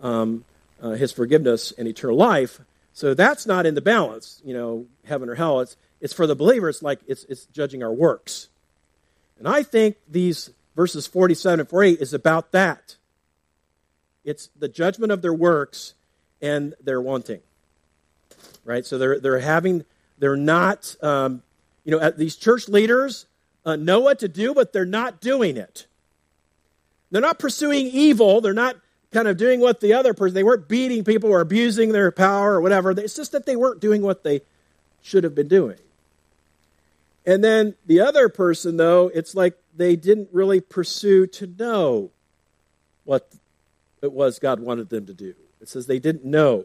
um, 0.00 0.46
uh, 0.80 0.92
his 0.92 1.12
forgiveness 1.12 1.70
and 1.76 1.86
eternal 1.86 2.16
life. 2.16 2.60
So 2.94 3.12
that's 3.12 3.44
not 3.44 3.66
in 3.66 3.74
the 3.74 3.82
balance, 3.82 4.40
you 4.42 4.54
know, 4.54 4.86
heaven 5.04 5.28
or 5.28 5.34
hell. 5.34 5.60
It's, 5.60 5.76
it's 6.00 6.14
for 6.14 6.26
the 6.26 6.34
believer. 6.34 6.70
It's 6.70 6.82
like 6.82 7.00
it's, 7.06 7.24
it's 7.24 7.44
judging 7.46 7.82
our 7.82 7.92
works. 7.92 8.48
And 9.38 9.46
I 9.46 9.62
think 9.62 9.96
these 10.08 10.50
verses 10.74 11.06
47 11.06 11.60
and 11.60 11.68
48 11.68 12.00
is 12.00 12.14
about 12.14 12.52
that. 12.52 12.96
It's 14.24 14.48
the 14.58 14.68
judgment 14.68 15.12
of 15.12 15.22
their 15.22 15.34
works 15.34 15.94
and 16.42 16.74
their 16.82 17.00
wanting. 17.00 17.40
Right? 18.64 18.84
So 18.84 18.98
they're, 18.98 19.20
they're 19.20 19.38
having, 19.38 19.84
they're 20.18 20.36
not, 20.36 20.96
um, 21.02 21.42
you 21.84 21.92
know, 21.92 22.10
these 22.10 22.36
church 22.36 22.68
leaders 22.68 23.26
uh, 23.64 23.76
know 23.76 24.00
what 24.00 24.18
to 24.20 24.28
do, 24.28 24.54
but 24.54 24.72
they're 24.72 24.84
not 24.84 25.20
doing 25.20 25.56
it. 25.56 25.86
They're 27.10 27.20
not 27.20 27.38
pursuing 27.38 27.86
evil. 27.86 28.40
They're 28.40 28.52
not 28.52 28.76
kind 29.12 29.28
of 29.28 29.36
doing 29.36 29.60
what 29.60 29.80
the 29.80 29.94
other 29.94 30.12
person, 30.12 30.34
they 30.34 30.44
weren't 30.44 30.68
beating 30.68 31.04
people 31.04 31.30
or 31.30 31.40
abusing 31.40 31.92
their 31.92 32.10
power 32.10 32.54
or 32.54 32.60
whatever. 32.60 32.90
It's 32.90 33.14
just 33.14 33.32
that 33.32 33.46
they 33.46 33.56
weren't 33.56 33.80
doing 33.80 34.02
what 34.02 34.24
they 34.24 34.42
should 35.02 35.24
have 35.24 35.34
been 35.34 35.48
doing. 35.48 35.78
And 37.26 37.42
then 37.42 37.74
the 37.84 38.00
other 38.00 38.28
person, 38.28 38.76
though, 38.76 39.10
it's 39.12 39.34
like 39.34 39.58
they 39.76 39.96
didn't 39.96 40.28
really 40.32 40.60
pursue 40.60 41.26
to 41.26 41.46
know 41.58 42.10
what 43.04 43.28
it 44.00 44.12
was 44.12 44.38
God 44.38 44.60
wanted 44.60 44.88
them 44.88 45.06
to 45.06 45.12
do. 45.12 45.34
It 45.60 45.68
says 45.68 45.86
they 45.86 45.98
didn't 45.98 46.24
know. 46.24 46.64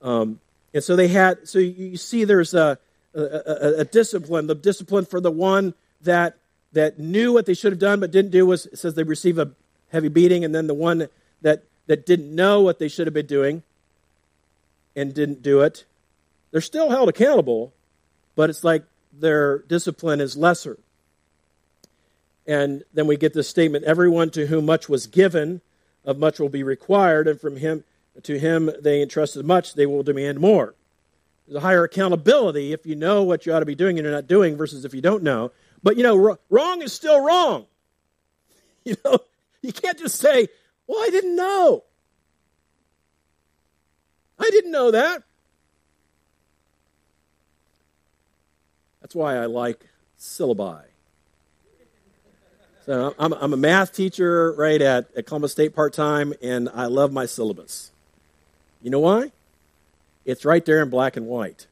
Um, 0.00 0.40
And 0.74 0.84
so 0.84 0.96
they 0.96 1.08
had, 1.08 1.48
so 1.48 1.58
you 1.58 1.96
see 1.96 2.24
there's 2.24 2.54
a, 2.54 2.78
a, 3.14 3.20
a, 3.20 3.80
a 3.80 3.84
discipline. 3.84 4.46
The 4.46 4.54
discipline 4.54 5.06
for 5.06 5.20
the 5.20 5.30
one 5.30 5.74
that, 6.02 6.36
that 6.72 6.98
knew 6.98 7.32
what 7.32 7.46
they 7.46 7.54
should 7.54 7.72
have 7.72 7.78
done 7.78 8.00
but 8.00 8.10
didn't 8.10 8.30
do 8.30 8.46
was, 8.46 8.66
it 8.66 8.78
says 8.78 8.94
they 8.94 9.02
receive 9.02 9.38
a 9.38 9.50
heavy 9.90 10.08
beating. 10.08 10.44
And 10.44 10.54
then 10.54 10.66
the 10.66 10.74
one 10.74 11.08
that, 11.42 11.62
that 11.86 12.06
didn't 12.06 12.34
know 12.34 12.60
what 12.60 12.78
they 12.78 12.88
should 12.88 13.06
have 13.06 13.14
been 13.14 13.26
doing 13.26 13.62
and 14.94 15.14
didn't 15.14 15.42
do 15.42 15.62
it, 15.62 15.84
they're 16.50 16.60
still 16.60 16.90
held 16.90 17.08
accountable, 17.08 17.72
but 18.36 18.50
it's 18.50 18.64
like 18.64 18.84
their 19.20 19.58
discipline 19.58 20.20
is 20.20 20.36
lesser. 20.36 20.78
And 22.46 22.82
then 22.94 23.06
we 23.06 23.16
get 23.16 23.34
this 23.34 23.48
statement 23.48 23.84
everyone 23.84 24.30
to 24.30 24.46
whom 24.46 24.66
much 24.66 24.88
was 24.88 25.06
given, 25.06 25.60
of 26.04 26.18
much 26.18 26.40
will 26.40 26.48
be 26.48 26.62
required, 26.62 27.28
and 27.28 27.40
from 27.40 27.56
him 27.56 27.84
to 28.22 28.38
him 28.38 28.70
they 28.80 29.02
entrusted 29.02 29.44
much, 29.44 29.74
they 29.74 29.86
will 29.86 30.02
demand 30.02 30.40
more. 30.40 30.74
There's 31.46 31.56
a 31.56 31.60
higher 31.60 31.84
accountability 31.84 32.72
if 32.72 32.84
you 32.84 32.94
know 32.94 33.22
what 33.22 33.46
you 33.46 33.52
ought 33.52 33.60
to 33.60 33.66
be 33.66 33.74
doing 33.74 33.98
and 33.98 34.04
you're 34.04 34.14
not 34.14 34.26
doing 34.26 34.56
versus 34.56 34.84
if 34.84 34.94
you 34.94 35.00
don't 35.00 35.22
know. 35.22 35.52
But 35.82 35.96
you 35.96 36.02
know, 36.02 36.36
wrong 36.50 36.82
is 36.82 36.92
still 36.92 37.24
wrong. 37.24 37.66
You 38.84 38.96
know, 39.04 39.18
you 39.60 39.70
can't 39.70 39.98
just 39.98 40.16
say, 40.16 40.48
"Well, 40.86 40.98
I 40.98 41.10
didn't 41.10 41.36
know." 41.36 41.84
I 44.38 44.48
didn't 44.50 44.70
know 44.70 44.92
that. 44.92 45.24
That's 49.08 49.14
why 49.14 49.36
I 49.38 49.46
like 49.46 49.86
syllabi. 50.20 50.82
So 52.84 53.14
I'm, 53.18 53.32
I'm 53.32 53.54
a 53.54 53.56
math 53.56 53.94
teacher 53.94 54.52
right 54.52 54.82
at, 54.82 55.08
at 55.16 55.24
Columbus 55.24 55.52
State 55.52 55.74
part 55.74 55.94
time, 55.94 56.34
and 56.42 56.68
I 56.68 56.86
love 56.86 57.10
my 57.10 57.24
syllabus. 57.24 57.90
You 58.82 58.90
know 58.90 58.98
why? 58.98 59.32
It's 60.26 60.44
right 60.44 60.62
there 60.62 60.82
in 60.82 60.90
black 60.90 61.16
and 61.16 61.24
white. 61.26 61.68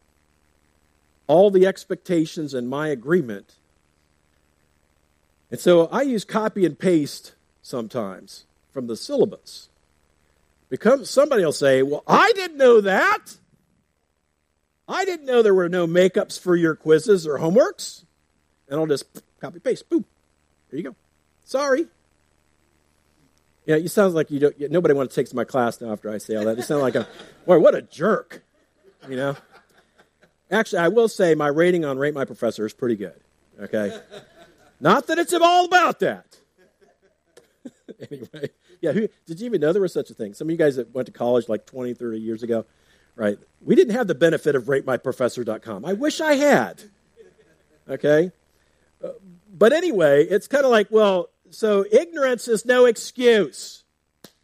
All 1.26 1.50
the 1.50 1.66
expectations 1.66 2.54
and 2.54 2.70
my 2.70 2.88
agreement. 2.88 3.56
And 5.50 5.60
so 5.60 5.88
I 5.88 6.02
use 6.02 6.24
copy 6.24 6.64
and 6.64 6.78
paste 6.78 7.34
sometimes 7.60 8.46
from 8.72 8.86
the 8.86 8.96
syllabus. 8.96 9.68
Because 10.70 11.10
somebody 11.10 11.44
will 11.44 11.52
say, 11.52 11.82
Well, 11.82 12.02
I 12.06 12.32
didn't 12.34 12.56
know 12.56 12.80
that. 12.80 13.36
I 14.88 15.04
didn't 15.04 15.26
know 15.26 15.42
there 15.42 15.54
were 15.54 15.68
no 15.68 15.86
makeups 15.86 16.38
for 16.38 16.54
your 16.54 16.74
quizzes 16.74 17.26
or 17.26 17.38
homeworks. 17.38 18.04
And 18.68 18.78
I'll 18.78 18.86
just 18.86 19.04
copy 19.40 19.58
paste. 19.58 19.88
Boom. 19.88 20.04
There 20.70 20.78
you 20.78 20.84
go. 20.84 20.96
Sorry. 21.44 21.86
Yeah, 23.64 23.76
you 23.76 23.88
sound 23.88 24.14
like 24.14 24.30
you 24.30 24.38
don't. 24.38 24.70
Nobody 24.70 24.94
wants 24.94 25.14
to 25.14 25.22
take 25.22 25.32
my 25.34 25.44
class 25.44 25.80
now 25.80 25.92
after 25.92 26.10
I 26.10 26.18
say 26.18 26.36
all 26.36 26.44
that. 26.44 26.56
You 26.56 26.62
sound 26.62 26.82
like 26.82 26.94
a, 26.94 27.08
boy, 27.46 27.58
what 27.58 27.74
a 27.74 27.82
jerk. 27.82 28.42
You 29.08 29.16
know. 29.16 29.36
Actually, 30.50 30.78
I 30.78 30.88
will 30.88 31.08
say 31.08 31.34
my 31.34 31.48
rating 31.48 31.84
on 31.84 31.98
Rate 31.98 32.14
My 32.14 32.24
Professor 32.24 32.64
is 32.64 32.72
pretty 32.72 32.94
good. 32.94 33.18
Okay. 33.60 33.96
Not 34.80 35.08
that 35.08 35.18
it's 35.18 35.32
all 35.32 35.64
about 35.64 35.98
that. 36.00 36.36
anyway, 38.10 38.50
yeah. 38.80 38.92
Who, 38.92 39.08
did 39.26 39.40
you 39.40 39.46
even 39.46 39.60
know 39.60 39.72
there 39.72 39.82
was 39.82 39.92
such 39.92 40.10
a 40.10 40.14
thing? 40.14 40.34
Some 40.34 40.46
of 40.48 40.52
you 40.52 40.56
guys 40.56 40.76
that 40.76 40.94
went 40.94 41.06
to 41.06 41.12
college 41.12 41.48
like 41.48 41.66
20, 41.66 41.94
30 41.94 42.18
years 42.18 42.42
ago, 42.42 42.64
right? 43.16 43.38
We 43.64 43.74
didn't 43.74 43.94
have 43.94 44.06
the 44.06 44.14
benefit 44.14 44.54
of 44.54 44.64
RateMyProfessor.com. 44.64 45.84
I 45.84 45.94
wish 45.94 46.20
I 46.20 46.34
had. 46.34 46.82
Okay. 47.88 48.30
Uh, 49.02 49.08
but 49.52 49.72
anyway, 49.72 50.24
it's 50.24 50.46
kind 50.46 50.64
of 50.64 50.70
like, 50.70 50.88
well, 50.90 51.30
so 51.50 51.84
ignorance 51.90 52.46
is 52.48 52.64
no 52.64 52.84
excuse, 52.84 53.84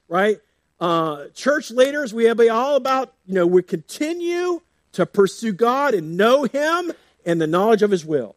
right? 0.08 0.38
Uh, 0.80 1.26
church 1.34 1.70
leaders, 1.70 2.12
we 2.12 2.24
have 2.24 2.38
be 2.38 2.48
all 2.48 2.76
about, 2.76 3.12
you 3.26 3.34
know, 3.34 3.46
we 3.46 3.62
continue 3.62 4.60
to 4.92 5.06
pursue 5.06 5.52
God 5.52 5.94
and 5.94 6.16
know 6.16 6.44
Him 6.44 6.92
and 7.24 7.40
the 7.40 7.46
knowledge 7.46 7.82
of 7.82 7.90
His 7.90 8.04
will. 8.04 8.34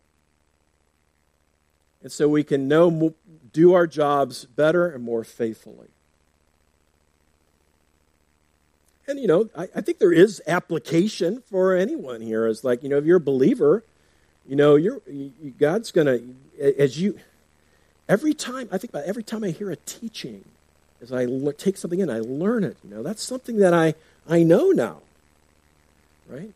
And 2.03 2.11
so 2.11 2.27
we 2.29 2.43
can 2.43 2.67
know, 2.67 3.15
do 3.51 3.73
our 3.73 3.87
jobs 3.87 4.45
better 4.45 4.87
and 4.87 5.03
more 5.03 5.23
faithfully. 5.23 5.94
And, 9.07 9.19
you 9.19 9.27
know, 9.27 9.49
I, 9.55 9.67
I 9.75 9.81
think 9.81 9.99
there 9.99 10.13
is 10.13 10.41
application 10.47 11.43
for 11.49 11.75
anyone 11.75 12.21
here. 12.21 12.47
It's 12.47 12.63
like, 12.63 12.81
you 12.81 12.89
know, 12.89 12.97
if 12.97 13.05
you're 13.05 13.17
a 13.17 13.21
believer, 13.21 13.83
you 14.47 14.55
know, 14.55 14.75
you're, 14.75 15.01
you, 15.07 15.31
God's 15.59 15.91
going 15.91 16.07
to, 16.07 16.81
as 16.81 16.99
you, 16.99 17.19
every 18.09 18.33
time, 18.33 18.67
I 18.71 18.77
think 18.77 18.91
about 18.91 19.05
every 19.05 19.23
time 19.23 19.43
I 19.43 19.51
hear 19.51 19.69
a 19.69 19.75
teaching, 19.75 20.45
as 21.01 21.11
I 21.13 21.27
take 21.57 21.77
something 21.77 21.99
in, 21.99 22.09
I 22.09 22.19
learn 22.19 22.63
it. 22.63 22.77
You 22.83 22.89
know, 22.89 23.03
that's 23.03 23.21
something 23.21 23.57
that 23.57 23.73
I, 23.73 23.93
I 24.27 24.41
know 24.41 24.71
now, 24.71 25.01
right? 26.27 26.51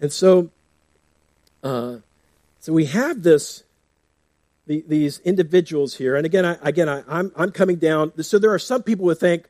And 0.00 0.12
so, 0.12 0.50
uh, 1.64 1.96
so 2.60 2.72
we 2.72 2.84
have 2.84 3.24
this, 3.24 3.64
the, 4.68 4.84
these 4.86 5.18
individuals 5.20 5.96
here, 5.96 6.14
and 6.14 6.24
again, 6.24 6.44
I, 6.44 6.58
again, 6.62 6.88
I, 6.88 7.02
I'm, 7.08 7.32
I'm 7.34 7.50
coming 7.50 7.76
down. 7.76 8.12
So 8.22 8.38
there 8.38 8.52
are 8.52 8.58
some 8.58 8.84
people 8.84 9.08
who 9.08 9.14
think 9.16 9.48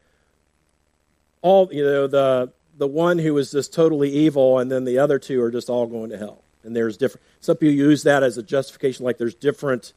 all, 1.42 1.68
you 1.72 1.84
know, 1.84 2.06
the 2.06 2.52
the 2.78 2.86
one 2.86 3.18
who 3.18 3.36
is 3.38 3.50
just 3.50 3.74
totally 3.74 4.10
evil, 4.10 4.58
and 4.58 4.70
then 4.70 4.84
the 4.84 4.98
other 4.98 5.18
two 5.18 5.42
are 5.42 5.50
just 5.50 5.68
all 5.68 5.86
going 5.86 6.10
to 6.10 6.18
hell. 6.18 6.42
And 6.62 6.74
there's 6.74 6.96
different. 6.96 7.26
Some 7.40 7.56
people 7.56 7.74
use 7.74 8.04
that 8.04 8.22
as 8.22 8.38
a 8.38 8.42
justification, 8.42 9.04
like 9.04 9.18
there's 9.18 9.34
different 9.34 9.92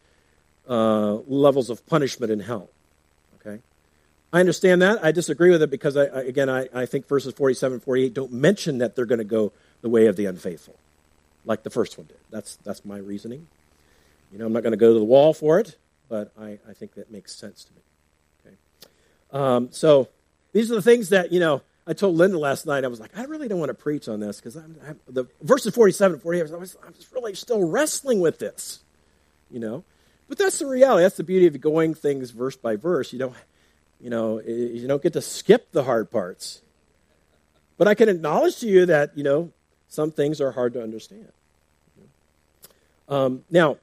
uh, 0.67 1.15
levels 1.27 1.69
of 1.69 1.85
punishment 1.85 2.31
in 2.31 2.39
hell. 2.39 2.69
Okay, 3.39 3.61
I 4.33 4.39
understand 4.39 4.81
that. 4.81 5.03
I 5.03 5.11
disagree 5.11 5.51
with 5.51 5.61
it 5.61 5.69
because 5.69 5.95
I, 5.95 6.05
I 6.05 6.21
again 6.21 6.49
I, 6.49 6.67
I 6.73 6.85
think 6.85 7.07
verses 7.07 7.33
47 7.33 7.79
48 7.79 8.13
don't 8.13 8.33
mention 8.33 8.79
that 8.79 8.95
they're 8.95 9.05
going 9.05 9.19
to 9.19 9.23
go 9.23 9.53
the 9.81 9.89
way 9.89 10.07
of 10.07 10.15
the 10.15 10.25
unfaithful, 10.25 10.75
like 11.45 11.63
the 11.63 11.69
first 11.69 11.97
one 11.97 12.07
did. 12.07 12.17
That's 12.29 12.57
that's 12.57 12.83
my 12.83 12.97
reasoning. 12.97 13.47
You 14.31 14.39
know, 14.39 14.45
I'm 14.45 14.53
not 14.53 14.63
going 14.63 14.71
to 14.71 14.77
go 14.77 14.93
to 14.93 14.99
the 14.99 15.05
wall 15.05 15.33
for 15.33 15.59
it, 15.59 15.75
but 16.07 16.31
I, 16.39 16.57
I 16.67 16.73
think 16.73 16.93
that 16.95 17.11
makes 17.11 17.35
sense 17.35 17.65
to 17.65 17.73
me. 17.73 17.81
Okay, 18.45 18.55
um, 19.33 19.69
so 19.71 20.07
these 20.53 20.71
are 20.71 20.75
the 20.75 20.81
things 20.81 21.09
that 21.09 21.31
you 21.31 21.39
know 21.39 21.61
I 21.87 21.93
told 21.93 22.15
Linda 22.15 22.37
last 22.37 22.65
night, 22.65 22.83
I 22.85 22.87
was 22.87 22.99
like, 22.99 23.17
I 23.17 23.23
really 23.23 23.47
don't 23.47 23.59
want 23.59 23.69
to 23.69 23.73
preach 23.73 24.07
on 24.07 24.19
this 24.19 24.37
because 24.37 24.55
I'm, 24.55 24.75
I'm, 24.87 24.99
the 25.09 25.25
verses 25.41 25.73
47 25.73 26.13
and 26.13 26.21
48, 26.21 26.51
I 26.51 26.55
was, 26.55 26.77
I'm 26.85 26.93
just 26.93 27.11
really 27.11 27.33
still 27.33 27.67
wrestling 27.67 28.19
with 28.19 28.37
this, 28.37 28.79
you 29.49 29.59
know. 29.59 29.83
But 30.29 30.37
that's 30.37 30.59
the 30.59 30.67
reality. 30.67 31.03
That's 31.03 31.17
the 31.17 31.23
beauty 31.23 31.47
of 31.47 31.59
going 31.59 31.93
things 31.93 32.31
verse 32.31 32.55
by 32.55 32.75
verse. 32.75 33.11
You 33.11 33.19
don't, 33.19 33.35
you 33.99 34.09
know, 34.09 34.39
you 34.39 34.87
don't 34.87 35.01
get 35.01 35.13
to 35.13 35.21
skip 35.21 35.71
the 35.71 35.83
hard 35.83 36.11
parts. 36.11 36.61
But 37.77 37.87
I 37.87 37.95
can 37.95 38.09
acknowledge 38.09 38.59
to 38.59 38.67
you 38.67 38.85
that, 38.85 39.17
you 39.17 39.23
know, 39.23 39.51
some 39.89 40.11
things 40.11 40.39
are 40.39 40.51
hard 40.51 40.73
to 40.73 40.83
understand. 40.83 41.31
Um, 43.09 43.43
now, 43.49 43.77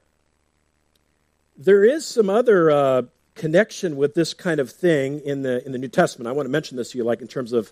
there 1.57 1.83
is 1.83 2.05
some 2.05 2.29
other 2.29 2.71
uh, 2.71 3.01
connection 3.39 3.95
with 3.95 4.13
this 4.13 4.33
kind 4.33 4.59
of 4.59 4.69
thing 4.69 5.19
in 5.21 5.41
the 5.41 5.65
in 5.65 5.71
the 5.71 5.77
New 5.77 5.87
Testament. 5.87 6.27
I 6.27 6.33
want 6.33 6.45
to 6.45 6.51
mention 6.51 6.77
this 6.77 6.91
to 6.91 6.97
you, 6.97 7.03
like 7.03 7.21
in 7.21 7.27
terms 7.27 7.53
of 7.53 7.71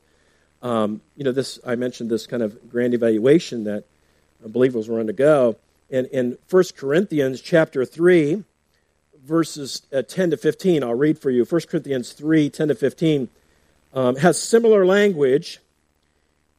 um, 0.62 1.02
you 1.16 1.24
know, 1.24 1.32
this 1.32 1.60
I 1.66 1.76
mentioned 1.76 2.10
this 2.10 2.26
kind 2.26 2.42
of 2.42 2.70
grand 2.70 2.94
evaluation 2.94 3.66
that 3.66 3.84
believers 4.46 4.88
were 4.88 5.00
undergo. 5.00 5.58
And 5.90 6.08
in 6.08 6.38
1 6.50 6.64
Corinthians 6.76 7.42
chapter 7.42 7.86
3, 7.86 8.44
verses 9.24 9.84
uh, 9.94 10.02
10 10.02 10.32
to 10.32 10.38
15, 10.38 10.84
I'll 10.84 10.94
read 10.94 11.20
for 11.20 11.30
you. 11.30 11.46
1 11.46 11.62
Corinthians 11.70 12.14
3, 12.14 12.50
10 12.50 12.68
to 12.70 12.76
15, 12.76 13.30
um, 13.94 14.16
has 14.18 14.42
similar 14.42 14.86
language. 14.86 15.60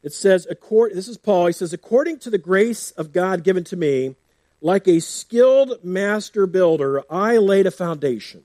It 0.02 0.12
says, 0.12 0.46
this 0.46 1.08
is 1.08 1.18
Paul, 1.18 1.46
he 1.46 1.52
says, 1.52 1.72
according 1.72 2.20
to 2.20 2.30
the 2.30 2.38
grace 2.38 2.92
of 2.92 3.12
God 3.12 3.42
given 3.42 3.64
to 3.64 3.76
me, 3.76 4.14
like 4.60 4.88
a 4.88 5.00
skilled 5.00 5.84
master 5.84 6.46
builder, 6.46 7.02
I 7.10 7.36
laid 7.38 7.66
a 7.66 7.70
foundation, 7.70 8.44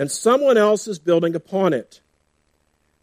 and 0.00 0.10
someone 0.10 0.56
else 0.56 0.88
is 0.88 0.98
building 0.98 1.36
upon 1.36 1.72
it 1.72 2.00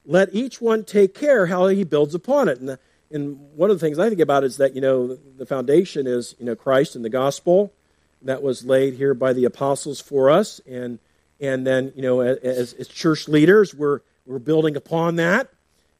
let 0.07 0.33
each 0.33 0.61
one 0.61 0.85
take 0.85 1.13
care 1.13 1.45
how 1.45 1.67
he 1.67 1.83
builds 1.83 2.15
upon 2.15 2.47
it. 2.47 2.59
And, 2.59 2.69
the, 2.69 2.79
and 3.11 3.37
one 3.55 3.69
of 3.69 3.77
the 3.77 3.85
things 3.85 3.99
I 3.99 4.07
think 4.07 4.21
about 4.21 4.45
is 4.45 4.57
that, 4.57 4.73
you 4.73 4.81
know, 4.81 5.15
the 5.37 5.45
foundation 5.45 6.07
is, 6.07 6.33
you 6.39 6.45
know, 6.45 6.55
Christ 6.55 6.95
and 6.95 7.03
the 7.03 7.09
gospel 7.09 7.73
that 8.21 8.41
was 8.41 8.65
laid 8.65 8.95
here 8.95 9.13
by 9.13 9.33
the 9.33 9.45
apostles 9.45 9.99
for 9.99 10.31
us. 10.31 10.59
And, 10.65 10.97
and 11.41 11.67
then, 11.67 11.91
you 11.95 12.01
know, 12.01 12.21
as, 12.21 12.73
as 12.73 12.87
church 12.87 13.27
leaders, 13.27 13.75
we're, 13.75 13.99
we're 14.25 14.39
building 14.39 14.77
upon 14.77 15.17
that. 15.17 15.49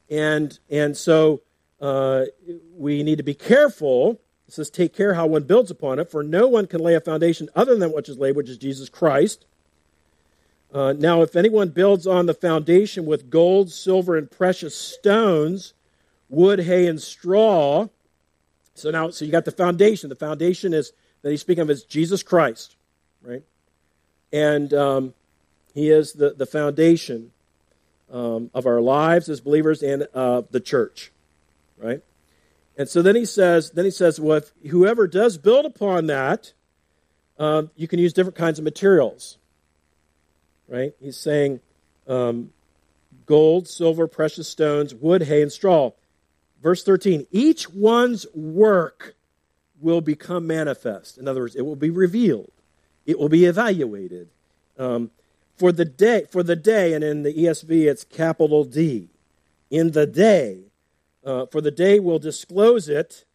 And, 0.10 0.58
and 0.70 0.95
so 0.95 1.41
uh, 1.82 2.26
we 2.76 3.04
need 3.04 3.18
to 3.18 3.24
be 3.24 3.34
careful. 3.34 4.22
It 4.48 4.54
says, 4.54 4.70
take 4.70 4.95
care 4.95 5.16
how 5.16 5.28
one 5.28 5.43
builds 5.43 5.70
upon 5.70 6.00
it, 6.00 6.10
for 6.10 6.24
no 6.24 6.48
one 6.48 6.66
can 6.66 6.80
lay 6.80 6.95
a 6.95 7.02
foundation 7.02 7.50
other 7.54 7.76
than 7.76 7.91
what 7.91 8.08
is 8.08 8.18
laid, 8.18 8.38
which 8.38 8.48
is 8.48 8.58
Jesus 8.58 8.88
Christ. 8.88 9.45
Uh, 10.78 10.94
now, 10.94 11.24
if 11.24 11.36
anyone 11.36 11.70
builds 11.70 12.06
on 12.06 12.28
the 12.28 12.34
foundation 12.34 13.06
with 13.06 13.30
gold, 13.30 13.72
silver, 13.72 14.16
and 14.16 14.30
precious 14.30 14.76
stones, 14.78 15.74
wood, 16.30 16.60
hay, 16.60 16.86
and 16.86 17.02
straw. 17.02 17.88
So 18.76 18.92
now, 18.92 19.10
so 19.10 19.26
you 19.26 19.32
got 19.32 19.46
the 19.46 19.52
foundation. 19.52 20.10
The 20.10 20.16
foundation 20.16 20.74
is 20.74 20.92
that 21.22 21.32
he's 21.32 21.42
speaking 21.42 21.64
of 21.64 21.70
is 21.70 21.84
Jesus 21.84 22.22
Christ, 22.22 22.76
right? 23.24 23.44
And 24.32 24.74
um, 24.74 25.14
he 25.74 25.90
is 25.90 26.14
the, 26.14 26.30
the 26.34 26.46
foundation. 26.46 27.32
um, 28.12 28.50
of 28.54 28.66
our 28.66 28.82
lives 28.82 29.30
as 29.30 29.42
believers 29.42 29.84
and 29.84 30.08
uh, 30.14 30.44
the 30.52 30.60
church, 30.60 31.12
right? 31.78 32.02
And 32.78 32.88
so 32.88 33.02
then 33.02 33.16
he 33.16 33.26
says, 33.26 33.72
then 33.72 33.86
he 33.86 33.92
says, 33.92 34.20
well, 34.20 34.42
whoever 34.70 35.08
does 35.08 35.38
build 35.38 35.66
upon 35.66 36.08
that, 36.08 36.54
um, 37.40 37.72
you 37.76 37.88
can 37.88 38.00
use 38.00 38.14
different 38.14 38.38
kinds 38.38 38.60
of 38.60 38.66
materials, 38.66 39.38
right? 40.68 40.93
He's 40.99 41.18
saying 41.18 41.59
um, 42.07 42.51
gold, 43.26 43.68
silver, 43.68 44.07
precious 44.07 44.47
stones, 44.47 44.93
wood, 44.93 45.24
hay, 45.24 45.41
and 45.41 45.51
straw. 45.51 45.91
Verse 46.61 46.84
13, 46.84 47.28
each 47.32 47.70
one's 47.70 48.26
work 48.34 49.15
will 49.80 50.01
become 50.01 50.47
manifest. 50.47 51.18
In 51.18 51.28
other 51.28 51.41
words, 51.41 51.55
it 51.55 51.61
will 51.61 51.76
be 51.76 51.89
revealed. 51.89 52.51
It 53.05 53.20
will 53.20 53.30
be 53.30 53.45
evaluated. 53.45 54.30
Um, 54.78 55.11
for 55.57 55.72
the 55.72 55.86
day, 55.86 56.26
for 56.30 56.43
the 56.43 56.55
day, 56.55 56.93
and 56.93 57.03
in 57.03 57.24
the 57.24 57.34
ESV 57.34 57.88
it's 57.89 58.03
capital 58.03 58.63
D. 58.63 59.09
In 59.70 59.91
the 59.91 60.05
day, 60.05 60.59
uh, 61.26 61.45
for 61.47 61.61
the 61.61 61.72
day 61.72 61.99
will 61.99 62.20
disclose 62.20 62.88
it, 62.88 63.26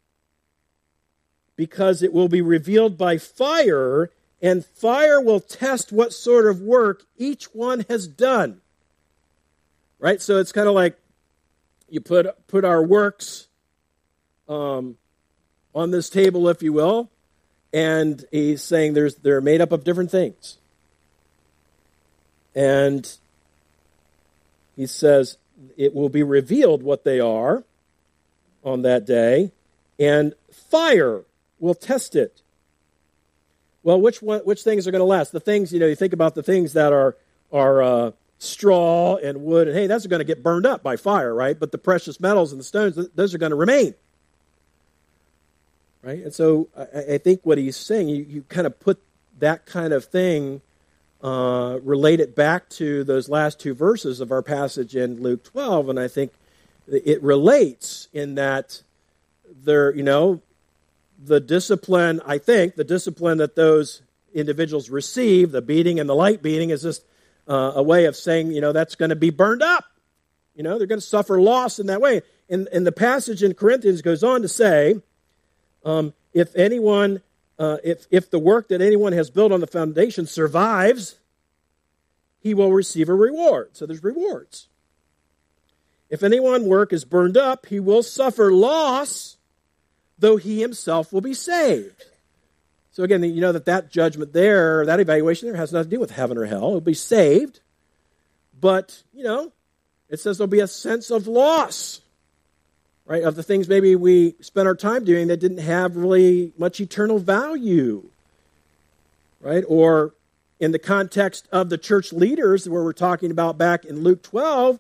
because 1.57 2.03
it 2.03 2.13
will 2.13 2.29
be 2.29 2.41
revealed 2.41 2.97
by 2.97 3.19
fire, 3.19 4.11
and 4.43 4.67
fire 4.67 5.21
will 5.21 5.41
test 5.41 5.93
what 5.93 6.13
sort 6.13 6.49
of 6.49 6.61
work 6.61 7.05
each 7.17 7.55
one 7.55 7.87
has 7.89 8.09
done. 8.09 8.61
Right? 10.01 10.21
So 10.21 10.39
it's 10.39 10.51
kind 10.51 10.69
of 10.69 10.75
like 10.75 10.99
you 11.89 12.01
put 12.01 12.27
put 12.49 12.65
our 12.65 12.83
works 12.83 13.47
um, 14.49 14.97
on 15.75 15.93
this 15.93 16.11
table, 16.11 16.49
if 16.49 16.63
you 16.63 16.73
will, 16.73 17.09
and 17.73 18.25
he's 18.33 18.63
saying 18.63 18.95
there's 18.95 19.15
they're 19.17 19.41
made 19.41 19.61
up 19.61 19.71
of 19.71 19.85
different 19.85 20.11
things. 20.11 20.59
And 22.55 23.11
he 24.77 24.87
says 24.87 25.39
it 25.77 25.95
will 25.95 26.09
be 26.09 26.23
revealed 26.23 26.83
what 26.83 27.05
they 27.05 27.21
are 27.21 27.63
on 28.65 28.83
that 28.83 29.07
day, 29.07 29.53
and 29.99 30.35
fire 30.51 31.23
will 31.61 31.75
test 31.75 32.17
it. 32.17 32.42
Well, 33.83 34.01
which 34.01 34.23
one, 34.23 34.41
which 34.41 34.63
things 34.63 34.87
are 34.87 34.91
going 34.91 35.01
to 35.01 35.07
last? 35.07 35.33
The 35.33 35.41
things 35.41 35.73
you 35.73 35.81
know, 35.81 35.87
you 35.87 35.97
think 35.97 36.13
about 36.13 36.35
the 36.35 36.43
things 36.43 36.73
that 36.75 36.93
are 36.93 37.17
are 37.53 37.83
uh, 37.83 38.11
straw 38.39 39.17
and 39.17 39.43
wood, 39.43 39.69
and 39.69 39.77
hay, 39.77 39.87
that's 39.87 40.07
going 40.07 40.21
to 40.21 40.25
get 40.25 40.43
burned 40.43 40.67
up 40.67 40.83
by 40.83 40.97
fire, 40.97 41.35
right? 41.35 41.59
But 41.59 41.73
the 41.73 41.79
precious 41.79 42.21
metals 42.21 42.53
and 42.53 42.61
the 42.61 42.65
stones, 42.65 42.97
those 43.15 43.35
are 43.35 43.39
going 43.39 43.51
to 43.51 43.57
remain, 43.57 43.95
right? 46.03 46.23
And 46.23 46.35
so 46.35 46.69
I, 46.77 47.15
I 47.15 47.19
think 47.19 47.41
what 47.45 47.59
he's 47.59 47.77
saying, 47.77 48.09
you, 48.09 48.25
you 48.29 48.43
kind 48.49 48.67
of 48.67 48.79
put 48.81 49.01
that 49.39 49.67
kind 49.67 49.93
of 49.93 50.05
thing 50.05 50.61
uh, 51.23 51.79
relate 51.85 52.19
it 52.19 52.35
back 52.35 52.69
to 52.69 53.05
those 53.05 53.29
last 53.29 53.61
two 53.61 53.75
verses 53.75 54.21
of 54.21 54.33
our 54.33 54.43
passage 54.43 54.97
in 54.97 55.23
Luke 55.23 55.45
12, 55.45 55.89
and 55.89 56.01
I 56.01 56.09
think 56.09 56.33
it 56.89 57.23
relates 57.23 58.09
in 58.13 58.35
that 58.35 58.83
there, 59.65 59.95
you 59.95 60.03
know, 60.03 60.41
the 61.25 61.41
discipline, 61.41 62.21
I 62.27 62.39
think, 62.39 62.75
the 62.75 62.85
discipline 62.85 63.39
that 63.39 63.57
those 63.57 64.03
individuals 64.35 64.91
receive, 64.91 65.53
the 65.53 65.63
beating 65.63 66.01
and 66.01 66.09
the 66.09 66.15
light 66.15 66.43
beating, 66.43 66.71
is 66.71 66.83
just 66.83 67.05
uh, 67.49 67.73
a 67.77 67.83
way 67.83 68.07
of 68.07 68.17
saying, 68.17 68.53
you 68.53 68.61
know, 68.61 68.73
that's 68.73 68.95
going 68.95 69.11
to 69.11 69.17
be 69.17 69.31
burned 69.31 69.63
up. 69.63 69.85
You 70.55 70.63
know, 70.63 70.79
they're 70.79 70.87
going 70.87 71.01
to 71.01 71.07
suffer 71.07 71.41
loss 71.41 71.79
in 71.79 71.87
that 71.87 72.01
way. 72.01 72.23
And, 72.49 72.69
and 72.73 72.87
the 72.87 72.93
passage 72.93 73.43
in 73.43 73.55
Corinthians 73.55 74.03
goes 74.03 74.23
on 74.23 74.43
to 74.43 74.49
say, 74.49 75.01
um, 75.85 76.13
if 76.35 76.55
anyone 76.57 77.23
uh, 77.63 77.79
if, 77.85 78.07
if 78.11 78.29
the 78.29 78.41
work 78.41 78.69
that 78.69 78.81
anyone 78.81 79.13
has 79.13 79.31
built 79.31 79.53
on 79.53 79.61
the 79.61 79.69
foundation 79.69 80.27
survives, 80.27 81.17
he 82.41 82.55
will 82.55 82.73
receive 82.73 83.09
a 83.09 83.15
reward. 83.15 83.77
So 83.77 83.87
there's 83.87 84.03
rewards. 84.03 84.69
If 86.11 86.25
anyone 86.25 86.67
work 86.67 86.93
is 86.93 87.05
burned 87.05 87.37
up, 87.37 87.67
he 87.67 87.79
will 87.79 88.03
suffer 88.03 88.53
loss, 88.53 89.37
though 90.23 90.39
he 90.39 90.61
himself 90.61 91.13
will 91.13 91.21
be 91.21 91.35
saved. 91.35 92.05
So 92.93 93.03
again, 93.03 93.23
you 93.23 93.41
know 93.41 93.53
that 93.53 93.67
that 93.67 93.91
judgment 93.91 94.33
there, 94.33 94.87
that 94.87 95.01
evaluation 95.01 95.49
there, 95.49 95.57
has 95.57 95.73
nothing 95.73 95.91
to 95.91 95.97
do 95.97 96.01
with 96.01 96.11
heaven 96.11 96.39
or 96.39 96.47
hell. 96.47 96.71
He'll 96.71 96.81
be 96.81 96.95
saved, 96.95 97.61
but 98.59 99.03
you 99.13 99.25
know, 99.25 99.53
it 100.09 100.21
says 100.21 100.39
there'll 100.39 100.49
be 100.49 100.61
a 100.61 100.67
sense 100.67 101.11
of 101.11 101.27
loss 101.27 102.01
right? 103.07 103.25
Of 103.25 103.35
the 103.35 103.43
things 103.43 103.69
maybe 103.69 103.97
we 103.97 104.37
spent 104.41 104.67
our 104.67 104.75
time 104.75 105.05
doing 105.05 105.29
that 105.29 105.39
didn't 105.39 105.59
have 105.59 105.97
really 105.97 106.53
much 106.57 106.81
eternal 106.81 107.19
value, 107.19 108.09
right? 109.41 109.65
Or 109.69 110.15
in 110.61 110.73
the 110.73 110.79
context 110.79 111.49
of 111.51 111.69
the 111.69 111.79
church 111.79 112.13
leaders, 112.13 112.69
where 112.69 112.83
we're 112.83 112.93
talking 112.93 113.31
about 113.31 113.59
back 113.59 113.85
in 113.85 114.03
Luke 114.03 114.23
12, 114.23 114.79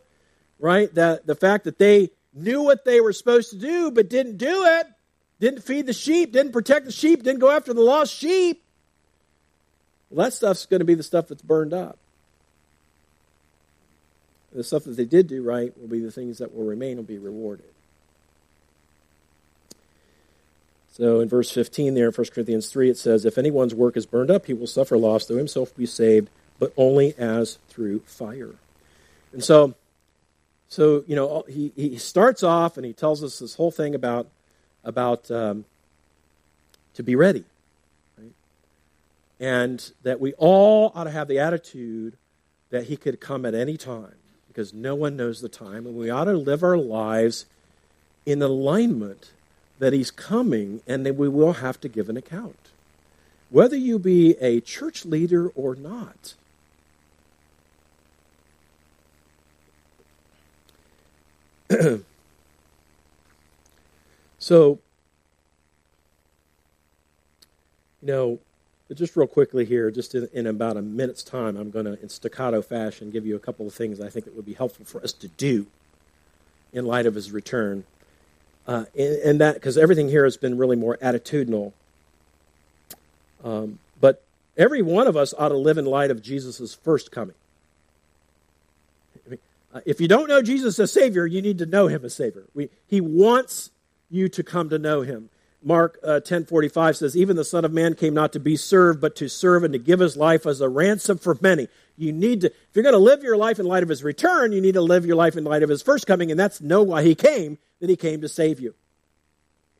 right? 0.59 0.95
That 0.95 1.27
the 1.27 1.35
fact 1.35 1.65
that 1.65 1.79
they 1.79 2.11
knew 2.33 2.63
what 2.63 2.85
they 2.85 3.01
were 3.01 3.13
supposed 3.13 3.51
to 3.51 3.59
do 3.59 3.91
but 3.91 4.09
didn't 4.09 4.39
do 4.39 4.65
it, 4.65 4.87
didn't 5.43 5.63
feed 5.65 5.87
the 5.87 5.93
sheep, 5.93 6.31
didn't 6.31 6.53
protect 6.53 6.87
the 6.87 6.93
sheep, 6.93 7.25
didn't 7.25 7.41
go 7.41 7.51
after 7.51 7.75
the 7.75 7.81
lost 7.81 8.15
sheep. 8.15 8.63
Well, 10.09 10.25
that 10.25 10.33
stuff's 10.33 10.67
going 10.67 10.79
to 10.79 10.85
be 10.85 10.95
the 10.95 11.03
stuff 11.03 11.27
that's 11.27 11.43
burned 11.43 11.75
up. 11.75 11.99
The 14.55 14.63
stuff 14.63 14.85
that 14.85 14.97
they 14.97 15.05
did 15.05 15.27
do 15.27 15.43
right 15.43 15.77
will 15.81 15.89
be 15.89 15.99
the 15.99 16.13
things 16.13 16.39
that 16.39 16.55
will 16.55 16.63
remain, 16.63 16.97
will 16.97 17.03
be 17.03 17.19
rewarded. 17.19 17.67
So 20.93 21.19
in 21.19 21.29
verse 21.29 21.51
15 21.51 21.95
there 21.95 22.07
in 22.07 22.13
1 22.13 22.27
Corinthians 22.33 22.69
3, 22.69 22.91
it 22.91 22.97
says, 22.97 23.25
If 23.25 23.37
anyone's 23.37 23.75
work 23.75 23.97
is 23.97 24.07
burned 24.07 24.31
up, 24.31 24.47
he 24.47 24.55
will 24.55 24.69
suffer 24.69 24.97
loss, 24.97 25.27
though 25.27 25.39
himself 25.39 25.75
be 25.77 25.87
saved, 25.87 26.31
but 26.61 26.73
only 26.77 27.17
as 27.19 27.59
through 27.69 27.99
fire. 28.07 28.55
And 29.33 29.43
so, 29.43 29.75
so 30.69 31.03
you 31.09 31.17
know, 31.17 31.43
he, 31.49 31.73
he 31.75 31.99
starts 31.99 32.45
off 32.45 32.77
and 32.77 32.87
he 32.87 32.93
tells 32.93 33.25
us 33.25 33.41
this 33.41 33.57
whole 33.57 33.73
thing 33.73 33.97
about, 33.97 34.29
about 34.85 35.31
um, 35.31 35.65
to 36.95 37.03
be 37.03 37.15
ready. 37.15 37.45
Right? 38.19 38.33
And 39.41 39.93
that 40.03 40.21
we 40.21 40.33
all 40.35 40.93
ought 40.95 41.05
to 41.05 41.11
have 41.11 41.29
the 41.29 41.39
attitude 41.39 42.17
that 42.71 42.85
he 42.85 42.97
could 42.97 43.21
come 43.21 43.45
at 43.45 43.55
any 43.55 43.77
time 43.77 44.15
because 44.49 44.75
no 44.75 44.95
one 44.95 45.17
knows 45.17 45.41
the 45.41 45.49
time. 45.49 45.87
And 45.87 45.97
we 45.97 46.11
ought 46.11 46.25
to 46.25 46.35
live 46.35 46.63
our 46.63 46.77
lives 46.77 47.47
in 48.27 48.43
alignment 48.43 49.33
that 49.79 49.93
he's 49.93 50.11
coming 50.11 50.81
and 50.87 51.05
that 51.07 51.17
we 51.17 51.29
will 51.29 51.55
have 51.55 51.81
to 51.81 51.89
give 51.89 52.09
an 52.09 52.17
account. 52.17 52.71
Whether 53.51 53.77
you 53.77 53.99
be 53.99 54.37
a 54.41 54.61
church 54.61 55.05
leader 55.05 55.49
or 55.49 55.75
not. 55.75 56.35
so, 64.43 64.81
you 68.01 68.09
know, 68.09 68.41
just 68.93 69.15
real 69.15 69.29
quickly 69.29 69.65
here, 69.65 69.89
just 69.93 70.17
in, 70.17 70.29
in 70.33 70.49
about 70.49 70.77
a 70.77 70.83
minute's 70.83 71.23
time, 71.23 71.57
I'm 71.57 71.71
going 71.71 71.85
to, 71.85 71.93
in 72.03 72.09
staccato 72.09 72.61
fashion, 72.61 73.13
give 73.13 73.25
you 73.25 73.37
a 73.37 73.39
couple 73.39 73.69
of 73.69 73.73
things 73.73 74.01
I 74.01 74.11
think 74.11 74.25
that 74.25 74.35
would 74.35 74.45
be 74.45 74.55
helpful 74.55 74.85
for 74.85 75.01
us 75.01 75.13
to 75.13 75.29
do 75.29 75.69
in 76.73 76.85
light 76.85 77.07
of 77.07 77.15
his 77.15 77.31
return. 77.31 77.85
Uh, 78.67 78.87
and, 78.99 79.15
and, 79.19 79.41
that, 79.41 79.55
because 79.55 79.79
everything 79.79 80.09
here 80.09 80.25
has 80.25 80.37
been 80.37 80.59
really 80.59 80.75
more 80.75 80.97
attitudinal. 80.97 81.73
Um, 83.45 83.79
but 84.01 84.25
every 84.57 84.83
one 84.83 85.07
of 85.07 85.17
us 85.17 85.33
ought 85.39 85.51
to 85.51 85.57
live 85.57 85.79
in 85.79 85.85
light 85.85 86.11
of 86.11 86.21
Jesus' 86.21 86.75
first 86.75 87.13
coming. 87.13 87.37
I 89.25 89.31
mean, 89.31 89.39
uh, 89.73 89.81
if 89.87 90.01
you 90.01 90.09
don't 90.09 90.29
know 90.29 90.43
Jesus 90.43 90.81
as 90.81 90.91
Savior, 90.91 91.27
you 91.27 91.41
need 91.41 91.59
to 91.59 91.67
know 91.67 91.87
Him 91.87 92.05
as 92.05 92.13
Savior. 92.13 92.43
We, 92.57 92.71
he 92.89 93.01
wants 93.01 93.71
you 94.13 94.29
to 94.29 94.43
come 94.43 94.69
to 94.69 94.79
know 94.79 95.03
Him. 95.03 95.31
Mark 95.65 95.99
uh, 96.05 96.21
10:45 96.21 96.97
says, 96.97 97.17
"Even 97.17 97.37
the 97.37 97.45
Son 97.45 97.65
of 97.65 97.73
Man 97.73 97.95
came 97.95 98.15
not 98.15 98.33
to 98.33 98.41
be 98.41 98.57
served, 98.57 99.01
but 99.01 99.17
to 99.17 99.29
serve 99.29 99.65
and 99.65 99.73
to 99.73 99.79
give 99.79 100.01
His 100.01 100.17
life 100.17 100.47
as 100.47 100.61
a 100.61 100.69
ransom 100.69 101.19
for 101.19 101.37
many." 101.41 101.69
You 101.97 102.13
need 102.13 102.41
to, 102.43 102.47
if 102.47 102.71
you're 102.75 102.83
going 102.83 102.95
to 102.95 102.99
live 102.99 103.23
your 103.23 103.37
life 103.37 103.59
in 103.59 103.67
light 103.67 103.83
of 103.83 103.89
His 103.89 104.03
return, 104.03 104.53
you 104.53 104.61
need 104.61 104.75
to 104.75 104.81
live 104.81 105.07
your 105.07 105.17
life 105.17 105.37
in 105.37 105.45
light 105.45 105.63
of 105.63 105.69
His 105.69 105.83
first 105.83 106.07
coming, 106.07 106.31
and 106.31 106.39
that's 106.39 106.61
know 106.61 106.83
why 106.83 107.03
He 107.03 107.15
came 107.15 107.59
that 107.83 107.91
he 107.91 107.97
came 107.97 108.21
to 108.21 108.29
save 108.29 108.61
you 108.61 108.75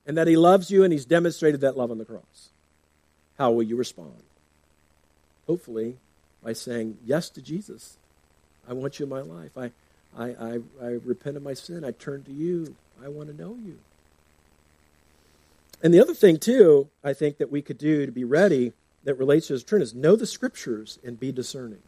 and 0.05 0.19
that 0.19 0.27
he 0.27 0.37
loves 0.37 0.73
you 0.73 0.83
and 0.83 0.93
he's 0.93 1.05
demonstrated 1.05 1.61
that 1.61 1.77
love 1.77 1.93
on 1.93 1.99
the 1.99 2.05
cross. 2.05 2.51
How 3.39 3.53
will 3.53 3.63
you 3.63 3.77
respond? 3.77 4.25
Hopefully, 5.47 5.97
by 6.43 6.53
saying 6.53 6.99
yes 7.07 7.31
to 7.31 7.41
Jesus. 7.41 7.97
I 8.69 8.73
want 8.73 8.99
you 8.99 9.05
in 9.05 9.09
my 9.09 9.21
life. 9.21 9.57
I, 9.57 9.71
I, 10.19 10.31
I, 10.31 10.61
I 10.83 10.87
repent 11.05 11.37
of 11.37 11.45
my 11.45 11.55
sin. 11.55 11.85
I 11.85 11.93
turn 11.93 12.25
to 12.25 12.33
you. 12.33 12.75
I 13.03 13.09
want 13.09 13.29
to 13.29 13.41
know 13.41 13.57
you. 13.65 13.79
And 15.83 15.93
the 15.93 16.01
other 16.01 16.15
thing, 16.15 16.39
too, 16.39 16.89
I 17.03 17.13
think 17.13 17.39
that 17.39 17.51
we 17.51 17.61
could 17.61 17.79
do 17.79 18.07
to 18.07 18.13
be 18.13 18.25
ready 18.25 18.73
that 19.05 19.17
relates 19.17 19.49
to 19.49 19.55
his 19.55 19.63
return 19.63 19.83
is 19.83 19.95
know 19.95 20.15
the 20.15 20.27
scriptures 20.27 20.99
and 21.05 21.19
be 21.19 21.33
discerning. 21.33 21.83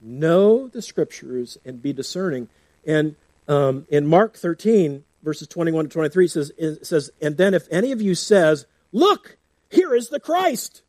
Know 0.00 0.68
the 0.68 0.80
scriptures 0.82 1.58
and 1.64 1.82
be 1.82 1.92
discerning. 1.92 2.48
And 2.86 3.16
um, 3.48 3.86
in 3.88 4.06
Mark 4.06 4.36
13, 4.36 5.02
verses 5.22 5.48
21 5.48 5.86
to 5.86 5.90
23, 5.90 6.28
says, 6.28 6.52
it 6.56 6.86
says, 6.86 7.10
And 7.20 7.36
then 7.36 7.54
if 7.54 7.66
any 7.70 7.90
of 7.90 8.00
you 8.00 8.14
says, 8.14 8.66
Look, 8.92 9.36
here 9.68 9.94
is 9.94 10.08
the 10.08 10.20
Christ, 10.20 10.82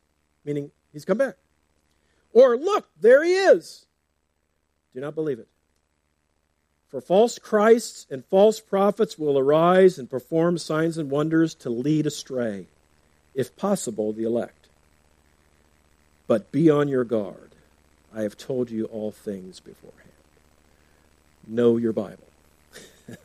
meaning 0.44 0.70
he's 0.92 1.04
come 1.04 1.18
back. 1.18 1.34
Or, 2.32 2.56
Look, 2.56 2.88
there 3.00 3.24
he 3.24 3.32
is. 3.32 3.86
Do 4.94 5.00
not 5.00 5.16
believe 5.16 5.40
it. 5.40 5.48
For 6.90 7.00
false 7.00 7.38
Christs 7.38 8.06
and 8.10 8.24
false 8.26 8.60
prophets 8.60 9.18
will 9.18 9.38
arise 9.38 9.98
and 9.98 10.08
perform 10.08 10.56
signs 10.56 10.96
and 10.96 11.10
wonders 11.10 11.54
to 11.56 11.70
lead 11.70 12.06
astray, 12.06 12.66
if 13.34 13.54
possible, 13.56 14.12
the 14.12 14.24
elect. 14.24 14.68
But 16.26 16.50
be 16.50 16.70
on 16.70 16.88
your 16.88 17.04
guard. 17.04 17.50
I 18.14 18.22
have 18.22 18.38
told 18.38 18.70
you 18.70 18.86
all 18.86 19.12
things 19.12 19.60
beforehand. 19.60 20.08
Know 21.46 21.76
your 21.76 21.92
Bible. 21.92 22.24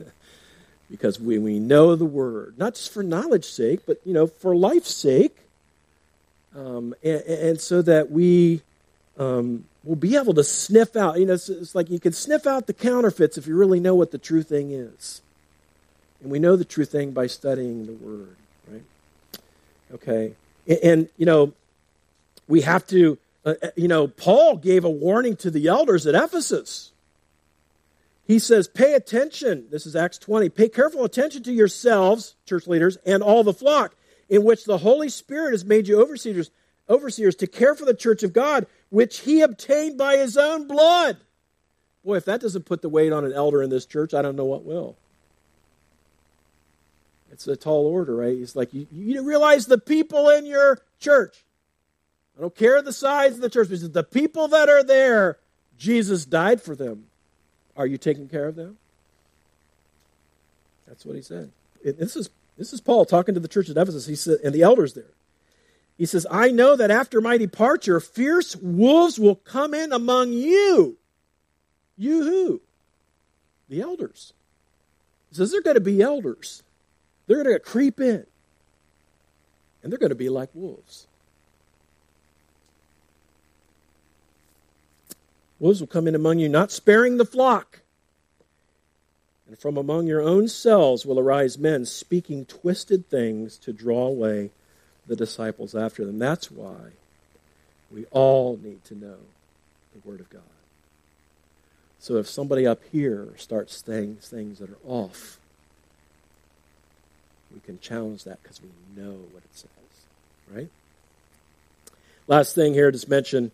because 0.90 1.18
we, 1.18 1.38
we 1.38 1.58
know 1.58 1.96
the 1.96 2.04
Word, 2.04 2.54
not 2.58 2.74
just 2.74 2.92
for 2.92 3.02
knowledge's 3.02 3.50
sake, 3.50 3.80
but, 3.86 3.98
you 4.04 4.12
know, 4.12 4.26
for 4.26 4.54
life's 4.54 4.94
sake, 4.94 5.36
um, 6.54 6.94
and, 7.02 7.22
and, 7.22 7.60
so 7.60 7.82
that 7.82 8.10
we 8.10 8.62
um, 9.18 9.64
will 9.82 9.96
be 9.96 10.16
able 10.16 10.34
to 10.34 10.44
sniff 10.44 10.96
out. 10.96 11.18
You 11.18 11.26
know, 11.26 11.34
it's, 11.34 11.48
it's, 11.48 11.74
like 11.74 11.90
you 11.90 12.00
can 12.00 12.12
sniff 12.12 12.46
out 12.46 12.66
the 12.66 12.72
counterfeits 12.72 13.38
if 13.38 13.46
you 13.46 13.56
really 13.56 13.80
know 13.80 13.94
what 13.94 14.10
the 14.10 14.18
true 14.18 14.42
thing 14.42 14.70
is. 14.70 15.22
And 16.22 16.30
we 16.30 16.38
know 16.38 16.56
the 16.56 16.64
true 16.64 16.84
thing 16.84 17.12
by 17.12 17.26
studying 17.26 17.86
the 17.86 17.92
Word, 17.92 18.36
right? 18.70 18.82
Okay. 19.92 20.34
And, 20.66 20.78
and 20.82 21.08
you 21.16 21.26
know, 21.26 21.52
we 22.48 22.62
have 22.62 22.86
to, 22.88 23.18
uh, 23.44 23.54
uh, 23.62 23.68
you 23.76 23.88
know, 23.88 24.08
Paul 24.08 24.56
gave 24.56 24.84
a 24.84 24.90
warning 24.90 25.36
to 25.36 25.50
the 25.50 25.68
elders 25.68 26.06
at 26.06 26.14
Ephesus. 26.14 26.92
He 28.26 28.38
says, 28.38 28.68
pay 28.68 28.94
attention. 28.94 29.66
This 29.70 29.84
is 29.84 29.94
Acts 29.94 30.16
20. 30.16 30.48
Pay 30.48 30.70
careful 30.70 31.04
attention 31.04 31.42
to 31.42 31.52
yourselves, 31.52 32.36
church 32.46 32.66
leaders, 32.66 32.96
and 33.04 33.22
all 33.22 33.44
the 33.44 33.52
flock, 33.52 33.94
in 34.30 34.44
which 34.44 34.64
the 34.64 34.78
Holy 34.78 35.10
Spirit 35.10 35.52
has 35.52 35.64
made 35.64 35.88
you 35.88 36.00
overseers 36.00 36.50
overseers 36.88 37.34
to 37.36 37.46
care 37.46 37.74
for 37.74 37.84
the 37.84 37.94
church 37.94 38.22
of 38.22 38.32
God, 38.32 38.66
which 38.94 39.22
he 39.22 39.40
obtained 39.40 39.98
by 39.98 40.16
his 40.16 40.36
own 40.36 40.68
blood. 40.68 41.16
Boy, 42.04 42.14
if 42.14 42.24
that 42.26 42.40
doesn't 42.40 42.64
put 42.64 42.80
the 42.80 42.88
weight 42.88 43.12
on 43.12 43.24
an 43.24 43.32
elder 43.32 43.60
in 43.60 43.68
this 43.68 43.86
church, 43.86 44.14
I 44.14 44.22
don't 44.22 44.36
know 44.36 44.44
what 44.44 44.64
will. 44.64 44.96
It's 47.32 47.48
a 47.48 47.56
tall 47.56 47.86
order, 47.86 48.14
right? 48.14 48.36
It's 48.38 48.54
like 48.54 48.72
you, 48.72 48.86
you 48.92 49.24
realize 49.24 49.66
the 49.66 49.78
people 49.78 50.28
in 50.28 50.46
your 50.46 50.80
church. 51.00 51.42
I 52.38 52.42
don't 52.42 52.54
care 52.54 52.80
the 52.82 52.92
size 52.92 53.32
of 53.32 53.40
the 53.40 53.50
church, 53.50 53.68
but 53.68 53.92
the 53.92 54.04
people 54.04 54.46
that 54.46 54.68
are 54.68 54.84
there, 54.84 55.38
Jesus 55.76 56.24
died 56.24 56.62
for 56.62 56.76
them. 56.76 57.06
Are 57.76 57.88
you 57.88 57.98
taking 57.98 58.28
care 58.28 58.46
of 58.46 58.54
them? 58.54 58.76
That's 60.86 61.04
what 61.04 61.16
he 61.16 61.22
said. 61.22 61.50
This 61.82 62.14
is 62.14 62.30
this 62.56 62.72
is 62.72 62.80
Paul 62.80 63.06
talking 63.06 63.34
to 63.34 63.40
the 63.40 63.48
church 63.48 63.68
at 63.68 63.76
Ephesus. 63.76 64.06
He 64.06 64.14
said, 64.14 64.38
and 64.44 64.54
the 64.54 64.62
elders 64.62 64.94
there. 64.94 65.10
He 65.96 66.06
says, 66.06 66.26
I 66.30 66.50
know 66.50 66.74
that 66.76 66.90
after 66.90 67.20
my 67.20 67.38
departure, 67.38 68.00
fierce 68.00 68.56
wolves 68.56 69.18
will 69.18 69.36
come 69.36 69.74
in 69.74 69.92
among 69.92 70.32
you. 70.32 70.96
You 71.96 72.24
who? 72.24 72.60
The 73.68 73.80
elders. 73.80 74.32
He 75.30 75.36
says, 75.36 75.52
they're 75.52 75.62
going 75.62 75.74
to 75.74 75.80
be 75.80 76.02
elders. 76.02 76.62
They're 77.26 77.42
going 77.42 77.54
to 77.54 77.60
creep 77.60 78.00
in. 78.00 78.26
And 79.82 79.92
they're 79.92 79.98
going 79.98 80.10
to 80.10 80.16
be 80.16 80.28
like 80.28 80.50
wolves. 80.54 81.06
Wolves 85.60 85.80
will 85.80 85.86
come 85.86 86.08
in 86.08 86.14
among 86.14 86.40
you, 86.40 86.48
not 86.48 86.72
sparing 86.72 87.16
the 87.16 87.24
flock. 87.24 87.80
And 89.46 89.58
from 89.58 89.76
among 89.76 90.06
your 90.06 90.20
own 90.20 90.48
selves 90.48 91.06
will 91.06 91.20
arise 91.20 91.56
men 91.58 91.84
speaking 91.84 92.44
twisted 92.44 93.08
things 93.08 93.56
to 93.58 93.72
draw 93.72 94.06
away 94.06 94.50
the 95.06 95.16
disciples 95.16 95.74
after 95.74 96.04
them. 96.04 96.18
That's 96.18 96.50
why 96.50 96.92
we 97.90 98.06
all 98.10 98.58
need 98.62 98.84
to 98.86 98.94
know 98.94 99.16
the 99.94 100.08
Word 100.08 100.20
of 100.20 100.30
God. 100.30 100.42
So 101.98 102.16
if 102.16 102.28
somebody 102.28 102.66
up 102.66 102.82
here 102.92 103.28
starts 103.36 103.82
saying 103.84 104.16
things 104.20 104.58
that 104.58 104.70
are 104.70 104.78
off, 104.84 105.38
we 107.52 107.60
can 107.60 107.78
challenge 107.78 108.24
that 108.24 108.42
because 108.42 108.60
we 108.60 108.68
know 109.00 109.12
what 109.32 109.42
it 109.42 109.54
says, 109.54 109.70
right? 110.52 110.68
Last 112.26 112.54
thing 112.54 112.74
here, 112.74 112.90
just 112.90 113.08
mention 113.08 113.52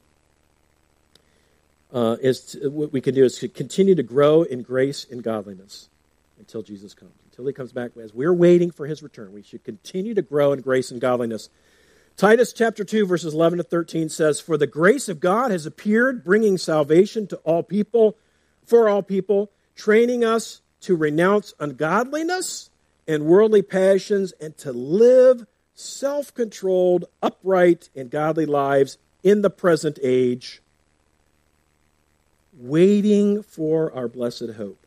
uh, 1.93 2.17
is 2.21 2.41
to, 2.53 2.69
what 2.69 2.93
we 2.93 3.01
can 3.01 3.15
do 3.15 3.25
is 3.25 3.39
to 3.39 3.49
continue 3.49 3.95
to 3.95 4.03
grow 4.03 4.43
in 4.43 4.63
grace 4.63 5.07
and 5.11 5.23
godliness 5.23 5.89
until 6.39 6.63
Jesus 6.63 6.95
comes 6.95 7.13
until 7.41 7.49
he 7.49 7.55
comes 7.55 7.73
back. 7.73 7.93
As 7.97 8.15
we're 8.15 8.35
waiting 8.35 8.71
for 8.71 8.87
his 8.87 9.03
return, 9.03 9.33
we 9.33 9.43
should 9.43 9.65
continue 9.65 10.15
to 10.15 10.23
grow 10.23 10.53
in 10.53 10.61
grace 10.61 10.91
and 10.91 11.01
godliness. 11.01 11.49
Titus 12.17 12.53
chapter 12.53 12.85
2, 12.85 13.07
verses 13.07 13.33
11 13.33 13.59
to 13.59 13.63
13 13.65 14.09
says, 14.11 14.41
For 14.41 14.59
the 14.59 14.67
grace 14.67 15.09
of 15.09 15.21
God 15.21 15.51
has 15.51 15.65
appeared, 15.65 16.23
bringing 16.23 16.59
salvation 16.59 17.27
to 17.29 17.37
all 17.39 17.63
people, 17.63 18.17
for 18.65 18.89
all 18.89 19.03
people, 19.03 19.51
training 19.75 20.25
us 20.25 20.61
to 20.83 20.95
renounce 20.97 21.55
ungodliness 21.59 22.71
and 23.09 23.25
worldly 23.25 23.63
passions 23.63 24.33
and 24.41 24.57
to 24.59 24.73
live 24.73 25.47
self 25.75 26.35
controlled, 26.35 27.07
upright, 27.23 27.89
and 27.97 28.11
godly 28.11 28.45
lives 28.45 28.99
in 29.23 29.41
the 29.41 29.51
present 29.51 29.99
age, 30.03 30.61
waiting 32.53 33.43
for 33.43 33.93
our 33.95 34.09
blessed 34.09 34.51
hope 34.57 34.80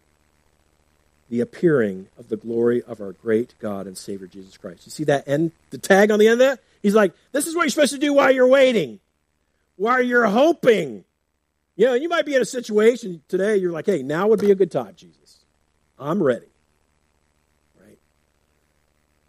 the 1.33 1.41
appearing 1.41 2.05
of 2.19 2.29
the 2.29 2.37
glory 2.37 2.83
of 2.83 3.01
our 3.01 3.11
great 3.13 3.55
God 3.57 3.87
and 3.87 3.97
Savior 3.97 4.27
Jesus 4.27 4.55
Christ. 4.55 4.85
You 4.85 4.91
see 4.91 5.05
that 5.05 5.27
end, 5.27 5.51
the 5.71 5.79
tag 5.79 6.11
on 6.11 6.19
the 6.19 6.27
end 6.27 6.33
of 6.33 6.47
that? 6.47 6.59
He's 6.83 6.93
like, 6.93 7.11
this 7.31 7.47
is 7.47 7.55
what 7.55 7.63
you're 7.63 7.71
supposed 7.71 7.93
to 7.93 7.97
do 7.97 8.13
while 8.13 8.29
you're 8.29 8.45
waiting, 8.45 8.99
while 9.75 9.99
you're 9.99 10.27
hoping. 10.27 11.03
You 11.75 11.87
know, 11.87 11.95
you 11.95 12.07
might 12.07 12.27
be 12.27 12.35
in 12.35 12.41
a 12.43 12.45
situation 12.45 13.23
today, 13.29 13.57
you're 13.57 13.71
like, 13.71 13.87
hey, 13.87 14.03
now 14.03 14.27
would 14.27 14.41
be 14.41 14.51
a 14.51 14.55
good 14.55 14.69
time, 14.69 14.93
Jesus. 14.95 15.39
I'm 15.97 16.21
ready. 16.21 16.45
Right? 17.81 17.97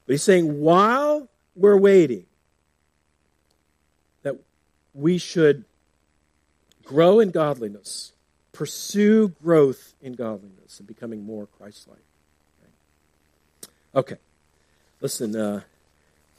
But 0.06 0.12
he's 0.12 0.22
saying, 0.22 0.60
while 0.60 1.26
we're 1.56 1.78
waiting, 1.78 2.26
that 4.24 4.36
we 4.92 5.16
should 5.16 5.64
grow 6.84 7.18
in 7.20 7.30
godliness 7.30 8.12
pursue 8.52 9.28
growth 9.42 9.94
in 10.00 10.14
godliness 10.14 10.63
and 10.78 10.88
becoming 10.88 11.24
more 11.24 11.46
Christ 11.58 11.88
like. 11.88 11.98
Okay. 13.94 14.16
Listen, 15.00 15.36
uh, 15.36 15.60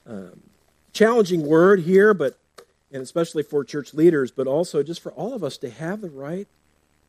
um, 0.07 0.41
challenging 0.91 1.45
word 1.45 1.81
here, 1.81 2.13
but 2.13 2.37
and 2.91 3.01
especially 3.01 3.43
for 3.43 3.63
church 3.63 3.93
leaders, 3.93 4.31
but 4.31 4.47
also 4.47 4.83
just 4.83 5.01
for 5.01 5.11
all 5.13 5.33
of 5.33 5.43
us 5.43 5.57
to 5.57 5.69
have 5.69 6.01
the 6.01 6.09
right 6.09 6.47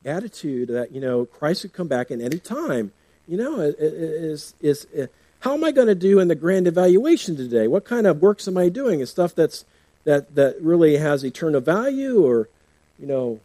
attitude 0.05 0.69
that 0.69 0.93
you 0.93 1.01
know 1.01 1.25
Christ 1.25 1.63
could 1.63 1.73
come 1.73 1.89
back 1.89 2.11
at 2.11 2.21
any 2.21 2.39
time. 2.39 2.93
You 3.27 3.39
know, 3.39 3.61
is 3.61 4.55
is, 4.61 4.87
is 4.93 5.09
how 5.41 5.55
am 5.55 5.65
I 5.65 5.73
going 5.73 5.89
to 5.89 5.95
do 5.95 6.21
in 6.21 6.29
the 6.29 6.35
grand 6.35 6.67
evaluation 6.67 7.37
today? 7.37 7.67
What 7.67 7.85
kind 7.85 8.07
of 8.07 8.21
works 8.21 8.47
am 8.47 8.57
I 8.57 8.69
doing? 8.69 9.01
Is 9.01 9.11
stuff 9.11 9.35
that's 9.35 9.65
that 10.05 10.35
that 10.35 10.61
really 10.61 10.99
has 10.99 11.25
eternal 11.25 11.61
value, 11.61 12.25
or 12.25 12.49
you 12.99 13.07
know, 13.07 13.41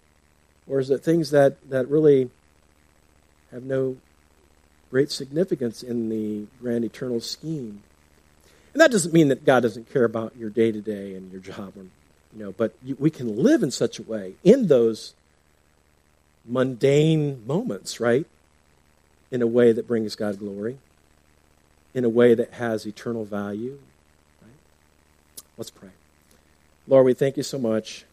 or 0.68 0.80
is 0.80 0.90
it 0.90 1.04
things 1.04 1.32
that, 1.32 1.70
that 1.70 1.88
really 1.90 2.30
have 3.52 3.64
no 3.64 3.98
great 4.90 5.12
significance 5.12 5.84
in 5.84 6.10
the 6.10 6.48
grand 6.62 6.84
eternal 6.84 7.20
scheme? 7.20 7.84
And 8.74 8.82
that 8.82 8.92
doesn't 8.92 9.14
mean 9.14 9.28
that 9.30 9.46
God 9.46 9.62
doesn't 9.62 9.92
care 9.92 10.06
about 10.06 10.36
your 10.38 10.50
day 10.50 10.72
to 10.72 10.82
day 10.82 11.14
and 11.16 11.32
your 11.32 11.42
job, 11.42 11.74
you 11.76 11.90
know, 12.34 12.52
but 12.54 12.74
you, 12.84 12.96
we 13.00 13.10
can 13.10 13.42
live 13.42 13.64
in 13.64 13.72
such 13.72 14.00
a 14.00 14.04
way 14.04 14.36
in 14.44 14.68
those 14.68 15.14
mundane 16.46 17.46
moments, 17.46 18.00
right? 18.00 18.26
In 19.30 19.42
a 19.42 19.48
way 19.48 19.72
that 19.72 19.88
brings 19.88 20.16
God 20.16 20.40
glory, 20.40 20.78
in 21.94 22.06
a 22.06 22.10
way 22.10 22.34
that 22.34 22.54
has 22.54 22.86
eternal 22.86 23.26
value. 23.26 23.80
Right? 24.42 24.52
Let's 25.58 25.70
pray. 25.70 25.90
Lord, 26.88 27.06
we 27.06 27.14
thank 27.14 27.38
you 27.38 27.44
so 27.44 27.60
much 27.60 28.06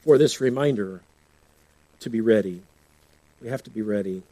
for 0.00 0.18
this 0.18 0.40
reminder 0.40 1.02
to 2.00 2.10
be 2.10 2.20
ready. 2.20 2.62
We 3.42 3.48
have 3.48 3.62
to 3.64 3.70
be 3.70 3.82
ready 3.82 4.22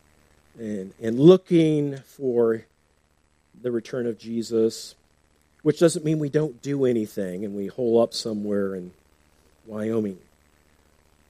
and, 0.59 0.93
and 1.01 1.19
looking 1.19 1.99
for 1.99 2.65
the 3.61 3.71
return 3.71 4.07
of 4.07 4.19
Jesus, 4.19 4.95
which 5.63 5.79
doesn't 5.79 6.05
mean 6.05 6.19
we 6.19 6.29
don't 6.29 6.61
do 6.63 6.85
anything 6.85 7.45
and 7.45 7.55
we 7.55 7.67
hole 7.67 8.01
up 8.01 8.15
somewhere 8.15 8.75
in 8.75 8.93
Wyoming. 9.67 10.19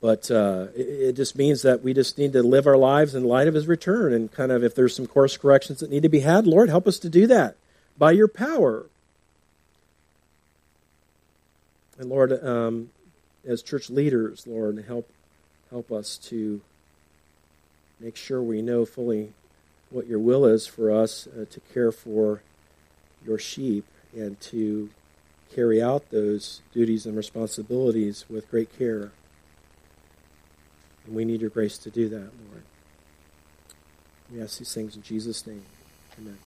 But 0.00 0.30
uh, 0.30 0.68
it, 0.74 0.88
it 0.88 1.12
just 1.16 1.36
means 1.36 1.62
that 1.62 1.82
we 1.82 1.92
just 1.92 2.18
need 2.18 2.32
to 2.34 2.42
live 2.42 2.66
our 2.66 2.76
lives 2.76 3.14
in 3.14 3.24
light 3.24 3.48
of 3.48 3.54
his 3.54 3.66
return 3.66 4.12
and 4.12 4.30
kind 4.30 4.52
of 4.52 4.62
if 4.62 4.74
there's 4.74 4.94
some 4.94 5.06
course 5.06 5.36
corrections 5.36 5.80
that 5.80 5.90
need 5.90 6.02
to 6.02 6.08
be 6.08 6.20
had, 6.20 6.46
Lord, 6.46 6.68
help 6.68 6.86
us 6.86 6.98
to 7.00 7.08
do 7.08 7.26
that 7.26 7.56
by 7.98 8.12
your 8.12 8.28
power. 8.28 8.86
And 11.98 12.10
Lord, 12.10 12.32
um, 12.44 12.90
as 13.46 13.62
church 13.62 13.88
leaders, 13.88 14.46
Lord, 14.46 14.84
help 14.86 15.10
Help 15.70 15.90
us 15.90 16.16
to 16.16 16.60
make 18.00 18.16
sure 18.16 18.42
we 18.42 18.62
know 18.62 18.84
fully 18.84 19.32
what 19.90 20.06
your 20.06 20.18
will 20.18 20.44
is 20.44 20.66
for 20.66 20.90
us 20.90 21.26
uh, 21.28 21.44
to 21.50 21.60
care 21.72 21.92
for 21.92 22.42
your 23.24 23.38
sheep 23.38 23.84
and 24.14 24.40
to 24.40 24.90
carry 25.54 25.80
out 25.80 26.10
those 26.10 26.60
duties 26.72 27.06
and 27.06 27.16
responsibilities 27.16 28.24
with 28.28 28.50
great 28.50 28.76
care. 28.76 29.12
And 31.06 31.14
we 31.14 31.24
need 31.24 31.40
your 31.40 31.50
grace 31.50 31.78
to 31.78 31.90
do 31.90 32.08
that, 32.08 32.16
Lord. 32.18 32.62
We 34.32 34.42
ask 34.42 34.58
these 34.58 34.74
things 34.74 34.96
in 34.96 35.02
Jesus' 35.02 35.46
name. 35.46 35.62
Amen. 36.18 36.34